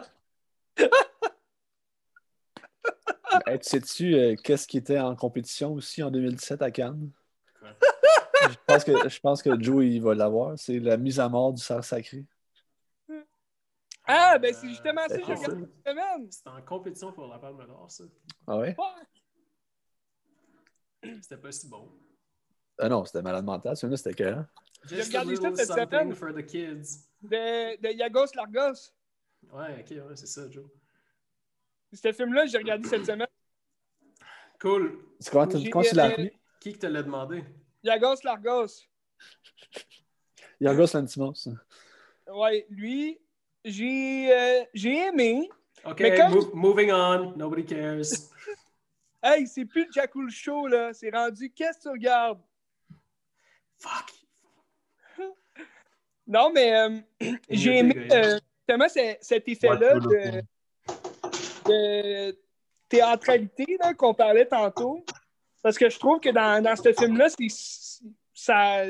Hey, 3.47 3.59
tu 3.59 3.69
sais-tu 3.69 4.15
euh, 4.15 4.35
qu'est-ce 4.41 4.65
qui 4.67 4.77
était 4.77 4.99
en 4.99 5.15
compétition 5.15 5.73
aussi 5.73 6.01
en 6.01 6.09
2017 6.09 6.61
à 6.61 6.71
Cannes? 6.71 7.11
Je 8.49 8.55
pense 8.65 8.83
que, 8.83 9.09
je 9.09 9.19
pense 9.19 9.43
que 9.43 9.61
Joe 9.61 9.83
il 9.85 10.01
va 10.01 10.15
l'avoir. 10.15 10.57
C'est 10.57 10.79
la 10.79 10.97
mise 10.97 11.19
à 11.19 11.27
mort 11.27 11.51
du 11.53 11.61
cerf 11.61 11.83
sacré. 11.83 12.25
Ah, 14.07 14.37
ben 14.37 14.53
c'est 14.53 14.67
justement 14.69 15.01
ça 15.07 15.17
que 15.17 15.25
j'ai 15.25 15.33
regardé 15.33 15.45
ça. 15.63 15.67
cette 15.83 15.87
semaine. 15.87 16.31
C'était 16.31 16.49
en 16.49 16.61
compétition 16.61 17.11
pour 17.11 17.27
la 17.27 17.39
Palme 17.39 17.65
d'Or, 17.65 17.89
ça. 17.89 18.03
Ah 18.47 18.57
ouais? 18.57 18.75
C'était 21.21 21.37
pas 21.37 21.51
si 21.51 21.67
bon. 21.67 21.91
Ah 22.79 22.89
non, 22.89 23.05
c'était 23.05 23.21
malade 23.21 23.45
mental. 23.45 23.75
Celui-là, 23.77 23.97
c'était 23.97 24.13
que. 24.13 24.35
Just 24.87 25.07
regardé 25.07 25.35
ça 25.35 25.55
cette 25.55 25.67
semaine. 25.89 26.13
for 26.15 26.33
the 26.33 26.45
kids. 26.45 27.07
De, 27.21 27.81
de 27.81 27.93
Yagos 27.93 28.27
Largos. 28.35 28.91
Ouais, 29.51 29.79
ok, 29.79 30.07
ouais, 30.09 30.15
c'est 30.15 30.27
ça, 30.27 30.49
Joe. 30.49 30.65
Ce 31.93 32.11
film-là, 32.11 32.45
j'ai 32.45 32.57
regardé 32.57 32.87
cette 32.87 33.05
semaine. 33.05 33.27
Cool. 34.59 34.99
C'est 35.19 35.31
comment, 35.31 35.47
tu- 35.47 35.57
J'ai- 35.59 35.95
l'as 35.95 36.05
appelé? 36.05 36.37
Qui 36.59 36.73
que 36.73 36.79
te 36.79 36.87
l'a 36.87 37.03
demandé? 37.03 37.43
Yagos 37.83 38.21
Largos. 38.23 38.83
Yorgos 40.59 40.93
Lantimos. 40.93 41.47
Ouais, 42.27 42.65
lui, 42.69 43.19
j'ai 43.65 44.31
euh, 44.31 44.63
j'ai 44.73 45.07
aimé. 45.07 45.49
Ok, 45.83 45.99
Mais 45.99 46.15
comme- 46.15 46.33
mo- 46.33 46.51
moving 46.53 46.91
on. 46.91 47.33
Nobody 47.35 47.65
cares. 47.65 48.01
Hey, 49.27 49.47
c'est 49.47 49.65
plus 49.65 49.85
le 49.87 49.91
Jackal 49.91 50.29
Show, 50.29 50.67
là. 50.67 50.93
C'est 50.93 51.09
rendu 51.09 51.49
qu'est-ce 51.49 51.79
que 51.79 51.83
tu 51.83 51.89
regardes? 51.89 52.39
Fuck. 53.79 54.13
Non, 56.27 56.51
mais 56.53 56.75
euh, 56.75 56.99
j'ai 57.49 57.77
aimé 57.79 58.07
euh, 58.11 58.39
justement 58.67 58.87
ce- 58.89 59.15
cet 59.21 59.47
effet-là 59.47 59.95
de, 59.99 60.41
de 61.65 62.37
théâtralité 62.89 63.77
qu'on 63.97 64.13
parlait 64.13 64.45
tantôt. 64.45 65.03
Parce 65.63 65.77
que 65.77 65.89
je 65.89 65.97
trouve 65.99 66.19
que 66.19 66.29
dans, 66.29 66.63
dans 66.63 66.75
ce 66.75 66.93
film-là, 66.93 67.27
c'est- 67.29 68.01
ça, 68.33 68.83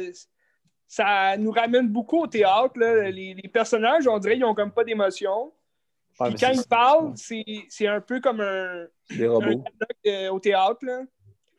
ça 0.88 1.36
nous 1.38 1.52
ramène 1.52 1.88
beaucoup 1.90 2.22
au 2.24 2.28
théâtre. 2.28 2.74
là. 2.78 3.10
Les, 3.10 3.34
les 3.34 3.50
personnages, 3.50 4.08
on 4.08 4.18
dirait, 4.20 4.38
ils 4.38 4.44
ont 4.44 4.54
comme 4.56 4.72
pas 4.72 4.84
d'émotion. 4.84 5.52
Ah, 6.20 6.26
Puis 6.30 6.36
quand 6.40 6.52
ils 6.54 6.64
parlent, 6.68 7.14
c'est 7.16 7.44
c'est 7.70 7.88
un 7.88 8.00
peu 8.02 8.22
comme 8.22 8.40
un, 8.40 8.86
Des 9.10 9.26
un 9.26 9.32
robots. 9.32 9.48
dialogue 9.50 9.66
euh, 10.08 10.30
au 10.30 10.40
théâtre. 10.40 10.80
Là. 10.84 11.02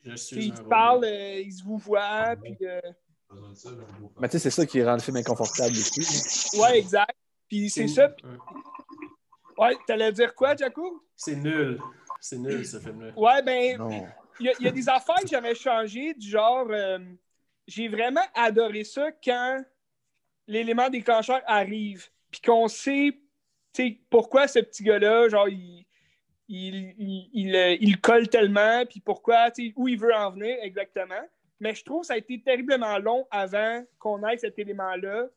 Je 0.03 0.09
Puis 0.11 0.17
suis 0.19 0.45
Ils 0.47 0.63
parlent, 0.63 1.03
euh, 1.05 1.39
ils 1.41 1.51
se 1.53 1.63
vous 1.63 1.77
voient. 1.77 2.35
Puis, 2.41 2.57
euh, 2.61 2.79
Mais 4.19 4.27
tu 4.29 4.33
sais, 4.33 4.39
c'est 4.39 4.49
ça 4.49 4.65
qui 4.65 4.81
rend 4.83 4.93
le 4.93 4.99
film 4.99 5.17
inconfortable 5.17 5.71
aussi. 5.73 6.57
ouais, 6.59 6.79
exact. 6.79 7.15
Puis 7.47 7.69
c'est 7.69 7.87
ça. 7.87 8.09
Puis- 8.09 8.25
Ouais. 9.57 9.75
T'allais 9.87 10.11
dire 10.11 10.35
quoi, 10.35 10.55
Jaco? 10.55 11.03
C'est 11.15 11.35
nul. 11.35 11.79
C'est 12.21 12.37
nul, 12.37 12.65
ce 12.65 12.79
film-là. 12.79 13.11
Ouais, 13.17 13.41
ben, 13.41 14.07
il 14.39 14.53
y, 14.59 14.63
y 14.63 14.67
a 14.67 14.71
des 14.71 14.87
affaires 14.89 15.15
que 15.21 15.27
j'avais 15.27 15.55
changées, 15.55 16.13
du 16.13 16.29
genre, 16.29 16.67
euh, 16.69 16.99
j'ai 17.67 17.87
vraiment 17.87 18.25
adoré 18.33 18.83
ça 18.83 19.11
quand 19.23 19.63
l'élément 20.47 20.89
déclencheur 20.89 21.41
arrive, 21.45 22.07
puis 22.31 22.41
qu'on 22.41 22.67
sait, 22.67 23.11
pourquoi 24.09 24.47
ce 24.47 24.59
petit 24.59 24.83
gars-là, 24.83 25.27
genre, 25.29 25.49
il, 25.49 25.85
il, 26.47 26.95
il, 26.97 27.29
il, 27.33 27.55
euh, 27.55 27.95
colle 28.01 28.29
tellement, 28.29 28.85
puis 28.85 28.99
pourquoi, 29.01 29.49
où 29.75 29.87
il 29.87 29.99
veut 29.99 30.13
en 30.15 30.31
venir 30.31 30.57
exactement. 30.61 31.21
Mais 31.59 31.75
je 31.75 31.83
trouve 31.83 32.01
que 32.01 32.07
ça 32.07 32.13
a 32.13 32.17
été 32.17 32.41
terriblement 32.41 32.97
long 32.99 33.27
avant 33.31 33.83
qu'on 33.99 34.25
ait 34.27 34.37
cet 34.37 34.57
élément-là. 34.59 35.27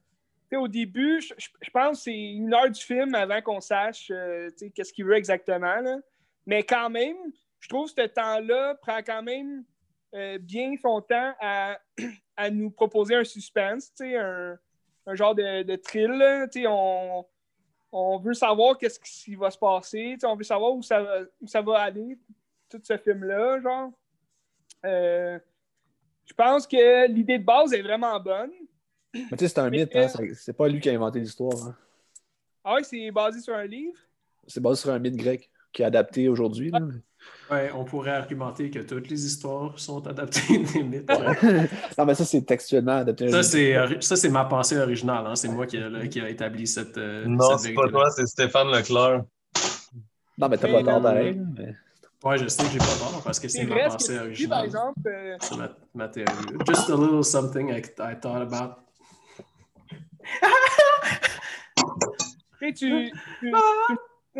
Au 0.52 0.68
début, 0.68 1.20
je, 1.20 1.32
je- 1.38 1.70
pense 1.70 1.98
que 1.98 2.02
c'est 2.04 2.32
une 2.32 2.52
heure 2.52 2.70
du 2.70 2.80
film 2.80 3.14
avant 3.14 3.40
qu'on 3.40 3.60
sache 3.60 4.10
euh, 4.10 4.50
qu'est-ce 4.74 4.92
qu'il 4.92 5.04
veut 5.04 5.14
exactement. 5.14 6.00
Mais 6.44 6.62
quand 6.64 6.90
même, 6.90 7.16
je 7.60 7.68
trouve 7.68 7.92
que 7.92 8.02
ce 8.02 8.08
temps-là 8.08 8.74
prend 8.82 8.98
quand 8.98 9.22
même 9.22 9.64
euh, 10.14 10.38
bien 10.38 10.74
son 10.80 11.00
temps 11.00 11.34
à, 11.40 11.78
à 12.36 12.50
nous 12.50 12.70
proposer 12.70 13.14
un 13.14 13.24
suspense, 13.24 13.92
tu 13.94 14.04
sais, 14.04 14.16
un, 14.16 14.58
un 15.06 15.14
genre 15.14 15.34
de, 15.34 15.62
de 15.62 15.76
thrill. 15.76 16.10
là. 16.12 16.46
Tu 16.48 16.62
sais, 16.62 16.66
On, 16.68 17.24
on 17.92 18.18
veut 18.18 18.34
savoir 18.34 18.78
qu'est-ce 18.78 19.00
qui 19.00 19.34
va 19.34 19.50
se 19.50 19.58
passer, 19.58 20.12
tu 20.14 20.20
sais, 20.20 20.26
on 20.26 20.36
veut 20.36 20.44
savoir 20.44 20.72
où 20.72 20.82
ça, 20.82 21.02
va- 21.02 21.20
où 21.40 21.46
ça 21.46 21.60
va 21.62 21.78
aller, 21.80 22.18
tout 22.68 22.80
ce 22.82 22.96
film-là, 22.96 23.60
genre. 23.60 23.90
Euh, 24.84 25.38
je 26.24 26.32
pense 26.34 26.66
que 26.66 27.08
l'idée 27.08 27.38
de 27.38 27.44
base 27.44 27.72
est 27.72 27.82
vraiment 27.82 28.18
bonne. 28.20 28.52
Mais 29.12 29.24
tu 29.30 29.38
sais, 29.38 29.48
c'est 29.48 29.58
un 29.58 29.68
Mais 29.70 29.78
mythe, 29.78 29.96
hein, 29.96 30.06
c'est- 30.34 30.52
pas 30.52 30.68
lui 30.68 30.80
qui 30.80 30.88
a 30.88 30.92
inventé 30.92 31.18
l'histoire. 31.18 31.66
hein. 31.66 31.76
Ah 32.62 32.74
oui, 32.76 32.84
c'est 32.84 33.10
basé 33.10 33.40
sur 33.40 33.54
un 33.54 33.64
livre? 33.66 33.98
C'est 34.46 34.60
basé 34.60 34.82
sur 34.82 34.90
un 34.90 34.98
mythe 34.98 35.16
grec 35.16 35.50
qui 35.72 35.82
est 35.82 35.84
adapté 35.84 36.28
aujourd'hui. 36.28 36.70
Ouais, 37.50 37.70
on 37.74 37.84
pourrait 37.84 38.12
argumenter 38.12 38.70
que 38.70 38.78
toutes 38.78 39.08
les 39.08 39.26
histoires 39.26 39.78
sont 39.78 40.06
adaptées 40.06 40.58
des 40.58 40.82
mythes. 40.84 41.08
non, 41.98 42.04
mais 42.06 42.14
ça, 42.14 42.24
c'est 42.24 42.42
textuellement 42.42 42.98
adapté. 42.98 43.28
Ça, 43.30 43.42
c'est 43.42 43.74
ça, 44.00 44.14
c'est 44.16 44.28
ma 44.28 44.44
pensée 44.44 44.78
originale. 44.78 45.26
hein. 45.26 45.34
C'est 45.34 45.48
moi 45.48 45.66
qui 45.66 45.76
a, 45.76 45.88
là, 45.88 46.06
qui 46.06 46.20
a 46.20 46.28
établi 46.28 46.66
cette. 46.66 46.96
euh, 46.98 47.24
Non, 47.26 47.58
cette 47.58 47.70
c'est 47.70 47.74
pas 47.74 47.88
toi, 47.88 48.08
c'est 48.10 48.26
Stéphane 48.26 48.68
Leclerc. 48.70 49.24
Non, 50.38 50.48
mais 50.48 50.56
t'as 50.58 50.68
Mais 50.68 50.74
pas 50.74 50.82
tort 50.84 50.96
non. 50.98 51.02
pareil. 51.02 51.40
mais- 51.58 51.74
Ouais, 52.22 52.36
je 52.38 52.48
sais 52.48 52.62
que 52.64 52.70
j'ai 52.70 52.78
pas 52.78 52.84
tort 52.84 53.22
parce 53.24 53.40
que 53.40 53.48
c'est 53.48 53.58
C'est 53.60 53.64
ma 53.66 53.88
pensée 53.88 54.12
dis, 54.12 54.46
par 54.46 54.58
originale. 54.58 54.64
exemple. 54.66 55.00
euh, 55.06 55.36
C'est 55.40 55.56
ma, 55.56 55.68
ma 55.94 56.08
théorie. 56.08 56.32
Just 56.68 56.90
a 56.90 56.94
little 56.96 57.24
something 57.24 57.70
I, 57.70 57.78
I 57.98 58.14
thought 58.20 58.42
about. 58.42 58.74
Tu 62.60 62.66
sais, 62.68 62.72
tu, 62.74 62.74
tu, 62.74 63.10
tu 63.40 63.50
fais 63.50 63.52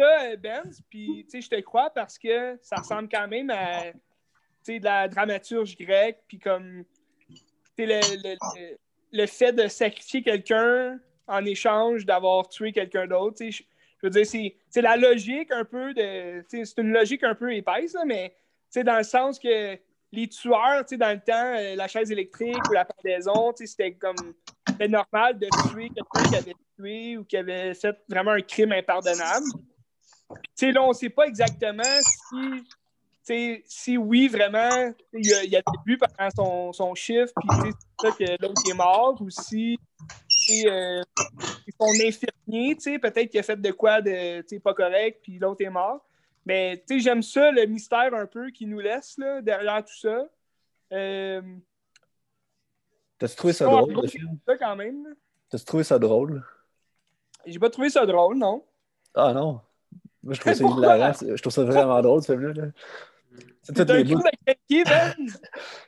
ça, 0.01 0.23
euh, 0.23 0.37
Benz, 0.37 0.83
je 0.93 1.49
te 1.49 1.61
crois 1.61 1.91
parce 1.91 2.19
que 2.19 2.59
ça 2.63 2.77
ressemble 2.77 3.09
quand 3.09 3.29
même 3.29 3.51
à 3.51 3.93
de 4.69 4.85
la 4.85 5.09
dramaturge 5.09 5.77
grecque, 5.77 6.19
puis 6.29 6.39
comme 6.39 6.85
le, 7.77 7.87
le, 7.87 8.37
le, 8.57 8.77
le 9.13 9.27
fait 9.27 9.53
de 9.53 9.67
sacrifier 9.69 10.23
quelqu'un 10.23 10.99
en 11.27 11.45
échange 11.45 12.05
d'avoir 12.05 12.49
tué 12.49 12.73
quelqu'un 12.73 13.07
d'autre. 13.07 13.39
Je, 13.49 13.63
veux 14.03 14.11
dire, 14.11 14.27
c'est 14.27 14.83
la 14.83 14.97
logique 14.97 15.51
un 15.51 15.65
peu 15.65 15.95
de. 15.95 16.45
C'est 16.49 16.79
une 16.79 16.93
logique 16.93 17.23
un 17.25 17.35
peu 17.35 17.53
épaisse, 17.55 17.95
là, 17.95 18.05
mais 18.05 18.35
dans 18.85 18.99
le 18.99 19.03
sens 19.03 19.39
que 19.39 19.79
les 20.13 20.29
tueurs, 20.29 20.85
dans 20.93 21.13
le 21.13 21.21
temps, 21.21 21.55
euh, 21.57 21.77
la 21.77 21.87
chaise 21.87 22.11
électrique 22.11 22.69
ou 22.69 22.73
la 22.73 22.85
pendaison, 22.85 23.53
c'était 23.55 23.93
comme 23.95 24.17
c'était 24.69 24.89
normal 24.89 25.39
de 25.39 25.47
tuer 25.69 25.89
quelqu'un 25.91 26.31
qui 26.31 26.37
avait 26.37 26.57
tué 26.77 27.17
ou 27.17 27.25
qui 27.25 27.37
avait 27.37 27.75
fait 27.75 27.97
vraiment 28.09 28.33
un 28.33 28.41
crime 28.41 28.73
impardonnable. 28.73 29.47
Là, 30.63 30.83
on 30.83 30.89
ne 30.89 30.95
sait 30.95 31.11
pas 31.11 31.27
exactement 31.27 31.83
si, 33.23 33.63
si 33.67 33.97
oui, 33.97 34.29
vraiment, 34.29 34.93
il 35.13 35.27
y 35.27 35.35
a, 35.35 35.45
il 35.45 35.51
y 35.51 35.57
a 35.57 35.61
des 35.61 35.79
buts 35.85 35.99
pendant 35.99 36.31
son, 36.31 36.73
son 36.73 36.95
chiffre, 36.95 37.33
puis 37.37 37.49
c'est 37.63 38.09
ça 38.09 38.17
que 38.17 38.43
l'autre 38.43 38.63
est 38.69 38.75
mort, 38.75 39.21
ou 39.21 39.31
si 39.31 39.79
c'est 40.29 40.69
euh, 40.71 41.03
c'est 41.65 41.75
son 41.79 42.07
infirmier, 42.07 42.75
peut-être 42.99 43.31
qu'il 43.31 43.41
a 43.41 43.43
fait 43.43 43.61
de 43.61 43.71
quoi 43.71 44.01
de 44.01 44.59
pas 44.59 44.75
correct, 44.75 45.21
puis 45.23 45.39
l'autre 45.39 45.65
est 45.65 45.71
mort. 45.71 46.05
Mais 46.47 46.83
j'aime 46.89 47.23
ça, 47.23 47.51
le 47.51 47.67
mystère 47.67 48.15
un 48.15 48.27
peu 48.27 48.51
qu'il 48.51 48.71
nous 48.71 48.81
laisse 48.81 49.19
là, 49.19 49.43
derrière 49.43 49.85
tout 49.85 49.99
ça. 49.99 50.27
Euh, 50.93 51.43
T'as-tu 53.19 53.37
trouvé 53.37 53.53
ça 53.53 53.67
drôle, 53.67 53.93
le 53.93 54.09
film? 54.09 54.39
ça 54.47 54.57
quand 54.57 54.77
même. 54.77 55.15
T'as-tu 55.51 55.65
trouvé 55.65 55.85
ça 55.85 55.99
drôle? 55.99 56.43
J'ai 57.47 57.59
pas 57.59 57.71
trouvé 57.71 57.91
ça 57.91 58.07
drôle, 58.07 58.39
non. 58.39 58.65
Ah 59.15 59.33
non. 59.35 59.61
Moi, 60.23 60.35
je 60.35 60.41
trouve 60.41 60.53
ça 60.55 60.65
Pourquoi? 60.65 60.97
hilarant. 60.97 61.13
c'est- 61.15 61.37
Je 61.37 61.43
trouve 61.43 61.53
ça 61.53 61.65
vraiment 61.65 62.01
drôle, 62.03 62.23
ce 62.23 62.33
film-là. 62.33 62.53
là. 62.53 62.69
C'est 63.63 63.75
toutes 63.75 63.91
les 63.91 64.01
un 64.01 64.05
bouts. 64.05 64.17
coup 64.17 64.23
de 64.23 64.31
craquer, 64.45 64.85
Ben. 64.85 65.15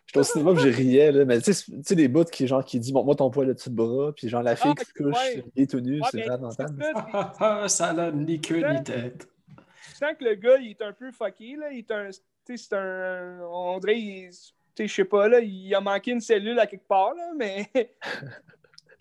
J'étais 0.07 0.21
au 0.21 0.23
cinéma, 0.23 0.53
puis 0.55 0.63
je 0.63 0.69
riais, 0.77 1.13
là. 1.13 1.25
Mais 1.25 1.41
tu 1.41 1.53
sais, 1.53 1.95
les 1.95 2.09
bouts 2.09 2.25
qui, 2.25 2.47
genre, 2.47 2.65
qui 2.65 2.79
dit 2.79 2.93
Montre-moi 2.93 3.15
ton 3.17 3.31
poids 3.31 3.45
là-dessus 3.45 3.71
de 3.71 3.75
bras, 3.75 4.13
puis 4.15 4.29
genre 4.29 4.43
la 4.43 4.57
fille 4.57 4.73
Ah, 4.77 4.81
qui 4.81 4.85
se 4.87 4.93
couche, 4.93 5.17
ouais. 5.17 5.45
il 5.57 5.63
est 5.65 5.71
tout 5.71 5.81
nu, 5.81 6.01
Ouais, 6.01 6.07
c'est 6.11 6.19
mais 6.19 6.27
vraiment 6.27 6.51
c'est 6.51 6.63
entendre. 6.63 7.35
ça, 7.39 7.69
ça 7.89 7.93
n'a 7.93 8.11
ni 8.13 8.41
queue 8.41 8.63
ni 8.73 8.83
tête. 8.85 9.27
tu 9.49 9.95
sens 9.97 10.13
que 10.19 10.25
le 10.25 10.35
gars, 10.35 10.57
il 10.59 10.71
est 10.71 10.83
un 10.83 10.93
peu 10.93 11.11
fucké, 11.13 11.57
là. 11.57 11.71
Il 11.73 11.79
est 11.79 11.91
un. 11.91 12.11
Tu 12.11 12.57
sais, 12.57 12.69
c'est 12.69 12.77
un. 12.77 13.41
On 13.51 13.79
dirait, 13.79 13.99
il- 13.99 14.31
tu 14.31 14.37
sais, 14.77 14.87
je 14.89 14.95
sais 14.95 15.05
pas, 15.05 15.29
là, 15.29 15.41
il 15.41 15.75
a 15.75 15.81
manqué 15.81 16.13
une 16.13 16.21
cellule 16.21 16.59
à 16.59 16.67
quelque 16.67 16.87
part, 16.87 17.15
là, 17.15 17.33
mais. 17.37 17.69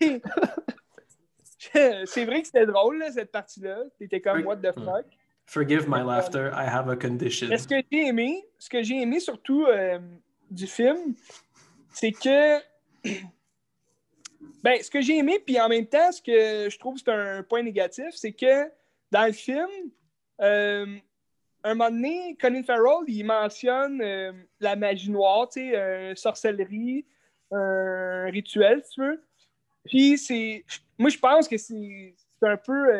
c'est 2.06 2.24
vrai 2.24 2.40
que 2.40 2.46
c'était 2.46 2.66
drôle, 2.66 2.98
là, 2.98 3.10
cette 3.12 3.30
partie-là. 3.30 3.78
T'étais 3.98 4.20
comme, 4.20 4.44
what 4.44 4.56
the 4.56 4.72
fuck. 4.74 5.04
Forgive 5.46 5.86
my 5.88 6.02
laughter, 6.02 6.52
I 6.54 6.64
have 6.64 6.88
a 6.88 6.96
condition. 6.96 7.48
Mais 7.48 7.58
ce 7.58 7.68
que 7.68 7.82
j'ai 7.90 8.06
aimé, 8.06 8.44
ce 8.58 8.68
que 8.68 8.82
j'ai 8.82 9.02
aimé 9.02 9.20
surtout 9.20 9.66
euh, 9.66 9.98
du 10.50 10.66
film, 10.66 11.14
c'est 11.92 12.12
que. 12.12 12.58
Ben, 14.62 14.80
ce 14.80 14.90
que 14.90 15.00
j'ai 15.00 15.18
aimé, 15.18 15.40
puis 15.44 15.60
en 15.60 15.68
même 15.68 15.86
temps, 15.86 16.12
ce 16.12 16.22
que 16.22 16.70
je 16.70 16.78
trouve 16.78 16.96
c'est 16.96 17.10
un 17.10 17.42
point 17.42 17.62
négatif, 17.62 18.10
c'est 18.12 18.32
que 18.32 18.70
dans 19.10 19.26
le 19.26 19.32
film, 19.32 19.68
euh, 20.40 20.86
un 21.64 21.74
moment 21.74 21.90
donné, 21.90 22.36
Colin 22.40 22.62
Farrell, 22.62 23.04
il 23.08 23.24
mentionne 23.24 24.00
euh, 24.02 24.32
la 24.60 24.76
magie 24.76 25.10
noire, 25.10 25.48
tu 25.48 25.60
sais, 25.60 25.76
euh, 25.76 26.14
sorcellerie, 26.14 27.06
un 27.50 28.26
rituel, 28.30 28.82
si 28.84 28.94
tu 28.94 29.00
veux. 29.00 29.24
Puis 29.84 30.18
c'est. 30.18 30.64
Moi, 30.98 31.10
je 31.10 31.18
pense 31.18 31.48
que 31.48 31.56
c'est 31.56 32.14
un 32.42 32.56
peu 32.56 32.92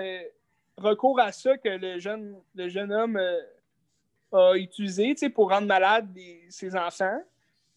recours 0.79 1.21
à 1.21 1.33
ça 1.33 1.57
que 1.59 1.69
le 1.69 1.99
jeune, 1.99 2.37
le 2.55 2.69
jeune 2.69 2.93
homme 2.93 3.17
euh, 3.17 3.41
a 4.33 4.57
utilisé 4.57 5.15
pour 5.35 5.51
rendre 5.51 5.67
malade 5.67 6.13
des- 6.13 6.47
ses 6.49 6.75
enfants. 6.77 7.21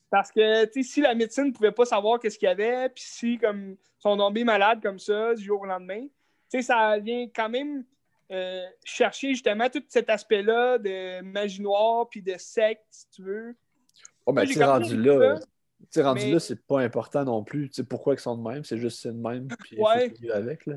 Parce 0.09 0.31
que 0.31 0.69
si 0.81 1.01
la 1.01 1.13
médecine 1.15 1.45
ne 1.45 1.51
pouvait 1.51 1.71
pas 1.71 1.85
savoir 1.85 2.19
qu'est-ce 2.19 2.37
qu'il 2.39 2.47
y 2.47 2.51
avait, 2.51 2.89
puis 2.89 3.03
si 3.05 3.37
comme 3.37 3.71
ils 3.71 3.77
sont 4.01 4.15
tombés 4.15 4.43
malades 4.43 4.81
comme 4.81 4.99
ça 4.99 5.33
du 5.35 5.43
jour 5.43 5.61
au 5.61 5.65
lendemain, 5.65 6.07
ça 6.61 6.97
vient 6.99 7.27
quand 7.35 7.49
même 7.49 7.83
euh, 8.31 8.63
chercher 8.85 9.29
justement 9.31 9.69
tout 9.69 9.83
cet 9.89 10.09
aspect-là 10.09 10.77
de 10.77 11.21
magie 11.21 11.61
noire 11.61 12.07
puis 12.09 12.21
de 12.21 12.35
secte, 12.37 12.85
si 12.89 13.09
tu 13.09 13.23
veux. 13.23 13.55
Oh, 14.25 14.31
ben, 14.31 14.45
tu 14.45 14.63
rendu 14.63 14.95
là, 15.01 15.37
rendu 15.97 16.25
mais- 16.25 16.31
là, 16.31 16.39
c'est 16.39 16.65
pas 16.65 16.79
important 16.79 17.23
non 17.25 17.43
plus. 17.43 17.67
Tu 17.69 17.75
sais 17.75 17.83
pourquoi 17.83 18.13
ils 18.13 18.19
sont 18.19 18.37
de 18.37 18.41
même, 18.49 18.63
c'est 18.63 18.77
juste 18.77 19.01
c'est 19.01 19.11
de 19.11 19.17
même, 19.21 19.47
puis 19.59 19.75
il 19.75 19.81
Ouais. 19.81 20.09
faut 20.09 20.31
avec, 20.31 20.65
là. 20.65 20.75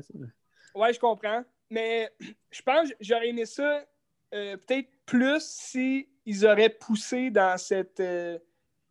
Ouais, 0.75 0.93
je 0.93 0.99
comprends. 0.99 1.43
Mais 1.69 2.11
je 2.51 2.61
pense 2.61 2.89
que 2.89 2.95
j'aurais 2.99 3.29
aimé 3.29 3.45
ça 3.45 3.85
euh, 4.33 4.57
peut-être 4.57 4.89
plus 5.05 5.41
si 5.41 6.07
ils 6.25 6.45
auraient 6.45 6.69
poussé 6.69 7.31
dans 7.31 7.57
cette, 7.57 7.99
euh, 7.99 8.37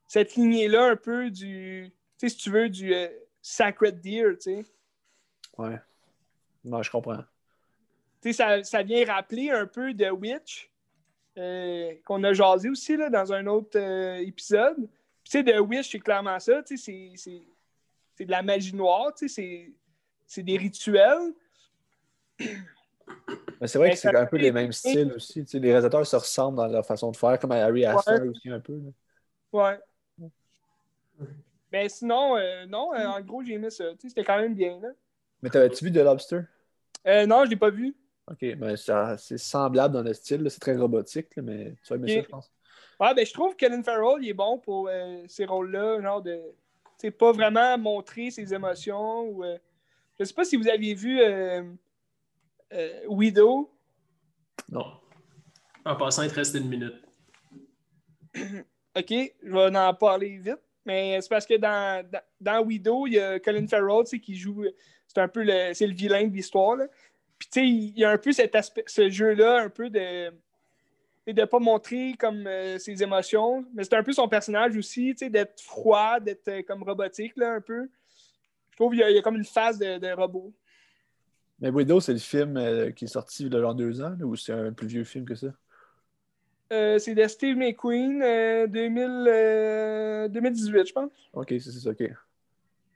cette 0.08 0.34
lignée-là 0.34 0.86
un 0.86 0.96
peu 0.96 1.30
du, 1.30 1.92
si 2.16 2.36
tu 2.36 2.50
veux, 2.50 2.68
du 2.68 2.92
euh, 2.92 3.08
Sacred 3.40 4.00
Deer, 4.00 4.32
tu 4.32 4.40
sais. 4.40 4.64
Ouais. 5.56 5.78
Non, 6.64 6.82
je 6.82 6.90
comprends. 6.90 7.22
Tu 8.20 8.32
sais, 8.32 8.32
ça, 8.32 8.64
ça 8.64 8.82
vient 8.82 9.04
rappeler 9.06 9.50
un 9.50 9.66
peu 9.66 9.94
de 9.94 10.10
Witch, 10.10 10.70
qu'on 12.04 12.24
a 12.24 12.32
jasé 12.32 12.68
aussi 12.68 12.96
là, 12.96 13.08
dans 13.10 13.32
un 13.32 13.46
autre 13.46 13.78
épisode. 14.20 14.88
Tu 15.22 15.30
sais, 15.30 15.44
The 15.44 15.60
Witch, 15.60 15.92
c'est 15.92 16.00
clairement 16.00 16.38
ça. 16.40 16.62
Tu 16.64 16.76
sais, 16.76 17.12
c'est- 17.14 18.24
de 18.24 18.30
la 18.30 18.42
magie 18.42 18.74
noire. 18.74 19.14
Tu 19.14 19.28
sais, 19.28 19.72
c'est 20.26 20.42
des 20.42 20.56
rituels. 20.56 21.32
Mais 23.60 23.66
c'est 23.66 23.78
vrai 23.78 23.88
Mais 23.88 23.94
que 23.94 24.00
c'est 24.00 24.14
un 24.14 24.26
peu 24.26 24.36
les 24.36 24.52
mêmes 24.52 24.72
styles 24.72 25.12
aussi. 25.12 25.44
tu 25.44 25.50
sais, 25.50 25.58
les 25.58 25.68
réalisateurs 25.68 26.06
se 26.06 26.16
ressemblent 26.16 26.56
dans 26.56 26.66
leur 26.66 26.86
façon 26.86 27.10
de 27.10 27.16
faire, 27.16 27.38
comme 27.38 27.52
à 27.52 27.56
Harry 27.64 27.84
Astor 27.84 28.20
Ouais. 28.20 28.28
aussi 28.28 28.48
un 28.50 28.60
peu. 28.60 28.74
là. 28.74 28.90
Ouais. 29.52 30.28
Mais 31.72 31.88
sinon, 31.88 32.36
euh, 32.36 32.64
non, 32.66 32.94
euh, 32.94 33.06
en 33.06 33.20
gros, 33.20 33.42
j'ai 33.42 33.54
aimé 33.54 33.70
ça. 33.70 33.84
Tu 33.92 34.02
sais, 34.02 34.08
C'était 34.08 34.24
quand 34.24 34.38
même 34.38 34.54
bien. 34.54 34.78
Là. 34.80 34.88
Mais 35.42 35.50
t'avais-tu 35.50 35.84
vu 35.84 35.92
The 35.92 35.96
Lobster? 35.96 36.42
Euh, 37.06 37.26
non, 37.26 37.44
je 37.44 37.50
l'ai 37.50 37.56
pas 37.56 37.70
vu. 37.70 37.94
Ok, 38.30 38.44
ben 38.56 38.76
ça- 38.76 39.16
c'est 39.16 39.38
semblable 39.38 39.94
dans 39.94 40.02
le 40.02 40.12
style, 40.12 40.46
c'est 40.50 40.60
très 40.60 40.76
robotique, 40.76 41.34
là, 41.36 41.42
mais 41.42 41.74
tu 41.82 41.88
vas 41.88 41.96
aimer 41.96 42.10
Ok. 42.12 42.18
ça, 42.18 42.22
je 42.22 42.28
pense. 42.30 42.52
Ouais, 43.00 43.14
ben, 43.14 43.24
je 43.26 43.32
trouve 43.32 43.54
que 43.56 43.66
Colin 43.66 43.82
Farrell, 43.82 44.22
il 44.22 44.28
est 44.28 44.34
bon 44.34 44.58
pour 44.58 44.88
euh, 44.88 45.22
ces 45.28 45.44
rôles-là, 45.46 46.00
genre 46.02 46.22
de. 46.22 46.36
Tu 46.98 47.06
sais, 47.06 47.10
pas 47.10 47.32
vraiment 47.32 47.78
montrer 47.78 48.30
ses 48.30 48.52
émotions. 48.52 49.22
Ou, 49.28 49.44
Je 50.18 50.24
sais 50.24 50.34
pas 50.34 50.44
si 50.44 50.56
vous 50.56 50.68
aviez 50.68 50.94
vu 50.94 51.20
euh, 52.72 53.06
Widow? 53.08 53.70
Non. 54.68 54.86
En 55.84 55.96
passant, 55.96 56.22
il 56.22 56.30
te 56.30 56.34
reste 56.34 56.54
une 56.54 56.68
minute. 56.68 56.94
OK, 58.96 59.08
je 59.10 59.50
vais 59.52 59.76
en 59.76 59.94
parler 59.94 60.38
vite. 60.38 60.58
Mais 60.84 61.20
c'est 61.20 61.28
parce 61.28 61.46
que 61.46 61.54
dans, 61.56 62.04
dans, 62.10 62.20
dans 62.40 62.62
Widow, 62.64 63.06
il 63.06 63.14
y 63.14 63.18
a 63.18 63.38
Colin 63.40 63.66
Farrell 63.66 64.04
tu 64.04 64.10
sais, 64.10 64.20
qui 64.20 64.36
joue. 64.36 64.64
C'est 65.06 65.20
un 65.20 65.28
peu 65.28 65.42
le, 65.44 65.72
c'est 65.74 65.86
le 65.86 65.94
vilain 65.94 66.26
de 66.26 66.32
l'histoire. 66.34 66.76
là. 66.76 66.86
Puis 67.38 67.48
tu 67.52 67.60
sais, 67.60 67.66
il 67.68 67.98
y 67.98 68.04
a 68.04 68.10
un 68.10 68.18
peu 68.18 68.32
cet 68.32 68.54
aspect, 68.54 68.84
ce 68.86 69.08
jeu-là, 69.10 69.60
un 69.62 69.68
peu 69.70 69.90
de 69.90 70.30
de 71.26 71.42
ne 71.42 71.44
pas 71.44 71.58
montrer 71.58 72.14
comme 72.18 72.46
euh, 72.46 72.78
ses 72.78 73.02
émotions. 73.02 73.66
Mais 73.74 73.84
c'est 73.84 73.92
un 73.94 74.02
peu 74.02 74.14
son 74.14 74.28
personnage 74.30 74.74
aussi, 74.78 75.10
tu 75.10 75.18
sais, 75.18 75.28
d'être 75.30 75.60
froid, 75.60 76.18
d'être 76.20 76.48
euh, 76.48 76.62
comme 76.62 76.82
robotique, 76.82 77.34
là, 77.36 77.52
un 77.52 77.60
peu. 77.60 77.86
Je 78.70 78.76
trouve 78.76 78.92
qu'il 78.92 79.00
y, 79.00 79.02
a- 79.02 79.10
il 79.10 79.16
y 79.16 79.18
a 79.18 79.22
comme 79.22 79.36
une 79.36 79.44
phase 79.44 79.78
de, 79.78 79.98
de 79.98 80.10
robot. 80.12 80.54
Mais 81.60 81.70
Widow, 81.70 82.00
c'est 82.00 82.12
le 82.12 82.18
film 82.18 82.56
euh, 82.56 82.90
qui 82.92 83.06
est 83.06 83.08
sorti 83.08 83.44
il 83.46 83.52
y 83.52 83.56
a 83.56 83.60
genre 83.60 83.74
deux 83.74 84.00
ans, 84.00 84.14
là, 84.18 84.24
ou 84.24 84.36
c'est 84.36 84.52
un 84.52 84.72
plus 84.72 84.86
vieux 84.86 85.04
film 85.04 85.24
que 85.24 85.34
ça? 85.34 85.48
Euh, 86.72 86.98
c'est 86.98 87.14
de 87.14 87.26
Steve 87.26 87.56
McQueen, 87.56 88.22
euh, 88.22 88.66
2000, 88.66 89.24
euh, 89.28 90.28
2018, 90.28 90.86
je 90.86 90.92
pense. 90.92 91.10
Ok, 91.32 91.46
c'est 91.48 91.60
c'est 91.60 91.80
ça, 91.80 91.90
ok. 91.90 92.04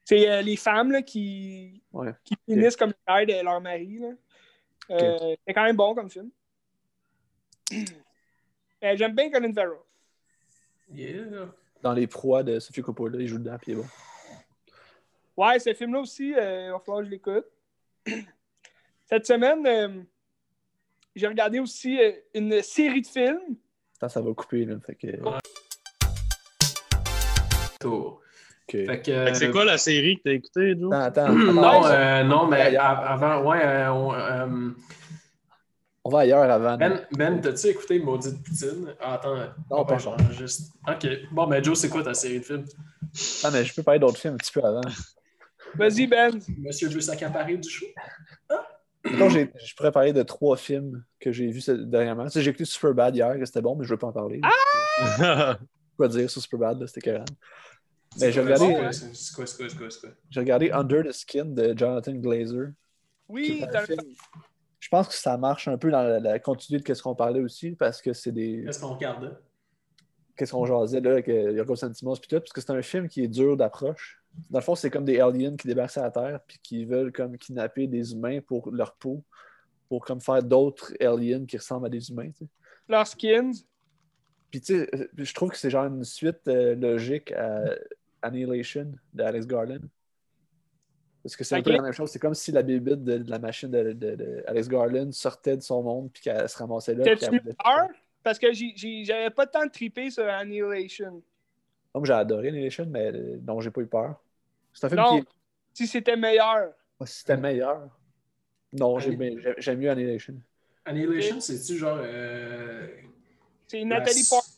C'est 0.05 0.29
euh, 0.31 0.43
les 0.43 0.57
femmes 0.57 0.93
là, 0.93 1.03
qui, 1.03 1.83
Ouais. 1.93 2.13
qui 2.25 2.35
finissent 2.47 2.77
comme 2.77 2.91
le 2.91 2.97
père 3.07 3.25
de 3.27 3.45
leur 3.45 3.61
mari. 3.61 3.99
là. 3.99 4.09
Euh, 4.91 5.37
C'est 5.47 5.55
quand 5.55 5.65
même 5.65 5.77
bon 5.77 5.95
comme 5.95 6.11
film. 6.11 6.31
Euh, 8.85 8.97
J'aime 8.97 9.15
bien 9.15 9.31
Colin 9.31 9.53
Farrell. 9.53 9.79
Yeah. 10.93 11.23
Dans 11.83 11.93
les 11.93 12.09
proies 12.09 12.43
de 12.43 12.59
Sophie 12.59 12.83
Coppola, 12.83 13.17
il 13.21 13.29
joue 13.29 13.39
dedans, 13.39 13.57
puis 13.57 13.71
il 13.71 13.79
est 13.79 13.81
bon. 13.81 13.87
Ouais, 15.37 15.61
ce 15.61 15.73
film-là 15.73 16.01
aussi, 16.01 16.35
euh, 16.35 16.67
il 16.67 16.73
va 16.73 16.81
falloir 16.81 16.99
que 16.99 17.05
je 17.07 17.11
l'écoute. 17.13 17.45
Cette 19.13 19.27
semaine, 19.27 19.67
euh, 19.67 20.03
j'ai 21.15 21.27
regardé 21.27 21.61
aussi 21.61 22.01
euh, 22.01 22.13
une 22.33 22.63
série 22.63 23.03
de 23.03 23.07
films. 23.07 23.57
Attends, 23.99 24.09
ça 24.09 24.23
va 24.23 24.33
couper, 24.33 24.65
là. 24.65 24.77
Fait 24.87 24.95
que. 24.95 25.09
Tour. 27.79 28.23
ok. 28.67 28.87
Fait 28.87 29.03
que, 29.03 29.35
c'est 29.35 29.51
quoi 29.51 29.67
la 29.67 29.77
série 29.77 30.17
que 30.17 30.23
t'as 30.25 30.31
écoutée, 30.31 30.75
Joe? 30.81 30.95
Attends, 30.95 31.25
attends. 31.25 31.35
non, 31.53 31.85
euh, 31.85 32.23
non, 32.23 32.47
mais 32.47 32.75
avant, 32.75 33.45
ouais, 33.51 33.63
euh, 33.63 33.93
on, 33.93 34.15
euh, 34.15 34.71
On 36.05 36.09
va 36.09 36.21
ailleurs 36.21 36.51
avant. 36.51 36.79
Ben, 36.79 37.07
ben 37.15 37.39
t'as-tu 37.39 37.67
écouté 37.67 37.99
Maudite 37.99 38.43
Poutine? 38.43 38.95
Ah, 38.99 39.17
attends, 39.17 39.37
Non, 39.71 39.85
pas 39.85 39.93
ouais, 39.93 39.99
j'enregistre. 39.99 40.73
Ok, 40.89 41.07
bon, 41.33 41.47
ben 41.49 41.63
Joe, 41.63 41.79
c'est 41.79 41.91
quoi 41.91 42.03
ta 42.03 42.15
série 42.15 42.41
de 42.41 42.45
films? 42.47 42.65
Ah, 43.45 43.51
mais 43.53 43.63
je 43.63 43.75
peux 43.75 43.83
parler 43.83 44.01
d'autres 44.01 44.17
films 44.17 44.37
un 44.37 44.39
petit 44.39 44.53
peu 44.53 44.65
avant. 44.65 44.81
Vas-y, 45.75 46.07
Ben. 46.07 46.39
Monsieur 46.59 46.89
veut 46.89 47.01
s'accaparer 47.01 47.57
du 47.57 47.69
show? 47.69 47.87
Mettons, 48.51 48.62
j'ai- 49.31 49.51
je 49.65 49.75
pourrais 49.75 49.93
parler 49.93 50.13
de 50.13 50.23
trois 50.23 50.57
films 50.57 51.05
que 51.21 51.33
j'ai 51.33 51.49
vus 51.49 51.65
dernièrement. 51.69 52.25
Tu 52.25 52.31
sais, 52.33 52.43
j'ai 52.43 52.51
écouté 52.51 52.65
Superbad 52.65 53.15
hier, 53.17 53.39
que 53.39 53.45
c'était 53.45 53.63
bon, 53.63 53.75
mais 53.77 53.85
je 53.85 53.89
ne 53.91 53.95
veux 53.95 53.99
pas 53.99 54.07
en 54.09 54.13
parler. 54.13 54.41
Ah! 54.43 55.59
Quoi 55.97 56.09
dire 56.09 56.31
sur 56.31 56.41
Superbad, 56.41 56.87
c'était 56.87 57.01
carré. 57.01 57.25
C'est 58.17 58.27
Mais 58.27 58.33
j'ai 58.33 58.41
regardé, 60.41 60.71
Under 60.71 61.03
the 61.03 61.13
Skin 61.13 61.47
de 61.47 61.75
Jonathan 61.77 62.13
Glazer. 62.13 62.73
Oui, 63.29 63.65
Je 64.79 64.89
pense 64.89 65.09
que 65.09 65.15
ça 65.15 65.39
marche 65.39 65.69
un 65.69 65.79
peu 65.79 65.91
dans 65.91 66.03
la, 66.03 66.21
la 66.21 66.39
continuité 66.39 66.93
de 66.93 66.97
ce 66.97 67.03
qu'on 67.03 67.15
parlait 67.15 67.41
aussi, 67.41 67.73
parce 67.73 68.03
que 68.03 68.13
c'est 68.13 68.33
des. 68.33 68.63
Qu'est-ce 68.67 68.81
qu'on 68.81 68.95
regarde 68.95 69.25
là? 69.25 69.31
Qu'est-ce 70.37 70.53
qu'on 70.53 70.65
jasait 70.67 71.01
là 71.01 71.13
avec 71.13 71.29
euh, 71.29 71.53
Yorgos 71.53 71.77
Lanthimos 71.83 72.17
puis 72.19 72.29
tout, 72.29 72.39
parce 72.41 72.53
que 72.53 72.61
c'est 72.61 72.73
un 72.73 72.83
film 72.83 73.09
qui 73.09 73.23
est 73.23 73.29
dur 73.29 73.57
d'approche. 73.57 74.22
Dans 74.51 74.59
le 74.59 74.65
fond, 74.65 74.75
c'est 74.75 74.91
comme 74.91 75.05
des 75.05 75.19
aliens 75.21 75.57
qui 75.57 75.67
débarquent 75.69 75.97
la 75.97 76.11
Terre 76.11 76.41
puis 76.47 76.59
qui 76.63 76.85
veulent 76.85 77.13
comme 77.13 77.37
kidnapper 77.37 77.87
des 77.87 78.13
humains 78.13 78.41
pour 78.41 78.71
leur 78.71 78.95
peau, 78.95 79.23
pour 79.89 80.05
comme 80.05 80.21
faire 80.21 80.43
d'autres 80.43 80.93
aliens 81.01 81.45
qui 81.45 81.57
ressemblent 81.59 81.87
à 81.87 81.91
des 81.91 82.11
humains. 82.11 82.31
tu 82.31 82.45
sais. 82.45 82.51
leurs 82.89 83.07
skins. 83.07 83.53
Puis 84.51 84.61
tu 84.61 84.75
sais, 84.75 84.91
je 85.17 85.35
trouve 85.35 85.51
que 85.51 85.57
c'est 85.57 85.71
genre 85.71 85.87
une 85.87 86.05
suite 86.05 86.47
euh, 86.49 86.75
logique 86.75 87.33
à 87.33 87.63
Annihilation 88.23 88.93
de 89.15 89.23
Alex 89.23 89.47
Garland. 89.47 89.81
Parce 91.23 91.37
que 91.37 91.45
c'est 91.45 91.55
un 91.57 91.63
peu 91.63 91.71
la 91.73 91.83
même 91.83 91.93
chose. 91.93 92.11
C'est 92.11 92.19
comme 92.19 92.35
si 92.35 92.51
la 92.53 92.63
bébite 92.63 93.05
de, 93.05 93.19
de 93.19 93.31
la 93.31 93.39
machine 93.39 93.71
de, 93.71 93.93
de- 93.93 94.15
de 94.17 94.45
Alex 94.47 94.69
Garland 94.69 95.13
sortait 95.13 95.57
de 95.57 95.63
son 95.63 95.83
monde 95.83 96.11
puis 96.13 96.23
qu'elle 96.23 96.49
se 96.49 96.59
ramassait 96.59 96.95
là. 96.95 97.05
T'as-tu 97.05 97.41
peur? 97.41 97.89
Parce 98.23 98.39
que 98.39 98.49
j'avais 98.53 99.31
pas 99.31 99.47
tant 99.47 99.65
de 99.67 99.71
triper 99.71 100.11
sur 100.11 100.27
Annihilation. 100.29 101.23
Donc 101.95 102.07
j'ai 102.07 102.13
adoré 102.13 102.49
Annihilation, 102.49 102.87
mais 102.89 103.13
euh, 103.13 103.39
non, 103.47 103.61
j'ai 103.61 103.71
pas 103.71 103.81
eu 103.83 103.87
peur. 103.87 104.23
C'est 104.73 104.87
un 104.87 104.89
film 104.89 105.01
Non. 105.01 105.21
qui. 105.21 105.27
Si 105.75 105.87
c'était 105.87 106.17
meilleur. 106.17 106.73
Ah, 107.01 107.07
si 107.07 107.19
c'était 107.21 107.37
meilleur. 107.37 107.89
Non, 108.73 108.99
j'aime 108.99 109.79
mieux 109.79 109.91
Annihilation. 109.91 110.35
Annihilation, 110.85 111.41
c'est-tu 111.41 111.77
genre. 111.79 111.99
Euh, 112.01 112.87
C'est 113.69 113.85
Nathalie 113.85 114.25
Portman. 114.29 114.57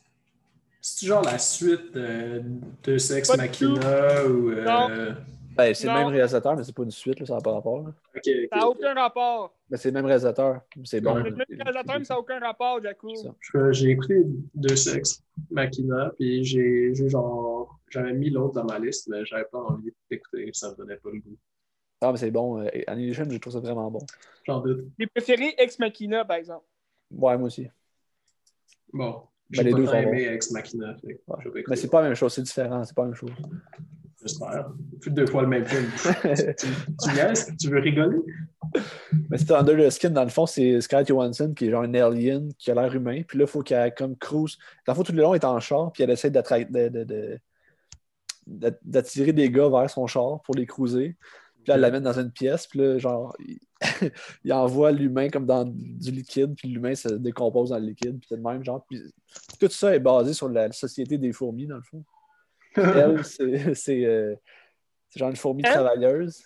C'est-tu 0.81 1.07
genre 1.07 1.23
la 1.23 1.39
suite 1.39 1.97
euh, 1.97 2.43
de 2.85 2.99
Sex 2.99 3.37
Machina 3.37 4.25
ou. 4.27 4.51
euh, 4.51 4.65
Non. 4.65 5.17
Ben, 5.57 5.73
c'est 5.73 5.87
le 5.87 5.93
même 5.93 6.09
réalisateur, 6.09 6.57
mais 6.57 6.65
c'est 6.65 6.75
pas 6.75 6.83
une 6.83 6.91
suite, 6.91 7.21
là, 7.21 7.27
ça 7.27 7.35
n'a 7.35 7.41
pas 7.41 7.53
rapport. 7.53 7.85
Ça 8.23 8.31
n'a 8.57 8.69
aucun 8.69 8.95
rapport. 8.95 9.55
Mais 9.71 9.77
c'est 9.77 9.89
le 9.89 9.95
même 9.95 10.07
réalisateur. 10.07 10.61
C'est 10.85 11.01
bon. 11.01 11.15
C'est 11.15 11.31
le 11.31 11.37
même 11.37 11.45
réalisateur, 11.49 11.99
mais 11.99 12.05
ça 12.05 12.15
n'a 12.15 12.21
aucun 12.21 12.41
rapport, 12.41 12.83
Jaco. 12.83 13.15
J'ai 13.71 13.91
écouté 13.91 14.23
deux 14.55 14.77
Sex 14.77 15.23
Machina, 15.51 16.13
puis 16.17 16.45
j'ai 16.45 16.95
genre. 17.09 17.79
J'avais 17.89 18.13
mis 18.13 18.31
l'autre 18.31 18.55
dans 18.55 18.65
ma 18.65 18.79
liste, 18.79 19.09
mais 19.09 19.25
j'avais 19.25 19.45
pas 19.45 19.59
envie 19.59 19.93
d'écouter, 20.11 20.51
ça 20.53 20.71
me 20.73 20.77
donnait 20.77 20.97
pas 20.97 21.11
le 21.13 21.21
goût. 21.21 21.37
Ah, 22.01 22.11
mais 22.11 22.19
c'est 22.19 22.31
bon. 22.31 22.61
Euh, 22.61 22.69
Annihilation, 22.87 23.25
je 23.31 23.39
trouve 23.39 23.53
ça 23.53 23.61
vraiment 23.61 23.91
bon. 23.91 24.01
J'en 24.45 24.61
doute. 24.61 24.85
J'ai 24.99 25.07
préféré 25.07 25.55
Ex 25.57 25.79
Machina, 25.79 26.25
par 26.25 26.37
exemple. 26.37 26.67
Ouais, 27.11 27.39
moi 27.39 27.47
aussi. 27.47 27.69
Bon. 28.93 29.23
Ben, 29.49 29.59
J'ai 29.59 29.63
les 29.63 29.71
pas 29.71 29.77
deux 29.77 29.95
aimé 29.95 30.25
Ex 30.25 30.51
Machina. 30.51 30.97
fait 30.97 31.21
Ouais. 31.27 31.65
Mais 31.69 31.77
c'est 31.77 31.89
pas 31.89 32.03
la 32.03 32.09
même 32.09 32.17
chose, 32.17 32.33
c'est 32.35 32.43
différent, 32.43 32.83
c'est 32.85 32.95
pas 32.95 33.03
la 33.03 33.09
même 33.09 33.17
chose. 33.17 33.31
J'espère. 34.25 34.71
Plus 35.01 35.11
de 35.11 35.17
deux 35.17 35.27
fois 35.27 35.43
le 35.43 35.49
même 35.49 35.67
film. 35.67 35.85
tu, 36.59 36.67
tu? 36.67 37.57
Tu 37.57 37.69
veux 37.69 37.79
rigoler? 37.81 38.19
mais 39.29 39.37
c'est 39.39 39.51
Under 39.53 39.77
the 39.77 39.91
Skin, 39.91 40.11
dans 40.11 40.25
le 40.25 40.31
fond, 40.31 40.47
c'est 40.47 40.81
Scarlett 40.81 41.09
Johansson 41.09 41.53
qui 41.55 41.67
est 41.67 41.71
genre 41.71 41.83
un 41.83 41.95
alien 41.95 42.49
qui 42.59 42.71
a 42.71 42.75
l'air 42.75 42.95
humain. 42.95 43.23
Puis 43.27 43.39
là, 43.39 43.45
il 43.45 43.51
faut 43.51 43.63
qu'elle 43.63 43.95
comme 43.95 44.17
cruise. 44.17 44.57
Dans 44.87 44.95
le 44.95 44.97
fond, 44.97 45.03
tout 45.03 45.13
le 45.13 45.21
long, 45.23 45.35
elle 45.35 45.41
est 45.41 45.45
en 45.45 45.61
char, 45.61 45.93
puis 45.93 46.03
elle 46.03 46.11
essaie 46.11 46.31
d'attra- 46.31 46.65
de- 46.65 46.89
de- 46.89 47.05
de- 47.05 47.39
de- 48.47 48.79
d'attirer 48.83 49.33
des 49.33 49.51
gars 49.51 49.69
vers 49.69 49.91
son 49.91 50.07
char 50.07 50.41
pour 50.43 50.55
les 50.55 50.67
cruiser. 50.67 51.17
Puis 51.63 51.69
là, 51.69 51.75
elle 51.75 51.81
l'amène 51.83 52.03
dans 52.03 52.19
une 52.19 52.31
pièce, 52.31 52.67
puis 52.67 52.79
là, 52.81 52.99
genre, 52.99 53.37
il, 53.47 53.59
il 54.45 54.53
envoie 54.53 54.91
l'humain 54.93 55.29
comme 55.29 55.47
dans 55.47 55.65
du 55.67 56.11
liquide, 56.11 56.55
puis 56.57 56.69
l'humain 56.69 56.95
se 56.95 57.09
décompose 57.09 57.71
dans 57.71 57.79
le 57.79 57.87
liquide, 57.87 58.19
puis 58.19 58.27
c'est 58.29 58.37
le 58.37 58.43
même 58.43 58.65
genre. 58.65 58.85
Puis 58.89 59.01
tout 59.61 59.69
ça 59.71 59.95
est 59.95 60.01
basé 60.01 60.33
sur 60.33 60.49
la 60.49 60.73
société 60.73 61.19
des 61.19 61.33
fourmis, 61.33 61.67
dans 61.67 61.77
le 61.77 61.83
fond. 61.83 62.03
Elle, 62.77 63.25
c'est 63.77 64.05
euh, 64.05 64.35
genre 65.15 65.31
une 65.31 65.37
fourmi 65.37 65.63
travailleuse. 65.63 66.43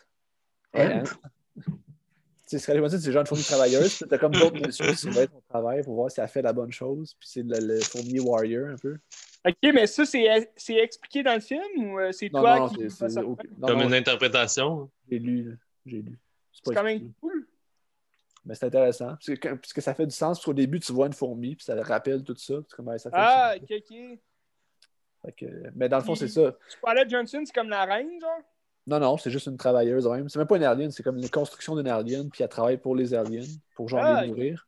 Ouais. 0.75 1.03
Tu 1.05 2.57
sais, 2.57 2.59
Scarlett 2.59 2.83
Johansson, 2.83 2.99
c'est 3.03 3.13
genre 3.13 3.21
une 3.21 3.27
fourmi 3.27 3.43
travailleuse, 3.45 3.95
puis 3.97 4.09
t'as 4.09 4.19
comme 4.19 4.33
d'autres 4.33 4.59
messieurs 4.61 4.87
qui 4.87 4.97
surveillent 4.97 5.29
son 5.31 5.43
travail 5.49 5.83
pour 5.83 5.95
voir 5.95 6.11
si 6.11 6.21
elle 6.21 6.29
fait 6.29 6.43
la 6.43 6.53
bonne 6.53 6.73
chose, 6.73 7.15
puis 7.19 7.29
c'est 7.31 7.43
le, 7.43 7.59
le 7.59 7.81
fourmi 7.81 8.21
warrior 8.21 8.69
un 8.69 8.77
peu. 8.77 8.97
Ok, 9.47 9.57
mais 9.63 9.87
ça, 9.87 10.05
c'est 10.05 10.51
c'est 10.57 10.77
expliqué 10.77 11.23
dans 11.23 11.35
le 11.35 11.41
film 11.41 11.63
ou 11.79 11.99
euh, 11.99 12.13
c'est 12.13 12.29
toi 12.29 12.59
non, 12.59 12.69
qui. 12.69 12.91
c'est- 12.91 13.09
ça? 13.09 13.21
Comme 13.23 13.37
non, 13.59 13.83
une 13.83 13.95
interprétation. 13.95 14.91
j'ai 15.11 15.19
lu, 15.19 15.51
là. 15.51 15.57
j'ai 15.87 16.03
lu. 16.03 16.19
C'est 16.53 16.75
quand 16.75 16.83
même 16.83 17.13
cool. 17.21 17.47
Mais 18.45 18.55
c'est 18.55 18.67
intéressant. 18.67 19.09
Parce 19.09 19.27
que, 19.27 19.33
quand- 19.33 19.57
parce 19.57 19.73
que 19.73 19.81
ça 19.81 19.95
fait 19.95 20.07
du 20.07 20.15
sens. 20.15 20.39
Parce 20.39 20.45
qu'au 20.45 20.55
début, 20.55 20.81
tu 20.81 20.93
vois 20.93 21.07
une 21.07 21.13
fourmi, 21.13 21.55
puis 21.55 21.65
ça 21.65 21.77
te 21.77 21.87
rappelle 21.87 22.25
tout 22.25 22.37
ça. 22.37 22.55
ça 22.99 23.11
fait 23.11 23.17
Ah, 23.17 23.55
du 23.59 23.65
ok, 23.75 23.83
ok. 23.91 24.19
Fait 25.25 25.33
que- 25.33 25.71
mais 25.75 25.89
dans 25.89 25.99
le 25.99 26.05
fond, 26.05 26.15
c'est 26.15 26.29
ça. 26.29 26.57
Scarlett 26.69 27.11
Johnson, 27.11 27.43
c'est 27.45 27.55
comme 27.55 27.69
la 27.69 27.85
reine, 27.85 28.21
genre? 28.21 28.39
Non, 28.87 29.01
non, 29.01 29.19
c'est 29.19 29.31
juste 29.31 29.47
une 29.47 29.57
travailleuse 29.57 30.07
même. 30.09 30.29
C'est 30.29 30.39
même 30.39 30.49
pas 30.49 30.57
une 30.57 30.65
alien, 30.65 30.91
c'est 30.91 31.03
comme 31.03 31.19
une 31.19 31.29
construction 31.29 31.77
d'une 31.77 31.89
alien, 31.89 32.31
puis 32.31 32.43
elle 32.43 32.49
travaille 32.49 32.79
pour 32.79 32.97
les 32.97 33.13
aliens, 33.13 33.45
pour 33.75 33.89
genre 33.89 34.01
Ah, 34.03 34.23
les 34.23 34.31
ok. 34.31 34.37
nourrir. 34.37 34.67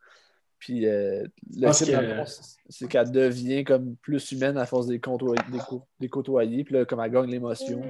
Puis 0.58 0.86
euh, 0.86 1.24
le 1.56 1.68
que- 1.68 2.30
c'est- 2.68 2.86
qu'elle 2.86 3.10
devient 3.10 3.64
comme 3.64 3.96
plus 3.96 4.30
humaine 4.32 4.58
à 4.58 4.66
force 4.66 4.86
des, 4.88 5.00
côtoyer, 5.00 5.40
des, 5.50 5.58
co- 5.58 5.86
des 5.98 6.08
côtoyer, 6.10 6.64
puis 6.64 6.74
là, 6.74 6.84
comme 6.84 7.00
elle 7.00 7.10
gagne 7.10 7.30
l'émotion, 7.30 7.80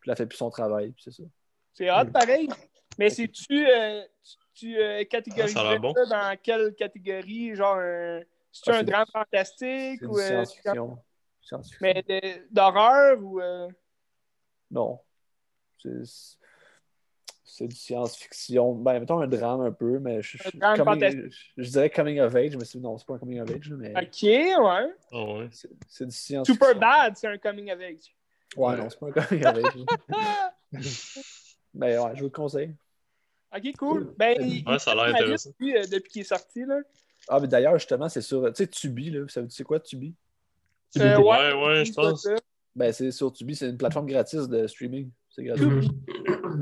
puis 0.00 0.10
elle 0.10 0.16
fait 0.16 0.24
plus 0.26 0.38
son 0.38 0.48
travail, 0.48 0.92
puis 0.92 1.02
c'est 1.04 1.12
ça. 1.12 1.22
C'est 1.74 1.90
hot, 1.90 2.06
pareil. 2.12 2.48
Mais 2.98 3.10
c'est-tu. 3.10 3.66
Euh, 3.68 4.02
tu 4.24 4.36
tu, 4.54 4.76
euh, 4.76 5.04
catégorises 5.04 5.54
Ah, 5.56 5.70
ça 5.74 5.78
bon. 5.78 5.94
ça 5.94 6.06
dans 6.06 6.36
quelle 6.42 6.74
catégorie? 6.74 7.54
Genre, 7.54 7.76
un- 7.76 8.20
c'est-tu 8.50 8.70
Ah, 8.70 8.78
un 8.78 8.82
drame 8.82 9.06
fantastique 9.12 10.00
C'est 10.00 10.06
ou. 10.06 10.18
euh, 10.18 10.44
science-fiction. 10.44 10.98
Science-fiction. 11.48 11.78
mais 11.80 12.42
d'horreur 12.50 13.18
ou. 13.22 13.40
euh, 13.40 13.68
Non. 14.70 15.00
C'est 17.44 17.66
du 17.66 17.74
science-fiction. 17.74 18.74
Ben, 18.74 19.00
mettons 19.00 19.20
un 19.20 19.26
drame 19.26 19.62
un 19.62 19.72
peu, 19.72 19.98
mais 19.98 20.20
je, 20.22 20.36
Un 20.62 20.74
drame 20.76 20.98
coming- 21.00 21.30
je, 21.56 21.62
je 21.62 21.70
dirais 21.70 21.88
coming 21.90 22.20
of 22.20 22.34
age, 22.36 22.56
mais 22.56 22.64
c'est- 22.64 22.78
non, 22.78 22.98
c'est 22.98 23.06
pas 23.06 23.14
un 23.14 23.18
coming 23.18 23.40
of 23.40 23.50
age, 23.50 23.70
mais 23.70 23.94
Ok, 23.96 24.22
ouais. 24.22 24.94
Ah 25.12 25.24
ouais. 25.24 25.48
c'est 25.52 25.68
du 26.06 26.14
science-fiction. 26.14 26.44
Super 26.44 26.74
bad, 26.78 27.16
c'est 27.16 27.26
un 27.28 27.38
coming 27.38 27.70
of 27.72 27.80
age. 27.80 28.14
Ouais, 28.56 28.76
non, 28.76 28.88
c'est 28.90 28.98
pas 28.98 29.06
un 29.08 29.12
coming 29.12 29.46
of 29.46 29.56
age. 29.56 29.84
mais 31.74 31.98
ouais, 31.98 32.10
je 32.14 32.18
vous 32.20 32.26
le 32.26 32.30
conseille. 32.30 32.74
Ok, 33.56 33.76
cool. 33.78 34.14
Ben, 34.18 34.36
il, 34.40 34.68
Ouais, 34.68 34.78
ça 34.78 34.92
a 34.92 34.94
l'air 34.94 35.14
intéressant. 35.14 35.50
euh, 35.62 35.86
depuis 35.90 36.10
qu'il 36.12 36.20
est 36.20 36.24
sorti, 36.24 36.64
là. 36.66 36.80
Ah, 37.28 37.40
mais 37.40 37.48
d'ailleurs, 37.48 37.78
justement, 37.78 38.08
c'est 38.08 38.20
sur. 38.20 38.46
Tu 38.52 38.56
sais, 38.64 38.66
Tubi, 38.68 39.10
là. 39.10 39.26
Ça 39.28 39.40
veut 39.40 39.46
dire 39.46 39.56
c'est 39.56 39.64
quoi, 39.64 39.80
Tubi? 39.80 40.14
Euh, 40.96 41.18
Ouais, 41.18 41.52
ouais, 41.52 41.84
je 41.84 41.92
pense. 41.92 42.26
Ben, 42.74 42.92
c'est 42.92 43.10
sur 43.10 43.32
Tubi, 43.32 43.54
c'est 43.56 43.68
une 43.68 43.76
plateforme 43.76 44.06
gratis 44.06 44.48
de 44.48 44.66
streaming. 44.66 45.10
C'est 45.28 45.44
gratuit. 45.44 45.90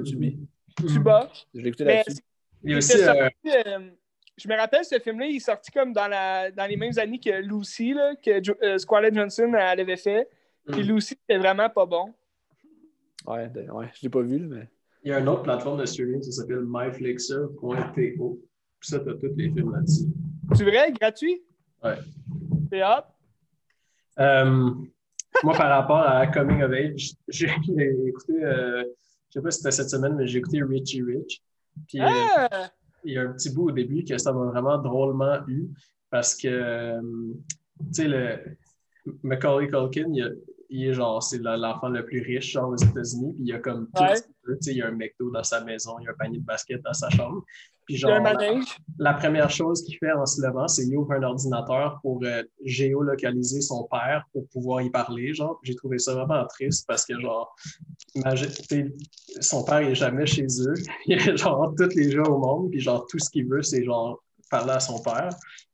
Tubi. 0.04 0.38
Tu 0.78 0.98
bats. 1.00 1.30
Je 1.54 1.60
l'ai 1.60 1.68
écouté 1.68 1.84
là-dessus. 1.84 2.20
Il 2.62 2.70
y 2.72 2.74
a 2.74 2.78
aussi. 2.78 3.02
euh, 3.02 3.28
euh, 3.46 3.90
je 4.36 4.48
me 4.48 4.56
rappelle, 4.56 4.84
ce 4.84 4.98
film-là, 4.98 5.26
il 5.26 5.36
est 5.36 5.40
sorti 5.40 5.70
comme 5.70 5.92
dans, 5.92 6.08
la, 6.08 6.50
dans 6.50 6.66
les 6.68 6.76
mêmes 6.76 6.98
années 6.98 7.18
que 7.20 7.40
Lucy, 7.40 7.94
là, 7.94 8.14
que 8.16 8.42
Jo- 8.42 8.54
euh, 8.62 8.76
Scarlett 8.78 9.14
Johnson 9.14 9.52
elle 9.54 9.80
avait 9.80 9.96
fait. 9.96 10.28
Puis 10.70 10.82
Mm. 10.82 10.86
Lucy, 10.94 11.14
c'était 11.20 11.38
vraiment 11.38 11.70
pas 11.70 11.86
bon. 11.86 12.12
Ouais, 13.26 13.48
de- 13.48 13.70
ouais, 13.70 13.86
je 13.94 14.02
l'ai 14.02 14.08
pas 14.08 14.20
vu, 14.22 14.38
là, 14.38 14.46
mais. 14.48 14.68
Il 15.04 15.10
y 15.10 15.12
a 15.12 15.20
une 15.20 15.28
autre 15.28 15.42
plateforme 15.42 15.80
de 15.80 15.86
streaming 15.86 16.20
qui 16.20 16.32
s'appelle 16.32 16.64
myflixer.to. 16.66 18.42
Puis 18.80 18.90
ça, 18.90 18.98
t'as 19.00 19.14
tous 19.14 19.34
les 19.36 19.50
films 19.50 19.72
là-dessus. 19.72 20.06
C'est 20.54 20.64
vrai, 20.64 20.92
gratuit? 20.92 21.42
Ouais. 21.82 21.94
C'est 22.70 22.82
hot. 22.82 23.04
Euh, 24.18 24.70
moi, 25.44 25.54
par 25.54 25.68
rapport 25.68 25.98
à 26.00 26.26
Coming 26.28 26.62
of 26.62 26.72
Age, 26.72 27.12
j'ai 27.28 27.46
écouté, 28.06 28.32
euh, 28.42 28.82
je 29.28 29.32
sais 29.38 29.42
pas 29.42 29.50
si 29.50 29.58
c'était 29.58 29.70
cette 29.72 29.90
semaine, 29.90 30.14
mais 30.16 30.26
j'ai 30.26 30.38
écouté 30.38 30.62
Richie 30.62 31.02
Rich. 31.02 31.42
Puis, 31.88 32.00
euh, 32.00 32.06
Ah! 32.08 32.70
il 33.04 33.12
y 33.12 33.18
a 33.18 33.22
un 33.22 33.32
petit 33.32 33.50
bout 33.50 33.68
au 33.68 33.72
début 33.72 34.02
que 34.04 34.16
ça 34.18 34.32
m'a 34.32 34.44
vraiment 34.46 34.78
drôlement 34.78 35.38
eu 35.46 35.68
parce 36.10 36.34
que, 36.34 36.98
tu 37.00 37.92
sais, 37.92 38.08
le 38.08 38.38
Macaulay 39.22 39.68
Culkin, 39.68 40.10
il, 40.12 40.22
a- 40.22 40.30
il 40.70 40.86
est 40.88 40.92
genre, 40.94 41.22
c'est 41.22 41.38
l'enfant 41.38 41.88
le 41.88 42.04
plus 42.04 42.20
riche 42.22 42.52
genre, 42.52 42.70
aux 42.70 42.76
États-Unis, 42.76 43.32
puis 43.34 43.42
il 43.44 43.48
y 43.48 43.52
a 43.52 43.58
comme 43.58 43.88
tout 43.94 44.02
Ouais. 44.02 44.14
Il 44.66 44.76
y 44.76 44.82
a 44.82 44.88
un 44.88 44.92
McDo 44.92 45.30
dans 45.30 45.42
sa 45.42 45.62
maison, 45.64 45.98
il 46.00 46.04
y 46.04 46.08
a 46.08 46.10
un 46.10 46.14
panier 46.14 46.38
de 46.38 46.44
basket 46.44 46.82
dans 46.82 46.92
sa 46.92 47.10
chambre. 47.10 47.44
Puis 47.86 47.94
y 47.94 48.04
a 48.04 48.08
genre, 48.08 48.20
la, 48.20 48.60
la 48.98 49.14
première 49.14 49.48
chose 49.48 49.82
qu'il 49.82 49.96
fait 49.98 50.10
en 50.10 50.26
se 50.26 50.44
levant, 50.44 50.66
c'est 50.66 50.84
qu'il 50.84 50.96
ouvre 50.96 51.12
un 51.12 51.22
ordinateur 51.22 52.00
pour 52.02 52.20
euh, 52.24 52.42
géolocaliser 52.64 53.60
son 53.60 53.84
père 53.84 54.24
pour 54.32 54.48
pouvoir 54.48 54.82
y 54.82 54.90
parler. 54.90 55.32
Genre, 55.32 55.58
j'ai 55.62 55.74
trouvé 55.76 55.98
ça 55.98 56.14
vraiment 56.14 56.44
triste 56.46 56.84
parce 56.88 57.06
que, 57.06 57.18
genre, 57.20 57.54
imagine, 58.14 58.50
son 59.40 59.64
père 59.64 59.82
il 59.82 59.90
est 59.90 59.94
jamais 59.94 60.26
chez 60.26 60.46
eux. 60.46 60.74
Il 61.06 61.14
est 61.14 61.36
genre 61.36 61.72
tous 61.76 61.94
les 61.94 62.10
jours 62.10 62.28
au 62.28 62.38
monde, 62.38 62.70
puis 62.70 62.80
genre 62.80 63.06
tout 63.06 63.18
ce 63.18 63.30
qu'il 63.30 63.46
veut, 63.46 63.62
c'est 63.62 63.84
genre 63.84 64.22
parler 64.50 64.72
à 64.72 64.80
son 64.80 65.00
père. 65.00 65.28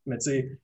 Mais 0.07 0.19
tu 0.19 0.31
sais, 0.31 0.59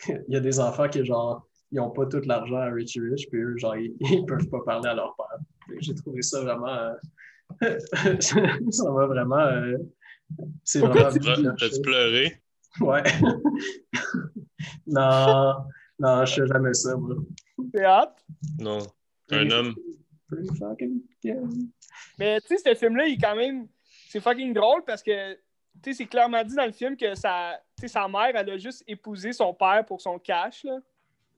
il 0.08 0.32
y 0.34 0.36
a 0.36 0.40
des 0.40 0.60
enfants 0.60 0.88
qui, 0.88 1.04
genre, 1.04 1.46
ils 1.72 1.76
n'ont 1.76 1.90
pas 1.90 2.06
tout 2.06 2.22
l'argent 2.24 2.56
à 2.56 2.70
Richie 2.70 3.00
Rich, 3.00 3.28
puis 3.30 3.40
eux, 3.40 3.56
genre, 3.56 3.76
ils, 3.76 3.94
ils 4.00 4.24
peuvent 4.24 4.48
pas 4.48 4.60
parler 4.64 4.88
à 4.88 4.94
leur 4.94 5.14
père. 5.16 5.38
J'ai 5.80 5.94
trouvé 5.94 6.22
ça 6.22 6.40
vraiment. 6.42 6.92
ça 8.20 8.90
m'a 8.90 9.06
vraiment. 9.06 9.36
euh, 9.36 9.78
c'est 10.64 10.80
Pourquoi 10.80 11.10
vraiment. 11.10 11.54
T'as-tu 11.58 11.80
pleuré? 11.82 12.42
Ouais. 12.80 13.02
non, 14.86 15.54
non, 15.98 16.24
je 16.24 16.34
fais 16.34 16.46
jamais 16.46 16.74
ça, 16.74 16.96
moi. 16.96 17.16
C'est 17.74 17.86
hot. 17.86 18.14
Non. 18.58 18.78
Un 19.30 19.50
homme. 19.50 19.74
Pretty 20.28 20.48
fucking 20.58 21.00
good. 21.24 21.50
Mais 22.18 22.40
tu 22.40 22.56
sais, 22.56 22.74
ce 22.74 22.78
film-là, 22.78 23.06
il 23.06 23.14
est 23.14 23.18
quand 23.20 23.36
même. 23.36 23.66
C'est 24.08 24.20
fucking 24.20 24.52
drôle 24.52 24.84
parce 24.84 25.02
que, 25.02 25.34
tu 25.34 25.40
sais, 25.84 25.92
c'est 25.92 26.06
clairement 26.06 26.42
dit 26.44 26.54
dans 26.54 26.66
le 26.66 26.72
film 26.72 26.96
que 26.96 27.14
sa, 27.14 27.60
tu 27.76 27.82
sais, 27.82 27.88
sa 27.88 28.08
mère, 28.08 28.32
elle 28.34 28.50
a 28.50 28.56
juste 28.58 28.84
épousé 28.86 29.32
son 29.32 29.52
père 29.54 29.84
pour 29.86 30.00
son 30.00 30.18
cash, 30.18 30.64
là. 30.64 30.78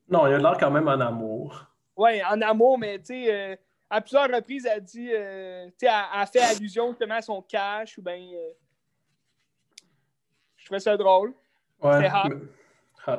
Non, 0.09 0.27
il 0.27 0.35
a 0.35 0.39
l'air 0.39 0.57
quand 0.59 0.71
même 0.71 0.89
en 0.89 1.01
amour. 1.01 1.67
Ouais, 1.97 2.23
en 2.25 2.41
amour, 2.43 2.79
mais 2.79 2.99
tu 2.99 3.07
sais, 3.07 3.35
euh, 3.53 3.57
à 3.93 4.01
plusieurs 4.01 4.29
reprises, 4.31 4.65
elle 4.67 4.83
dit, 4.83 5.11
euh, 5.13 5.67
tu 5.67 5.73
sais, 5.81 5.87
elle, 5.87 6.21
elle 6.21 6.27
fait 6.27 6.41
allusion 6.41 6.89
justement 6.89 7.15
à 7.17 7.23
son 7.23 7.43
cash 7.43 7.99
ou 7.99 8.03
bien. 8.03 8.15
euh, 8.17 8.51
je 10.57 10.65
trouvais 10.65 10.81
ça 10.81 10.97
drôle. 10.97 11.35
Ouais. 11.83 12.01
Mais- 12.01 12.11
Hot. 13.07 13.19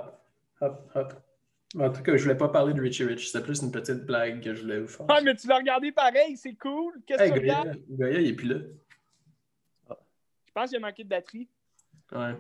Hot, 0.62 0.78
hot. 0.96 1.08
En 1.80 1.90
tout 1.92 2.02
cas, 2.04 2.16
je 2.16 2.24
voulais 2.24 2.38
pas 2.38 2.48
parler 2.50 2.74
de 2.74 2.82
Richie 2.82 3.04
Rich. 3.04 3.28
C'était 3.32 3.44
plus 3.44 3.62
une 3.62 3.72
petite 3.72 4.06
blague 4.06 4.42
que 4.44 4.54
je 4.54 4.62
voulais 4.62 4.80
vous 4.80 4.88
faire. 4.88 5.06
Ah, 5.10 5.20
mais 5.22 5.36
tu 5.36 5.48
l'as 5.48 5.58
regardé 5.58 5.92
pareil, 5.92 6.38
c'est 6.38 6.54
cool. 6.56 7.02
Qu'est-ce 7.06 7.24
que 7.24 7.34
tu 7.34 7.40
Goya, 7.42 7.60
regardes? 7.62 7.80
Goya, 7.90 8.20
il 8.22 8.28
est 8.30 8.34
plus 8.34 8.48
là. 8.48 8.60
Je 10.46 10.52
pense 10.54 10.70
qu'il 10.70 10.78
a 10.78 10.88
manqué 10.88 11.04
de 11.04 11.10
batterie. 11.10 11.50
Ouais. 12.12 12.36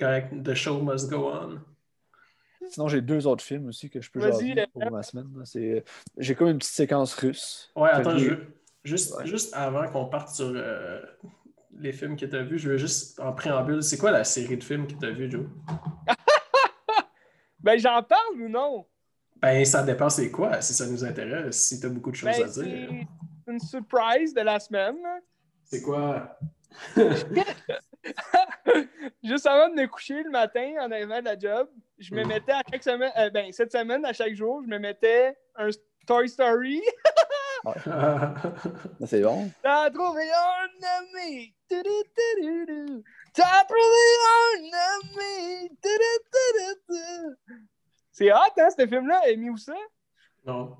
Correct. 0.00 0.42
The 0.44 0.54
show 0.54 0.80
must 0.80 1.10
go 1.10 1.28
on. 1.30 1.60
Sinon, 2.70 2.88
j'ai 2.88 3.00
deux 3.02 3.26
autres 3.26 3.44
films 3.44 3.68
aussi 3.68 3.90
que 3.90 4.00
je 4.00 4.10
peux 4.10 4.20
Vas-y, 4.20 4.48
jaser 4.50 4.60
euh, 4.60 4.66
pour 4.72 4.90
ma 4.90 5.02
semaine. 5.02 5.28
C'est- 5.44 5.84
J'ai 6.18 6.34
comme 6.34 6.48
une 6.48 6.58
petite 6.58 6.72
séquence 6.74 7.14
russe. 7.14 7.70
Ouais, 7.76 7.90
attends, 7.90 8.16
je, 8.16 8.34
juste, 8.84 9.14
Ouais. 9.16 9.26
juste 9.26 9.54
avant 9.54 9.86
qu'on 9.90 10.06
parte 10.06 10.34
sur 10.34 10.52
euh, 10.54 11.00
les 11.78 11.92
films 11.92 12.16
que 12.16 12.26
tu 12.26 12.36
as 12.36 12.42
vus, 12.42 12.58
je 12.58 12.70
veux 12.70 12.76
juste, 12.78 13.18
en 13.20 13.32
préambule, 13.32 13.82
c'est 13.82 13.98
quoi 13.98 14.10
la 14.10 14.24
série 14.24 14.56
de 14.56 14.64
films 14.64 14.86
que 14.86 14.94
tu 14.94 15.04
as 15.06 15.10
vus, 15.10 15.30
Joe? 15.30 15.46
Ben, 17.60 17.78
j'en 17.78 18.02
parle 18.02 18.40
ou 18.40 18.48
non? 18.48 18.86
Ben, 19.36 19.64
ça 19.64 19.82
dépend 19.84 20.08
c'est 20.10 20.30
quoi, 20.30 20.60
si 20.60 20.74
ça 20.74 20.86
nous 20.86 21.04
intéresse, 21.04 21.56
si 21.68 21.78
tu 21.78 21.86
as 21.86 21.88
beaucoup 21.88 22.10
de 22.10 22.16
choses 22.16 22.30
Ben, 22.36 22.42
à 22.44 22.48
dire. 22.48 22.88
c'est 23.46 23.52
une 23.52 23.60
surprise 23.60 24.34
de 24.34 24.40
la 24.40 24.58
semaine. 24.58 24.96
C'est 25.64 25.80
quoi? 25.80 26.36
Juste 29.22 29.46
avant 29.46 29.68
de 29.68 29.74
me 29.74 29.86
coucher 29.86 30.22
le 30.22 30.30
matin 30.30 30.74
en 30.80 30.90
arrivant 30.90 31.20
de 31.20 31.24
la 31.24 31.38
job, 31.38 31.68
je 31.98 32.14
me 32.14 32.24
mettais 32.24 32.52
à 32.52 32.62
chaque 32.70 32.82
semaine, 32.82 33.12
euh, 33.16 33.30
ben, 33.30 33.52
cette 33.52 33.72
semaine, 33.72 34.04
à 34.04 34.12
chaque 34.12 34.34
jour, 34.34 34.62
je 34.62 34.68
me 34.68 34.78
mettais 34.78 35.36
un 35.56 35.70
Toy 36.06 36.28
Story. 36.28 36.82
C'est 39.06 39.22
bon. 39.22 39.50
T'as 39.62 39.88
trouvé 39.90 40.28
un 40.30 40.68
ami! 40.98 41.54
T'as 41.68 41.82
trouvé 43.64 44.02
un 44.28 44.68
ami! 44.74 45.70
C'est 48.10 48.32
hot, 48.32 48.36
hein, 48.58 48.68
ce 48.76 48.86
film-là? 48.86 49.20
Amy 49.28 49.50
où 49.50 49.56
ça? 49.56 49.74
non, 50.44 50.76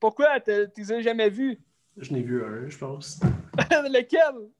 Pourquoi? 0.00 0.40
Tu 0.40 0.50
les 0.76 0.92
as 0.92 1.00
jamais 1.02 1.28
vus? 1.28 1.60
je 1.96 2.12
n'ai 2.12 2.22
vu 2.22 2.44
un, 2.44 2.68
je 2.68 2.76
pense. 2.78 3.20
Lequel? 3.70 4.50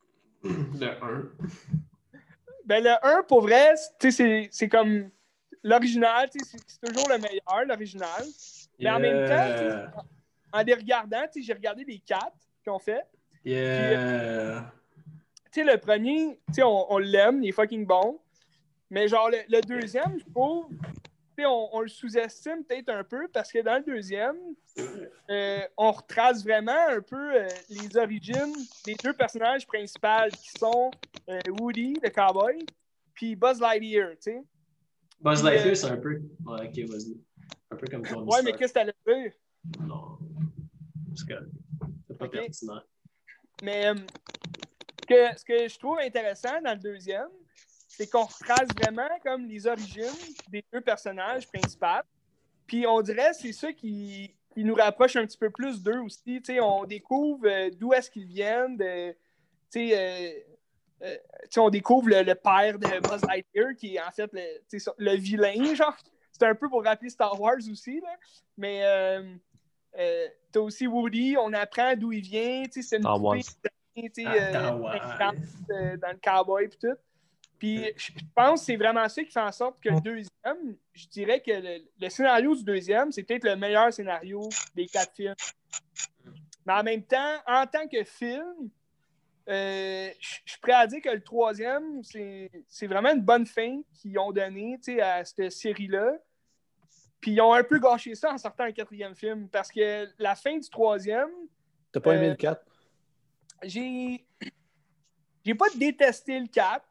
Le 0.81 0.87
1. 1.03 1.31
Ben, 2.67 2.83
le 2.83 2.91
1, 3.07 3.23
pour 3.25 3.43
vrai, 3.43 3.75
c'est- 3.99 4.69
comme 4.69 5.11
l'original, 5.63 6.29
c'est 6.33 6.81
toujours 6.93 7.09
le 7.09 7.19
meilleur, 7.19 7.65
l'original. 7.67 8.25
Mais 8.79 8.91
en 8.91 8.99
même 9.01 9.27
Yeah. 9.27 9.93
En 10.53 10.63
les 10.63 10.75
regardant, 10.75 11.25
j'ai 11.35 11.53
regardé 11.53 11.85
les 11.85 11.99
quatre 11.99 12.37
qu'ils 12.63 12.73
ont 12.73 12.79
fait. 12.79 13.03
Yeah. 13.45 14.73
Tu 15.53 15.61
sais, 15.61 15.65
le 15.65 15.79
premier, 15.79 16.39
on, 16.59 16.87
on 16.91 16.99
l'aime, 16.99 17.43
il 17.43 17.49
est 17.49 17.53
fucking 17.53 17.85
bon. 17.87 18.19
Mais 18.91 19.09
genre, 19.09 19.31
le, 19.31 19.39
le 19.49 19.61
deuxième, 19.63 20.19
je 20.19 20.25
trouve, 20.33 20.69
on, 21.43 21.69
on 21.73 21.81
le 21.81 21.89
sous-estime 21.89 22.65
peut-être 22.65 22.91
un 22.91 23.05
peu 23.05 23.29
parce 23.29 23.51
que 23.51 23.61
dans 23.61 23.77
le 23.77 23.83
deuxième, 23.83 24.37
euh, 25.31 25.61
on 25.77 25.93
retrace 25.93 26.43
vraiment 26.45 26.89
un 26.89 27.01
peu 27.01 27.35
euh, 27.35 27.49
les 27.71 27.97
origines 27.97 28.55
des 28.85 28.95
deux 29.03 29.13
personnages 29.13 29.67
principaux 29.67 30.29
qui 30.37 30.51
sont 30.59 30.91
euh, 31.29 31.41
Woody, 31.61 31.95
le 32.03 32.11
cowboy, 32.11 32.65
puis 33.13 33.35
Buzz 33.35 33.61
Lightyear, 33.61 34.11
tu 34.13 34.17
sais. 34.21 34.45
Buzz 35.21 35.43
Lightyear, 35.43 35.77
c'est 35.77 35.87
un 35.87 35.97
peu. 35.97 36.21
Ouais, 36.47 36.69
ok, 36.69 36.89
vas-y. 36.89 37.19
Un 37.71 37.77
peu 37.77 37.87
comme 37.89 38.03
ton 38.03 38.25
Ouais, 38.25 38.43
mais 38.43 38.53
qu'est-ce 38.53 38.73
que 38.73 38.79
t'allais 38.79 38.95
dire? 39.07 39.33
Non. 39.81 40.19
C'est 41.17 41.29
correct. 41.29 41.51
C'est 42.07 42.19
pas 42.19 42.29
pertinent. 42.29 42.83
Mais 43.63 43.93
que, 45.09 45.39
ce 45.39 45.45
que 45.45 45.69
je 45.69 45.79
trouve 45.79 45.99
intéressant 45.99 46.61
dans 46.63 46.73
le 46.73 46.81
deuxième, 46.81 47.29
c'est 47.97 48.09
qu'on 48.11 48.25
retrace 48.25 48.69
vraiment 48.79 49.09
comme 49.23 49.47
les 49.47 49.67
origines 49.67 50.05
des 50.49 50.65
deux 50.73 50.81
personnages 50.81 51.47
principaux. 51.49 51.87
Puis 52.67 52.87
on 52.87 53.01
dirait 53.03 53.31
que 53.31 53.37
c'est 53.37 53.53
ça 53.53 53.73
qui, 53.73 54.35
qui 54.53 54.65
nous 54.65 54.75
rapproche 54.75 55.17
un 55.17 55.27
petit 55.27 55.39
peu 55.39 55.51
plus 55.51 55.83
d'eux 55.83 56.01
aussi. 56.01 56.41
Tu 56.43 56.55
sais, 56.55 56.61
on 56.61 56.85
découvre 56.85 57.47
euh, 57.47 57.71
d'où 57.79 57.93
est-ce 57.93 58.11
qu'ils 58.11 58.27
viennent. 58.27 58.77
de- 58.77 59.13
tu 59.71 59.89
sais, 59.91 59.93
euh, 61.03 61.07
euh, 61.07 61.17
on 61.59 61.69
découvre 61.71 62.09
le, 62.09 62.23
le 62.23 62.35
père 62.35 62.79
de 62.79 63.01
Buzz 63.01 63.23
Lightyear 63.29 63.75
qui 63.77 63.97
est 63.97 64.01
en 64.03 64.11
fait 64.11 64.31
le, 64.33 64.61
le 64.99 65.17
vilain, 65.17 65.75
genre. 65.75 65.97
C'est 66.33 66.47
un 66.47 66.55
peu 66.55 66.69
pour 66.69 66.83
rappeler 66.83 67.11
Star 67.11 67.41
Wars 67.41 67.59
aussi, 67.71 68.01
là. 68.01 68.17
Mais 68.57 68.81
euh, 68.85 69.35
euh, 69.99 70.27
t'as 70.51 70.61
aussi 70.61 70.87
Woody, 70.89 71.37
on 71.39 71.53
apprend 71.53 71.95
d'où 71.97 72.11
il 72.13 72.23
vient. 72.23 72.65
tu 72.65 72.83
sais, 72.83 72.89
C'est 72.89 72.97
une 72.97 73.03
Star 73.03 73.23
Wars. 73.23 73.37
poupée, 73.37 74.11
tu 74.11 74.23
sais, 74.25 74.29
Ah, 74.29 74.49
Star 74.51 74.81
Wars. 74.81 75.17
50, 75.19 75.37
dans 76.01 76.11
le 76.13 76.19
cowboy 76.23 76.65
et 76.65 76.69
tout. 76.71 76.97
Puis 77.59 77.85
je 77.97 78.11
pense 78.35 78.61
que 78.61 78.67
c'est 78.67 78.77
vraiment 78.77 79.09
ça 79.09 79.23
qui 79.25 79.31
fait 79.31 79.41
en 79.41 79.53
sorte 79.53 79.81
que 79.81 79.89
le 79.89 80.01
deuxième, 80.01 80.77
je 80.93 81.07
dirais 81.09 81.41
que 81.41 81.51
le, 81.53 81.85
le 82.01 82.09
scénario 82.11 82.55
du 82.55 82.65
deuxième, 82.65 83.11
c'est 83.13 83.23
peut-être 83.23 83.45
le 83.45 83.57
meilleur 83.57 83.93
scénario 83.93 84.49
des 84.75 84.87
quatre 84.87 85.15
films. 85.15 85.35
Mais 86.67 86.73
en 86.73 86.83
même 86.83 87.03
temps, 87.05 87.37
en 87.47 87.67
tant 87.67 87.87
que 87.89 88.03
film, 88.05 88.71
euh, 89.49 90.11
je 90.19 90.29
suis 90.47 90.61
prêt 90.61 90.73
à 90.73 90.87
dire 90.87 91.01
que 91.03 91.11
le 91.11 91.23
troisième, 91.23 92.03
c'est 92.03 92.87
vraiment 92.87 93.13
une 93.13 93.21
bonne 93.23 93.47
fin 93.47 93.81
qu'ils 93.93 94.19
ont 94.19 94.33
donnée 94.33 94.79
à 95.01 95.25
cette 95.25 95.51
série-là. 95.51 96.13
Puis 97.21 97.33
ils 97.33 97.41
ont 97.41 97.53
un 97.55 97.65
peu 97.65 97.79
gâché 97.79 98.15
ça 98.15 98.33
en 98.33 98.39
sortant 98.39 98.65
un 98.65 98.73
quatrième 98.73 99.15
film. 99.15 99.49
Parce 99.49 99.71
que 99.71 100.09
la 100.19 100.35
fin 100.35 100.59
du 100.59 100.69
troisième, 100.69 101.31
T'as 101.93 102.01
pas 102.01 102.15
aimé 102.17 102.27
Euh, 102.27 102.31
le 102.31 102.37
4? 102.37 102.65
j'ai 103.63 104.27
j'ai 105.45 105.55
pas 105.55 105.67
détesté 105.77 106.39
le 106.41 106.47
4, 106.47 106.85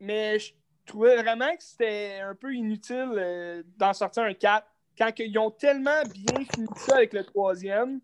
mais 0.00 0.38
je 0.38 0.52
trouvais 0.86 1.20
vraiment 1.22 1.54
que 1.56 1.62
c'était 1.62 2.20
un 2.22 2.34
peu 2.34 2.52
inutile 2.54 3.12
euh, 3.16 3.62
d'en 3.76 3.92
sortir 3.92 4.22
un 4.24 4.34
4 4.34 4.66
quand 4.96 5.10
ils 5.18 5.38
ont 5.38 5.50
tellement 5.50 6.02
bien 6.12 6.44
fini 6.52 6.66
ça 6.76 6.96
avec 6.96 7.12
le 7.12 7.24
troisième. 7.24 8.00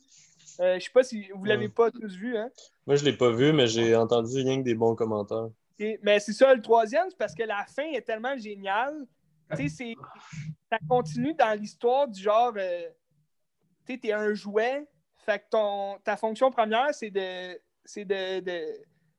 Euh, 0.60 0.78
je 0.78 0.84
sais 0.84 0.90
pas 0.92 1.02
si 1.02 1.28
vous 1.34 1.44
l'avez 1.44 1.68
pas 1.68 1.90
tous 1.90 2.14
vu, 2.14 2.36
hein? 2.36 2.48
Moi, 2.86 2.94
je 2.96 3.04
l'ai 3.04 3.16
pas 3.16 3.30
vu, 3.30 3.52
mais 3.52 3.66
j'ai 3.66 3.96
entendu 3.96 4.36
rien 4.36 4.58
que 4.58 4.64
des 4.64 4.74
bons 4.74 4.94
commentaires. 4.94 5.48
Et- 5.78 5.98
mais 6.02 6.20
c'est 6.20 6.32
ça, 6.32 6.54
le 6.54 6.62
troisième, 6.62 7.06
c'est 7.10 7.18
parce 7.18 7.34
que 7.34 7.42
la 7.42 7.64
fin 7.66 7.90
est 7.92 8.02
tellement 8.02 8.36
géniale. 8.36 9.06
Tu 9.56 9.68
sais, 9.68 9.68
c'est- 9.68 9.94
ça 10.70 10.78
continue 10.88 11.34
dans 11.34 11.58
l'histoire 11.58 12.06
du 12.06 12.22
genre, 12.22 12.52
euh, 12.56 12.82
tu 13.84 13.94
sais, 13.94 13.98
t'es 13.98 14.12
un 14.12 14.32
jouet, 14.34 14.86
fait 15.24 15.40
que 15.40 15.44
ton, 15.50 15.98
ta 16.04 16.16
fonction 16.16 16.50
première, 16.50 16.94
c'est 16.94 17.10
de, 17.10 17.58
c'est 17.84 18.04
de, 18.04 18.40
de, 18.40 18.66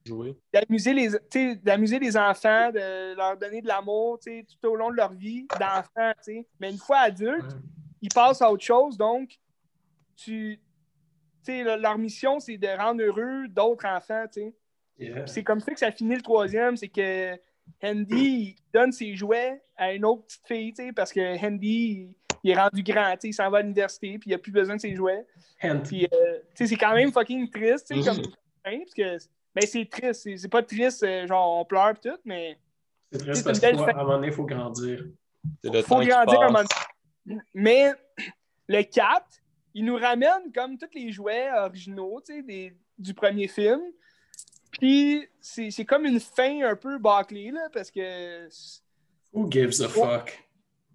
Jouer. 0.06 0.38
d'amuser 0.53 0.93
les, 0.93 1.56
d'amuser 1.56 1.97
les 1.99 2.16
enfants, 2.16 2.72
de 2.72 3.16
leur 3.16 3.38
donner 3.38 3.62
de 3.62 3.68
l'amour 3.68 4.20
tout 4.20 4.68
au 4.68 4.76
long 4.76 4.91
de 4.91 4.95
leur 4.95 5.14
vie 5.14 5.47
d'enfant. 5.60 6.12
Mais 6.60 6.72
une 6.72 6.78
fois 6.78 6.99
adultes, 6.99 7.58
ils 8.01 8.14
passent 8.14 8.41
à 8.41 8.51
autre 8.51 8.64
chose. 8.64 8.97
Donc, 8.97 9.39
tu, 10.16 10.60
tu 10.60 11.51
sais, 11.51 11.64
le- 11.64 11.82
leur 11.82 11.97
mission, 11.97 12.39
c'est 12.39 12.58
de 12.58 12.68
rendre 12.68 13.01
heureux 13.03 13.47
d'autres 13.47 13.86
enfants. 13.88 14.26
Yeah. 14.97 15.26
C'est 15.28 15.43
comme 15.43 15.60
ça 15.60 15.74
que 15.74 15.80
ça 15.80 15.91
finit 15.91 16.16
le 16.16 16.22
troisième, 16.22 16.78
c'est 16.78 16.88
que 16.88 17.34
Andy 17.84 18.16
il 18.16 18.56
donne 18.74 18.91
ses 18.91 19.16
jouets 19.16 19.62
à 19.76 19.93
une 19.93 20.06
autre 20.06 20.24
petite 20.24 20.47
fille, 20.78 20.91
parce 20.93 21.12
que 21.12 21.45
Andy, 21.45 22.16
il, 22.43 22.51
est 22.51 22.56
rendu 22.56 22.84
grand, 22.84 23.16
il 23.24 23.34
s'en 23.34 23.49
va 23.49 23.58
à 23.58 23.62
l'université, 23.62 24.18
puis 24.20 24.30
il 24.30 24.34
a 24.36 24.38
plus 24.38 24.51
besoin 24.51 24.76
de 24.76 24.82
ses 24.82 24.95
jouets. 24.95 25.26
Puis, 25.84 26.08
euh, 26.14 26.39
c'est 26.53 26.76
quand 26.76 26.93
même 26.93 27.12
fucking 27.12 27.49
triste, 27.49 27.88
sais, 27.88 27.95
comme 27.95 28.24
fin, 28.64 28.78
parce 28.78 28.93
que, 28.93 29.18
ben, 29.56 29.66
c'est 29.66 29.89
triste, 29.89 30.30
c'est 30.38 30.47
pas 30.49 30.62
triste, 30.64 31.03
euh, 31.03 31.26
genre, 31.28 31.60
on 31.62 31.66
pleure 31.66 31.93
pis 31.93 32.10
tout, 32.10 32.18
mais 32.26 32.60
C'est 33.12 33.20
triste 33.20 33.39
une 33.39 33.43
parce 33.45 33.60
qu'à 33.60 33.70
un 33.70 33.93
moment 34.03 34.14
donné, 34.16 34.28
il 34.28 34.34
faut 34.34 34.45
grandir. 34.45 35.06
C'est 35.64 35.74
le 35.74 35.82
faut 35.82 35.95
grandir 36.01 36.18
un 36.18 36.26
passe. 36.26 36.41
moment 36.51 36.64
donné. 37.26 37.41
Mais 37.53 37.91
le 38.68 38.82
4, 38.84 39.26
il 39.74 39.86
nous 39.86 39.95
ramène 39.95 40.51
comme 40.53 40.78
tous 40.78 40.89
les 40.93 41.12
jouets 41.12 41.49
originaux, 41.58 42.22
tu 42.26 42.34
sais, 42.36 42.41
des- 42.43 42.76
du 42.97 43.14
premier 43.14 43.47
film. 43.47 43.82
Puis, 44.72 45.28
c'est 45.39 45.72
c'est 45.72 45.86
comme 45.86 46.06
une 46.06 46.20
fin 46.20 46.62
un 46.64 46.76
peu 46.76 46.97
bâclée, 46.97 47.51
là, 47.51 47.70
parce 47.72 47.89
que 47.89 48.47
Who 49.34 49.49
gives 49.49 49.82
a 49.82 49.88
fuck? 49.89 50.41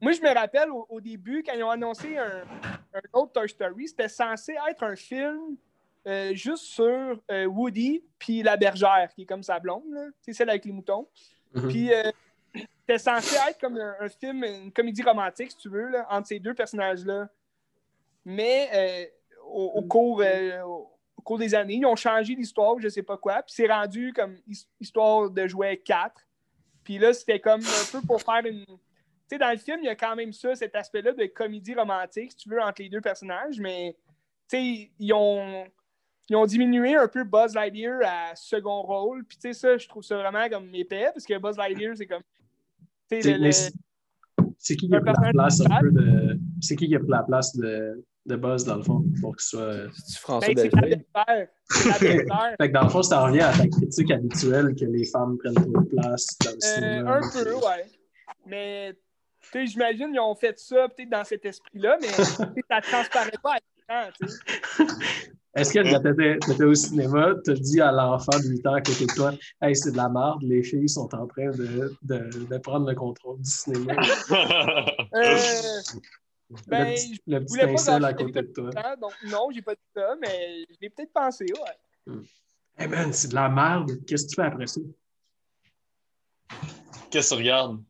Moi, 0.02 0.12
je 0.12 0.20
me 0.22 0.32
rappelle 0.34 0.70
au, 0.70 0.86
au 0.88 1.00
début, 1.00 1.42
quand 1.42 1.52
ils 1.54 1.62
ont 1.62 1.70
annoncé 1.70 2.16
un, 2.16 2.42
un 2.94 3.00
autre 3.12 3.32
Toy 3.32 3.48
Story, 3.48 3.88
c'était 3.88 4.08
censé 4.08 4.54
être 4.70 4.82
un 4.82 4.96
film 4.96 5.56
euh, 6.06 6.34
juste 6.34 6.64
sur 6.64 7.20
euh, 7.30 7.44
Woody 7.46 8.04
puis 8.18 8.42
la 8.42 8.56
bergère, 8.56 9.10
qui 9.14 9.22
est 9.22 9.26
comme 9.26 9.42
sa 9.42 9.58
blonde, 9.58 9.84
c'est 10.20 10.32
celle 10.32 10.50
avec 10.50 10.64
les 10.64 10.72
moutons. 10.72 11.08
Mhm. 11.54 11.68
Puis 11.68 11.92
euh, 11.92 12.10
c'était 12.54 12.98
censé 12.98 13.36
être 13.48 13.60
comme 13.60 13.76
un, 13.78 13.94
un 14.00 14.08
film, 14.08 14.44
une 14.44 14.72
comédie 14.72 15.02
romantique, 15.02 15.50
si 15.50 15.56
tu 15.56 15.68
veux, 15.68 15.88
là, 15.90 16.06
entre 16.10 16.28
ces 16.28 16.38
deux 16.40 16.54
personnages-là. 16.54 17.28
Mais 18.24 18.68
euh, 18.72 19.06
au, 19.46 19.64
au 19.76 19.82
cours, 19.82 20.22
euh, 20.22 20.60
au, 20.62 20.90
au 21.16 21.22
cours 21.22 21.38
des 21.38 21.54
années, 21.54 21.74
ils 21.74 21.86
ont 21.86 21.96
changé 21.96 22.34
l'histoire, 22.34 22.78
je 22.80 22.88
sais 22.88 23.02
pas 23.02 23.16
quoi, 23.16 23.42
puis 23.42 23.54
c'est 23.54 23.66
rendu 23.66 24.12
comme 24.12 24.36
his- 24.46 24.68
histoire 24.78 25.30
de 25.30 25.46
jouer 25.46 25.76
4. 25.78 26.14
Puis 26.84 26.98
là, 26.98 27.12
c'était 27.12 27.40
comme 27.40 27.60
un 27.60 27.92
peu 27.92 28.00
pour 28.06 28.20
faire 28.22 28.44
une. 28.46 28.64
Tu 28.66 28.74
sais, 29.36 29.38
dans 29.38 29.50
le 29.50 29.58
film, 29.58 29.78
il 29.82 29.86
y 29.86 29.88
a 29.90 29.94
quand 29.94 30.16
même 30.16 30.32
ça, 30.32 30.54
cet 30.56 30.74
aspect-là 30.74 31.12
de 31.12 31.26
comédie 31.26 31.74
romantique, 31.74 32.32
si 32.32 32.36
tu 32.38 32.48
veux, 32.48 32.60
entre 32.60 32.82
les 32.82 32.88
deux 32.88 33.00
personnages, 33.00 33.60
mais 33.60 33.96
tu 34.48 34.56
sais, 34.56 34.90
ils 34.98 35.12
ont, 35.12 35.66
ils 36.30 36.36
ont 36.36 36.46
diminué 36.46 36.94
un 36.94 37.08
peu 37.08 37.24
Buzz 37.24 37.54
Lightyear 37.54 37.98
à 38.04 38.34
second 38.36 38.80
rôle. 38.82 39.24
Puis 39.24 39.36
tu 39.36 39.48
sais, 39.48 39.52
ça, 39.52 39.76
je 39.76 39.86
trouve 39.88 40.02
ça 40.02 40.16
vraiment 40.16 40.48
comme 40.48 40.74
épais, 40.74 41.10
parce 41.12 41.26
que 41.26 41.36
Buzz 41.38 41.56
Lightyear, 41.58 41.94
c'est 41.96 42.06
comme. 42.06 42.22
Tu 43.10 43.16
sais, 43.16 43.22
C'est- 43.22 43.38
le- 43.38 43.52
c'est- 43.52 43.72
C'est 44.62 44.76
qui 44.76 44.88
qui 44.88 44.94
a 44.94 45.00
pris 45.00 45.12
la 45.22 45.30
place 45.32 45.60
un 45.62 45.80
peu 45.80 45.90
de. 45.90 46.38
C'est 46.60 46.76
qui 46.76 46.86
qui 46.86 46.94
a 46.94 46.98
pris 46.98 47.08
la 47.08 47.22
place 47.22 47.56
de, 47.56 48.04
de 48.26 48.36
Buzz, 48.36 48.64
dans 48.64 48.76
le 48.76 48.82
fond, 48.82 49.02
pour 49.22 49.34
qu'il 49.36 49.42
soit. 49.44 49.60
euh, 49.60 49.88
C'est-tu 49.94 50.20
François 50.20 50.54
ben, 50.54 50.70
c'est. 50.70 51.06
C'est. 51.70 52.26
Fait 52.60 52.68
que 52.68 52.72
dans 52.72 52.82
le 52.82 52.88
fond, 52.90 53.02
ça 53.02 53.20
revient 53.24 53.40
à 53.40 53.52
ta 53.56 53.66
critique 53.68 54.10
habituelle 54.10 54.74
que 54.78 54.84
les 54.84 55.06
femmes 55.06 55.38
prennent 55.38 55.54
trop 55.54 55.80
de 55.80 55.88
place 55.96 56.26
dans 56.44 56.50
le 56.50 56.82
Euh, 56.84 57.06
un 57.06 57.20
peu, 57.32 57.54
ouais. 57.54 57.86
Mais 58.46 58.92
tu 59.40 59.48
sais, 59.50 59.66
j'imagine 59.66 60.10
qu'ils 60.10 60.20
ont 60.20 60.34
fait 60.34 60.58
ça 60.58 60.88
peut-être 60.88 61.08
dans 61.10 61.24
cet 61.24 61.44
esprit-là, 61.46 61.96
mais 62.00 62.08
ça 62.08 62.80
transparaît 62.82 63.30
pas 63.42 63.54
à 63.54 63.58
tu 64.18 64.28
sais. 64.28 64.84
Est-ce 65.54 65.72
que 65.72 65.80
quand 65.80 66.00
t'étais 66.00 66.38
t'étais 66.38 66.64
au 66.64 66.74
cinéma, 66.74 67.34
t'as 67.44 67.54
dit 67.54 67.80
à 67.80 67.90
l'enfant 67.90 68.38
de 68.38 68.48
8 68.48 68.66
ans 68.68 68.74
à 68.74 68.80
côté 68.80 69.04
de 69.04 69.12
toi 69.12 69.32
Hey, 69.60 69.74
c'est 69.74 69.90
de 69.90 69.96
la 69.96 70.08
merde, 70.08 70.42
les 70.42 70.62
filles 70.62 70.88
sont 70.88 71.12
en 71.12 71.26
train 71.26 71.50
de, 71.50 71.92
de, 72.02 72.46
de 72.46 72.58
prendre 72.58 72.88
le 72.88 72.94
contrôle 72.94 73.40
du 73.40 73.50
cinéma. 73.50 73.94
Euh, 75.12 76.56
ben, 76.66 76.88
le 76.88 76.94
petit, 76.94 77.22
le 77.26 77.38
je 77.40 77.44
petit 77.44 77.58
pincel 77.58 78.04
à 78.04 78.12
côté 78.12 78.42
de 78.42 78.52
toi. 78.52 78.70
Ah, 78.76 78.96
Donc, 78.96 79.12
non, 79.26 79.50
j'ai 79.52 79.62
pas 79.62 79.74
dit 79.74 79.80
ça, 79.94 80.16
mais 80.20 80.64
je 80.68 80.76
l'ai 80.80 80.90
peut-être 80.90 81.12
pensé, 81.12 81.46
ouais. 81.46 82.14
Hey 82.76 82.88
man, 82.88 83.12
c'est 83.12 83.28
de 83.28 83.34
la 83.34 83.48
merde. 83.48 84.04
Qu'est-ce 84.06 84.24
que 84.24 84.30
tu 84.30 84.34
fais 84.36 84.42
après 84.42 84.66
ça? 84.66 84.80
Qu'est-ce 87.10 87.30
que 87.30 87.34
tu 87.34 87.40
regardes? 87.40 87.82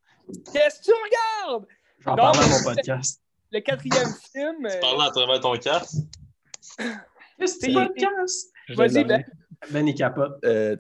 Qu'est-ce 0.53 0.81
que 0.81 0.85
tu 0.85 0.91
regardes? 0.93 1.67
J'en 2.01 2.17
parle 2.17 2.39
à 2.39 2.49
mon 2.49 2.63
podcast. 2.65 3.23
Le 3.53 3.61
quatrième 3.61 4.09
film. 4.33 4.67
euh, 4.67 4.81
Parle 4.81 5.03
à 5.03 5.11
travers 5.11 5.41
ton 5.41 5.57
casque. 5.57 5.97
C'est- 6.61 7.59
tu 7.69 7.73
podcast? 7.73 8.53
Vas-y, 8.77 9.05
Ben. 9.05 9.25
Ben, 9.71 9.87
il 9.87 9.95
capote. 9.95 10.39
Euh, 10.45 10.77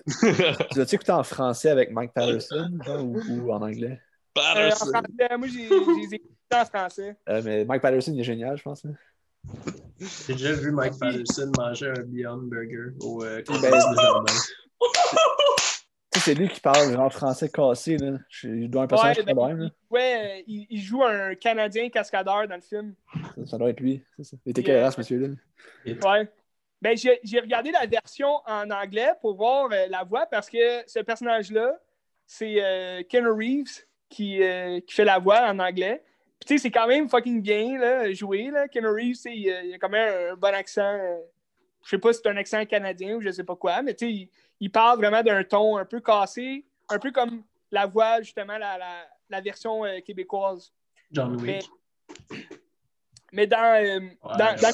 tu 0.70 0.78
l'as-tu 0.78 0.94
écouté 0.94 1.12
en 1.12 1.22
français 1.22 1.68
avec 1.70 1.90
Mike 1.90 2.12
Patterson 2.14 2.70
genre, 2.84 3.04
ou, 3.04 3.20
ou 3.28 3.52
en 3.52 3.60
anglais? 3.60 4.00
euh, 4.38 4.40
en 4.40 4.54
Patterson. 4.54 4.86
français, 4.86 5.36
moi, 5.38 5.48
j'ai 5.48 5.64
écoutés 5.66 6.22
en 6.54 6.64
français. 6.64 7.16
Euh, 7.28 7.42
mais 7.44 7.64
Mike 7.66 7.82
Patterson, 7.82 8.12
il 8.14 8.20
est 8.20 8.24
génial, 8.24 8.56
je 8.56 8.62
pense. 8.62 8.84
hein. 8.86 8.94
J'ai 10.26 10.32
déjà 10.34 10.52
vu 10.52 10.70
Mike 10.70 10.98
Patterson 10.98 11.50
manger 11.58 11.88
un 11.96 12.02
Beyond 12.04 12.42
Burger 12.44 12.92
au 13.02 13.22
euh, 13.24 13.42
Ben. 13.48 13.54
Tu 13.54 13.60
sais, 13.60 13.70
c'est 16.20 16.34
lui 16.34 16.48
qui 16.48 16.60
parle 16.60 16.92
genre 16.92 17.12
français 17.12 17.48
cassé. 17.48 17.96
Là. 17.96 18.18
Je- 18.28 18.48
Il 18.48 18.70
doit 18.70 18.82
un 18.82 18.86
personnage 18.86 19.18
Ouais, 19.18 19.24
ben, 19.24 19.34
problème. 19.34 19.58
Là. 19.58 19.70
Ouais, 19.90 20.44
il, 20.46 20.66
il 20.70 20.80
joue 20.80 21.02
un 21.04 21.34
Canadien 21.34 21.88
cascadeur 21.90 22.46
dans 22.46 22.54
le 22.54 22.60
film. 22.60 22.94
Ça, 23.36 23.46
ça 23.46 23.58
doit 23.58 23.70
être 23.70 23.80
lui. 23.80 24.02
ça. 24.22 24.36
Il 24.46 24.50
était 24.50 24.62
Yeah. 24.62 24.88
quelle 24.90 24.98
monsieur-là? 24.98 25.28
Ouais. 25.86 26.28
Ben, 26.82 26.96
j'ai 26.96 27.40
regardé 27.40 27.70
la 27.72 27.84
version 27.86 28.28
en 28.46 28.70
anglais 28.70 29.12
pour 29.20 29.34
voir 29.36 29.68
euh, 29.72 29.86
la 29.90 30.02
voix 30.04 30.26
parce 30.26 30.48
que 30.48 30.82
ce 30.86 31.00
personnage-là, 31.00 31.78
c'est 32.26 32.56
euh, 32.62 33.02
Ken 33.08 33.26
Reeves 33.26 33.84
qui, 34.08 34.42
euh, 34.42 34.80
qui 34.80 34.94
fait 34.94 35.04
la 35.04 35.18
voix 35.18 35.42
en 35.50 35.58
anglais. 35.58 36.02
Puis, 36.38 36.46
tu 36.48 36.54
sais, 36.56 36.62
c'est 36.62 36.70
quand 36.70 36.86
même 36.86 37.08
fucking 37.08 37.42
bien 37.42 37.78
là, 37.78 38.10
joué. 38.14 38.50
Là. 38.50 38.66
Ken 38.68 38.86
Reeves, 38.86 39.16
il, 39.26 39.50
a- 39.50 39.62
il 39.62 39.74
a 39.74 39.78
quand 39.78 39.90
même 39.90 40.32
un 40.32 40.36
bon 40.36 40.54
accent. 40.54 40.82
euh, 40.82 41.18
je 41.84 41.90
sais 41.90 41.98
pas 41.98 42.12
si 42.14 42.20
c'est 42.22 42.28
un 42.30 42.36
accent 42.38 42.64
canadien 42.64 43.16
ou 43.16 43.20
je 43.20 43.30
sais 43.30 43.44
pas 43.44 43.56
quoi, 43.56 43.82
mais 43.82 43.94
tu 43.94 44.06
sais, 44.06 44.28
il, 44.60 44.70
parle 44.70 44.98
vraiment 44.98 45.22
d'un 45.22 45.42
ton 45.44 45.76
un 45.76 45.84
peu 45.84 46.00
cassé, 46.00 46.64
un 46.88 46.98
peu 46.98 47.10
comme 47.10 47.42
la 47.70 47.86
voix, 47.86 48.20
justement, 48.20 48.58
la, 48.58 48.78
la, 48.78 49.06
la 49.28 49.40
version 49.40 49.84
euh, 49.84 50.00
québécoise. 50.00 50.72
John 51.10 51.40
Wick. 51.40 51.68
Mais 53.32 53.46
dans, 53.46 53.82
euh, 53.82 54.00
dans, 54.22 54.56
dans 54.60 54.72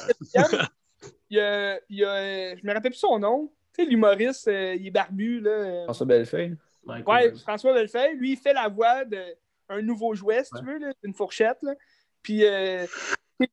il 1.28 1.36
y 1.36 1.40
a, 1.40 1.80
il 1.88 1.96
y 1.98 2.04
a, 2.04 2.08
euh, 2.08 2.56
je 2.60 2.66
me 2.66 2.72
rappelle 2.72 2.92
plus 2.92 2.98
son 2.98 3.18
nom. 3.18 3.52
Tu 3.74 3.82
sais, 3.84 3.90
l'humoriste, 3.90 4.48
euh, 4.48 4.74
il 4.74 4.86
est 4.86 4.90
barbu, 4.90 5.40
là. 5.40 5.50
euh, 5.50 5.84
François 5.84 6.06
Bellefeuille. 6.06 6.56
Mike 6.84 7.06
Ouais. 7.08 7.34
François 7.36 7.74
Bellefeuille, 7.74 8.16
lui, 8.16 8.32
il 8.32 8.36
fait 8.36 8.52
la 8.52 8.68
voix 8.68 9.04
d'un 9.04 9.82
nouveau 9.82 10.14
jouet, 10.14 10.44
si 10.44 10.50
tu 10.58 10.64
veux, 10.64 10.78
là, 10.78 10.92
d'une 11.02 11.12
fourchette. 11.14 11.58
Là. 11.62 11.74
Puis, 12.22 12.44
euh, 12.44 12.86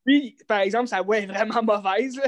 lui, 0.06 0.38
par 0.48 0.60
exemple, 0.60 0.88
sa 0.88 1.02
voix 1.02 1.18
est 1.18 1.26
vraiment 1.26 1.62
mauvaise. 1.64 2.22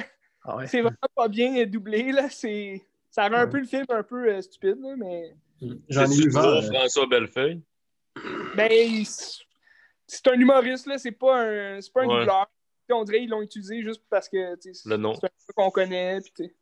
Ah 0.43 0.58
ouais. 0.58 0.68
C'est 0.68 0.82
vraiment 0.82 0.97
pas 1.16 1.28
bien 1.28 1.66
doublé. 1.66 2.12
Là. 2.12 2.30
C'est- 2.30 2.82
Ça 3.16 3.30
rend 3.30 3.36
un 3.38 3.47
peu 3.47 3.59
le 3.59 3.66
film 3.66 3.86
un 3.88 4.03
peu 4.03 4.28
euh, 4.30 4.41
stupide, 4.41 4.78
là, 4.82 4.93
mais 4.97 5.34
J'en 5.88 6.11
ai 6.11 6.18
eu 6.18 6.30
vent. 6.30 6.43
euh, 6.43 6.61
François 6.63 7.07
Bellefeuille. 7.07 7.61
ben, 8.57 8.70
c'est 10.07 10.28
un 10.28 10.34
humoriste, 10.34 10.86
là. 10.88 10.97
c'est 10.97 11.11
pas 11.13 11.39
un, 11.41 11.80
c'est 11.82 11.93
pas 11.93 12.01
un 12.03 12.07
Ouais. 12.07 12.20
doubleur. 12.20 12.45
On 12.91 13.03
dirait 13.05 13.20
qu'ils 13.20 13.30
l'ont 13.30 13.41
utilisé 13.41 13.82
juste 13.82 14.01
parce 14.09 14.28
que 14.28 14.55
c'est 14.61 14.91
un 14.91 14.97
peu 14.99 15.53
qu'on 15.55 15.72
connaît. 15.72 16.20
puis. 16.34 16.53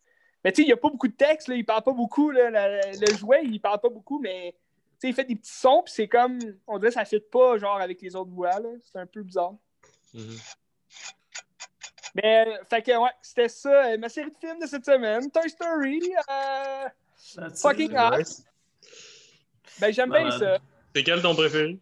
Mais 0.44 0.52
tu 0.52 0.58
sais, 0.58 0.62
il 0.62 0.68
n'y 0.68 0.74
a 0.74 0.78
pas 0.78 0.90
beaucoup 0.90 1.08
de 1.08 1.16
texte, 1.16 1.48
là, 1.48 1.56
il 1.56 1.66
parle 1.66 1.82
pas 1.84 1.92
beaucoup. 1.94 2.30
Là, 2.30 2.50
La- 2.52 2.92
le 2.92 3.18
jouet, 3.18 3.42
il 3.46 3.60
parle 3.60 3.80
pas 3.82 3.90
beaucoup, 3.90 4.20
mais 4.20 4.52
tu 4.54 4.60
sais, 5.00 5.10
il 5.10 5.14
fait 5.16 5.24
des 5.26 5.36
petits 5.36 5.52
sons, 5.58 5.82
puis 5.84 5.94
c'est 5.94 6.08
comme. 6.08 6.38
On 6.68 6.78
dirait 6.78 6.90
que 6.90 6.94
ça 6.94 7.02
ne 7.02 7.06
fit 7.08 7.20
pas 7.20 7.58
genre 7.58 7.82
avec 7.82 8.00
les 8.02 8.16
autres 8.16 8.30
voix. 8.32 8.60
là. 8.60 8.70
C'est 8.84 9.00
un 9.00 9.08
peu 9.08 9.24
bizarre. 9.24 9.56
Mhm. 10.14 10.38
Mais, 12.16 12.46
fait 12.70 12.82
que, 12.84 12.92
ouais, 12.92 13.10
c'était 13.22 13.50
ça, 13.50 13.86
euh, 13.88 13.98
ma 13.98 14.08
série 14.10 14.30
de 14.30 14.38
films 14.38 14.60
de 14.60 14.68
cette 14.68 14.86
semaine. 14.86 15.32
Toy 15.32 15.50
Story. 15.50 16.00
euh, 16.30 16.90
fucking 17.56 17.92
hot. 17.98 18.24
Ben, 19.80 19.92
j'aime 19.92 20.12
bien 20.12 20.30
ça. 20.38 20.60
C'est 20.96 21.04
quel 21.04 21.22
ton 21.22 21.34
préféré? 21.34 21.80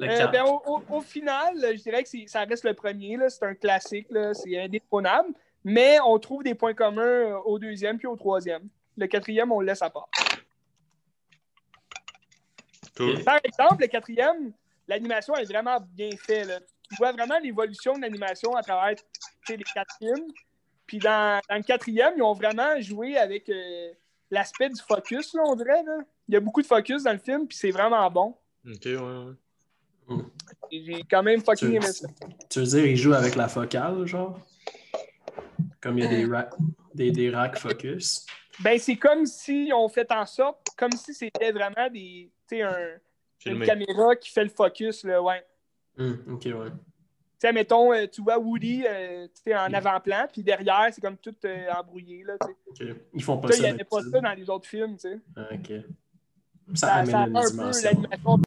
Euh, 0.00 0.26
ben, 0.28 0.44
au, 0.44 0.62
au- 0.66 0.82
au 0.96 1.00
final, 1.02 1.54
je 1.58 1.82
dirais 1.82 2.02
que 2.02 2.08
ça 2.28 2.44
reste 2.44 2.64
le 2.64 2.72
premier. 2.74 3.16
là. 3.16 3.28
C'est 3.28 3.44
un 3.44 3.54
classique. 3.54 4.06
là. 4.10 4.32
C'est 4.34 4.58
indétrônable. 4.58 5.28
Mais 5.64 5.98
on 6.06 6.18
trouve 6.18 6.42
des 6.42 6.54
points 6.54 6.74
communs 6.74 7.02
euh, 7.02 7.36
au 7.44 7.58
deuxième 7.58 7.98
puis 7.98 8.06
au 8.06 8.16
troisième. 8.16 8.68
Le 8.96 9.06
quatrième, 9.06 9.52
on 9.52 9.60
le 9.60 9.66
laisse 9.66 9.82
à 9.82 9.90
part. 9.90 10.08
Cool. 12.96 13.22
Par 13.24 13.40
exemple, 13.44 13.82
le 13.82 13.86
quatrième, 13.88 14.52
l'animation 14.88 15.34
est 15.36 15.44
vraiment 15.44 15.78
bien 15.80 16.10
faite. 16.16 16.66
Tu 16.88 16.96
vois 16.98 17.12
vraiment 17.12 17.38
l'évolution 17.38 17.94
de 17.94 18.02
l'animation 18.02 18.54
à 18.54 18.62
travers 18.62 18.96
les 19.48 19.56
quatre 19.74 19.94
films. 19.98 20.26
Puis 20.86 20.98
dans, 20.98 21.40
dans 21.48 21.56
le 21.56 21.62
quatrième, 21.62 22.14
ils 22.16 22.22
ont 22.22 22.32
vraiment 22.32 22.80
joué 22.80 23.16
avec 23.16 23.48
euh, 23.48 23.90
l'aspect 24.30 24.68
du 24.68 24.80
focus, 24.80 25.34
là, 25.34 25.42
on 25.44 25.56
dirait. 25.56 25.82
Là. 25.82 25.98
Il 26.28 26.34
y 26.34 26.36
a 26.36 26.40
beaucoup 26.40 26.62
de 26.62 26.66
focus 26.66 27.02
dans 27.02 27.12
le 27.12 27.18
film, 27.18 27.46
puis 27.48 27.58
c'est 27.58 27.70
vraiment 27.72 28.08
bon. 28.10 28.36
Ok, 28.64 28.84
ouais, 28.84 28.96
ouais. 28.96 30.16
J'ai 30.70 31.02
quand 31.10 31.22
même 31.22 31.40
fucking 31.42 31.70
Tu- 31.70 31.76
aimé 31.76 31.86
ça. 31.86 32.08
Tu 32.48 32.60
veux 32.60 32.66
dire, 32.66 32.86
il 32.86 32.96
joue 32.96 33.14
avec 33.14 33.34
la 33.34 33.48
focale, 33.48 34.06
genre? 34.06 34.38
Comme 35.80 35.98
il 35.98 36.04
y 36.04 36.06
a 36.06 36.10
des, 36.10 36.24
ra- 36.26 36.50
des, 36.94 37.10
des 37.10 37.30
racks 37.30 37.58
focus. 37.58 38.24
Ben, 38.60 38.78
c'est 38.78 38.96
comme 38.96 39.26
si 39.26 39.70
on 39.74 39.88
fait 39.88 40.10
en 40.12 40.24
sorte, 40.24 40.68
comme 40.76 40.92
si 40.92 41.12
c'était 41.14 41.50
vraiment 41.52 41.90
des, 41.90 42.30
tu 42.48 42.56
sais, 42.56 42.62
un, 42.62 42.98
une 43.46 43.64
caméra 43.64 44.16
qui 44.16 44.30
fait 44.30 44.44
le 44.44 44.50
focus, 44.50 45.04
là, 45.04 45.20
ouais. 45.20 45.44
Hum, 45.98 46.18
ok, 46.32 46.44
ouais. 46.46 46.70
Tu 46.70 47.46
sais, 47.48 47.52
mettons, 47.52 47.92
euh, 47.92 48.06
tu 48.06 48.22
vois 48.22 48.38
Woody 48.38 48.84
euh, 48.88 49.26
en 49.48 49.70
Mm. 49.70 49.74
avant-plan, 49.74 50.26
puis 50.32 50.42
derrière, 50.42 50.88
c'est 50.92 51.00
comme 51.00 51.16
tout 51.18 51.34
euh, 51.44 51.70
embrouillé, 51.72 52.24
là. 52.24 52.34
Ils 53.12 53.22
font 53.22 53.38
pas 53.38 53.48
Là, 53.48 53.54
il 53.56 53.58
ça. 53.58 53.64
n'y 53.64 53.70
avait 53.74 53.84
pas 53.84 54.02
ça 54.02 54.20
dans 54.20 54.32
les 54.34 54.48
autres 54.48 54.66
films, 54.68 54.96
tu 54.96 55.08
sais. 55.10 55.18
Ah, 55.36 55.48
ok. 55.52 55.72
Ça, 56.74 56.86
Ça, 57.04 57.04
ça 57.06 57.18
a 57.20 57.22
un 57.24 57.30
peu 57.50 57.82
l'animation 57.82 58.38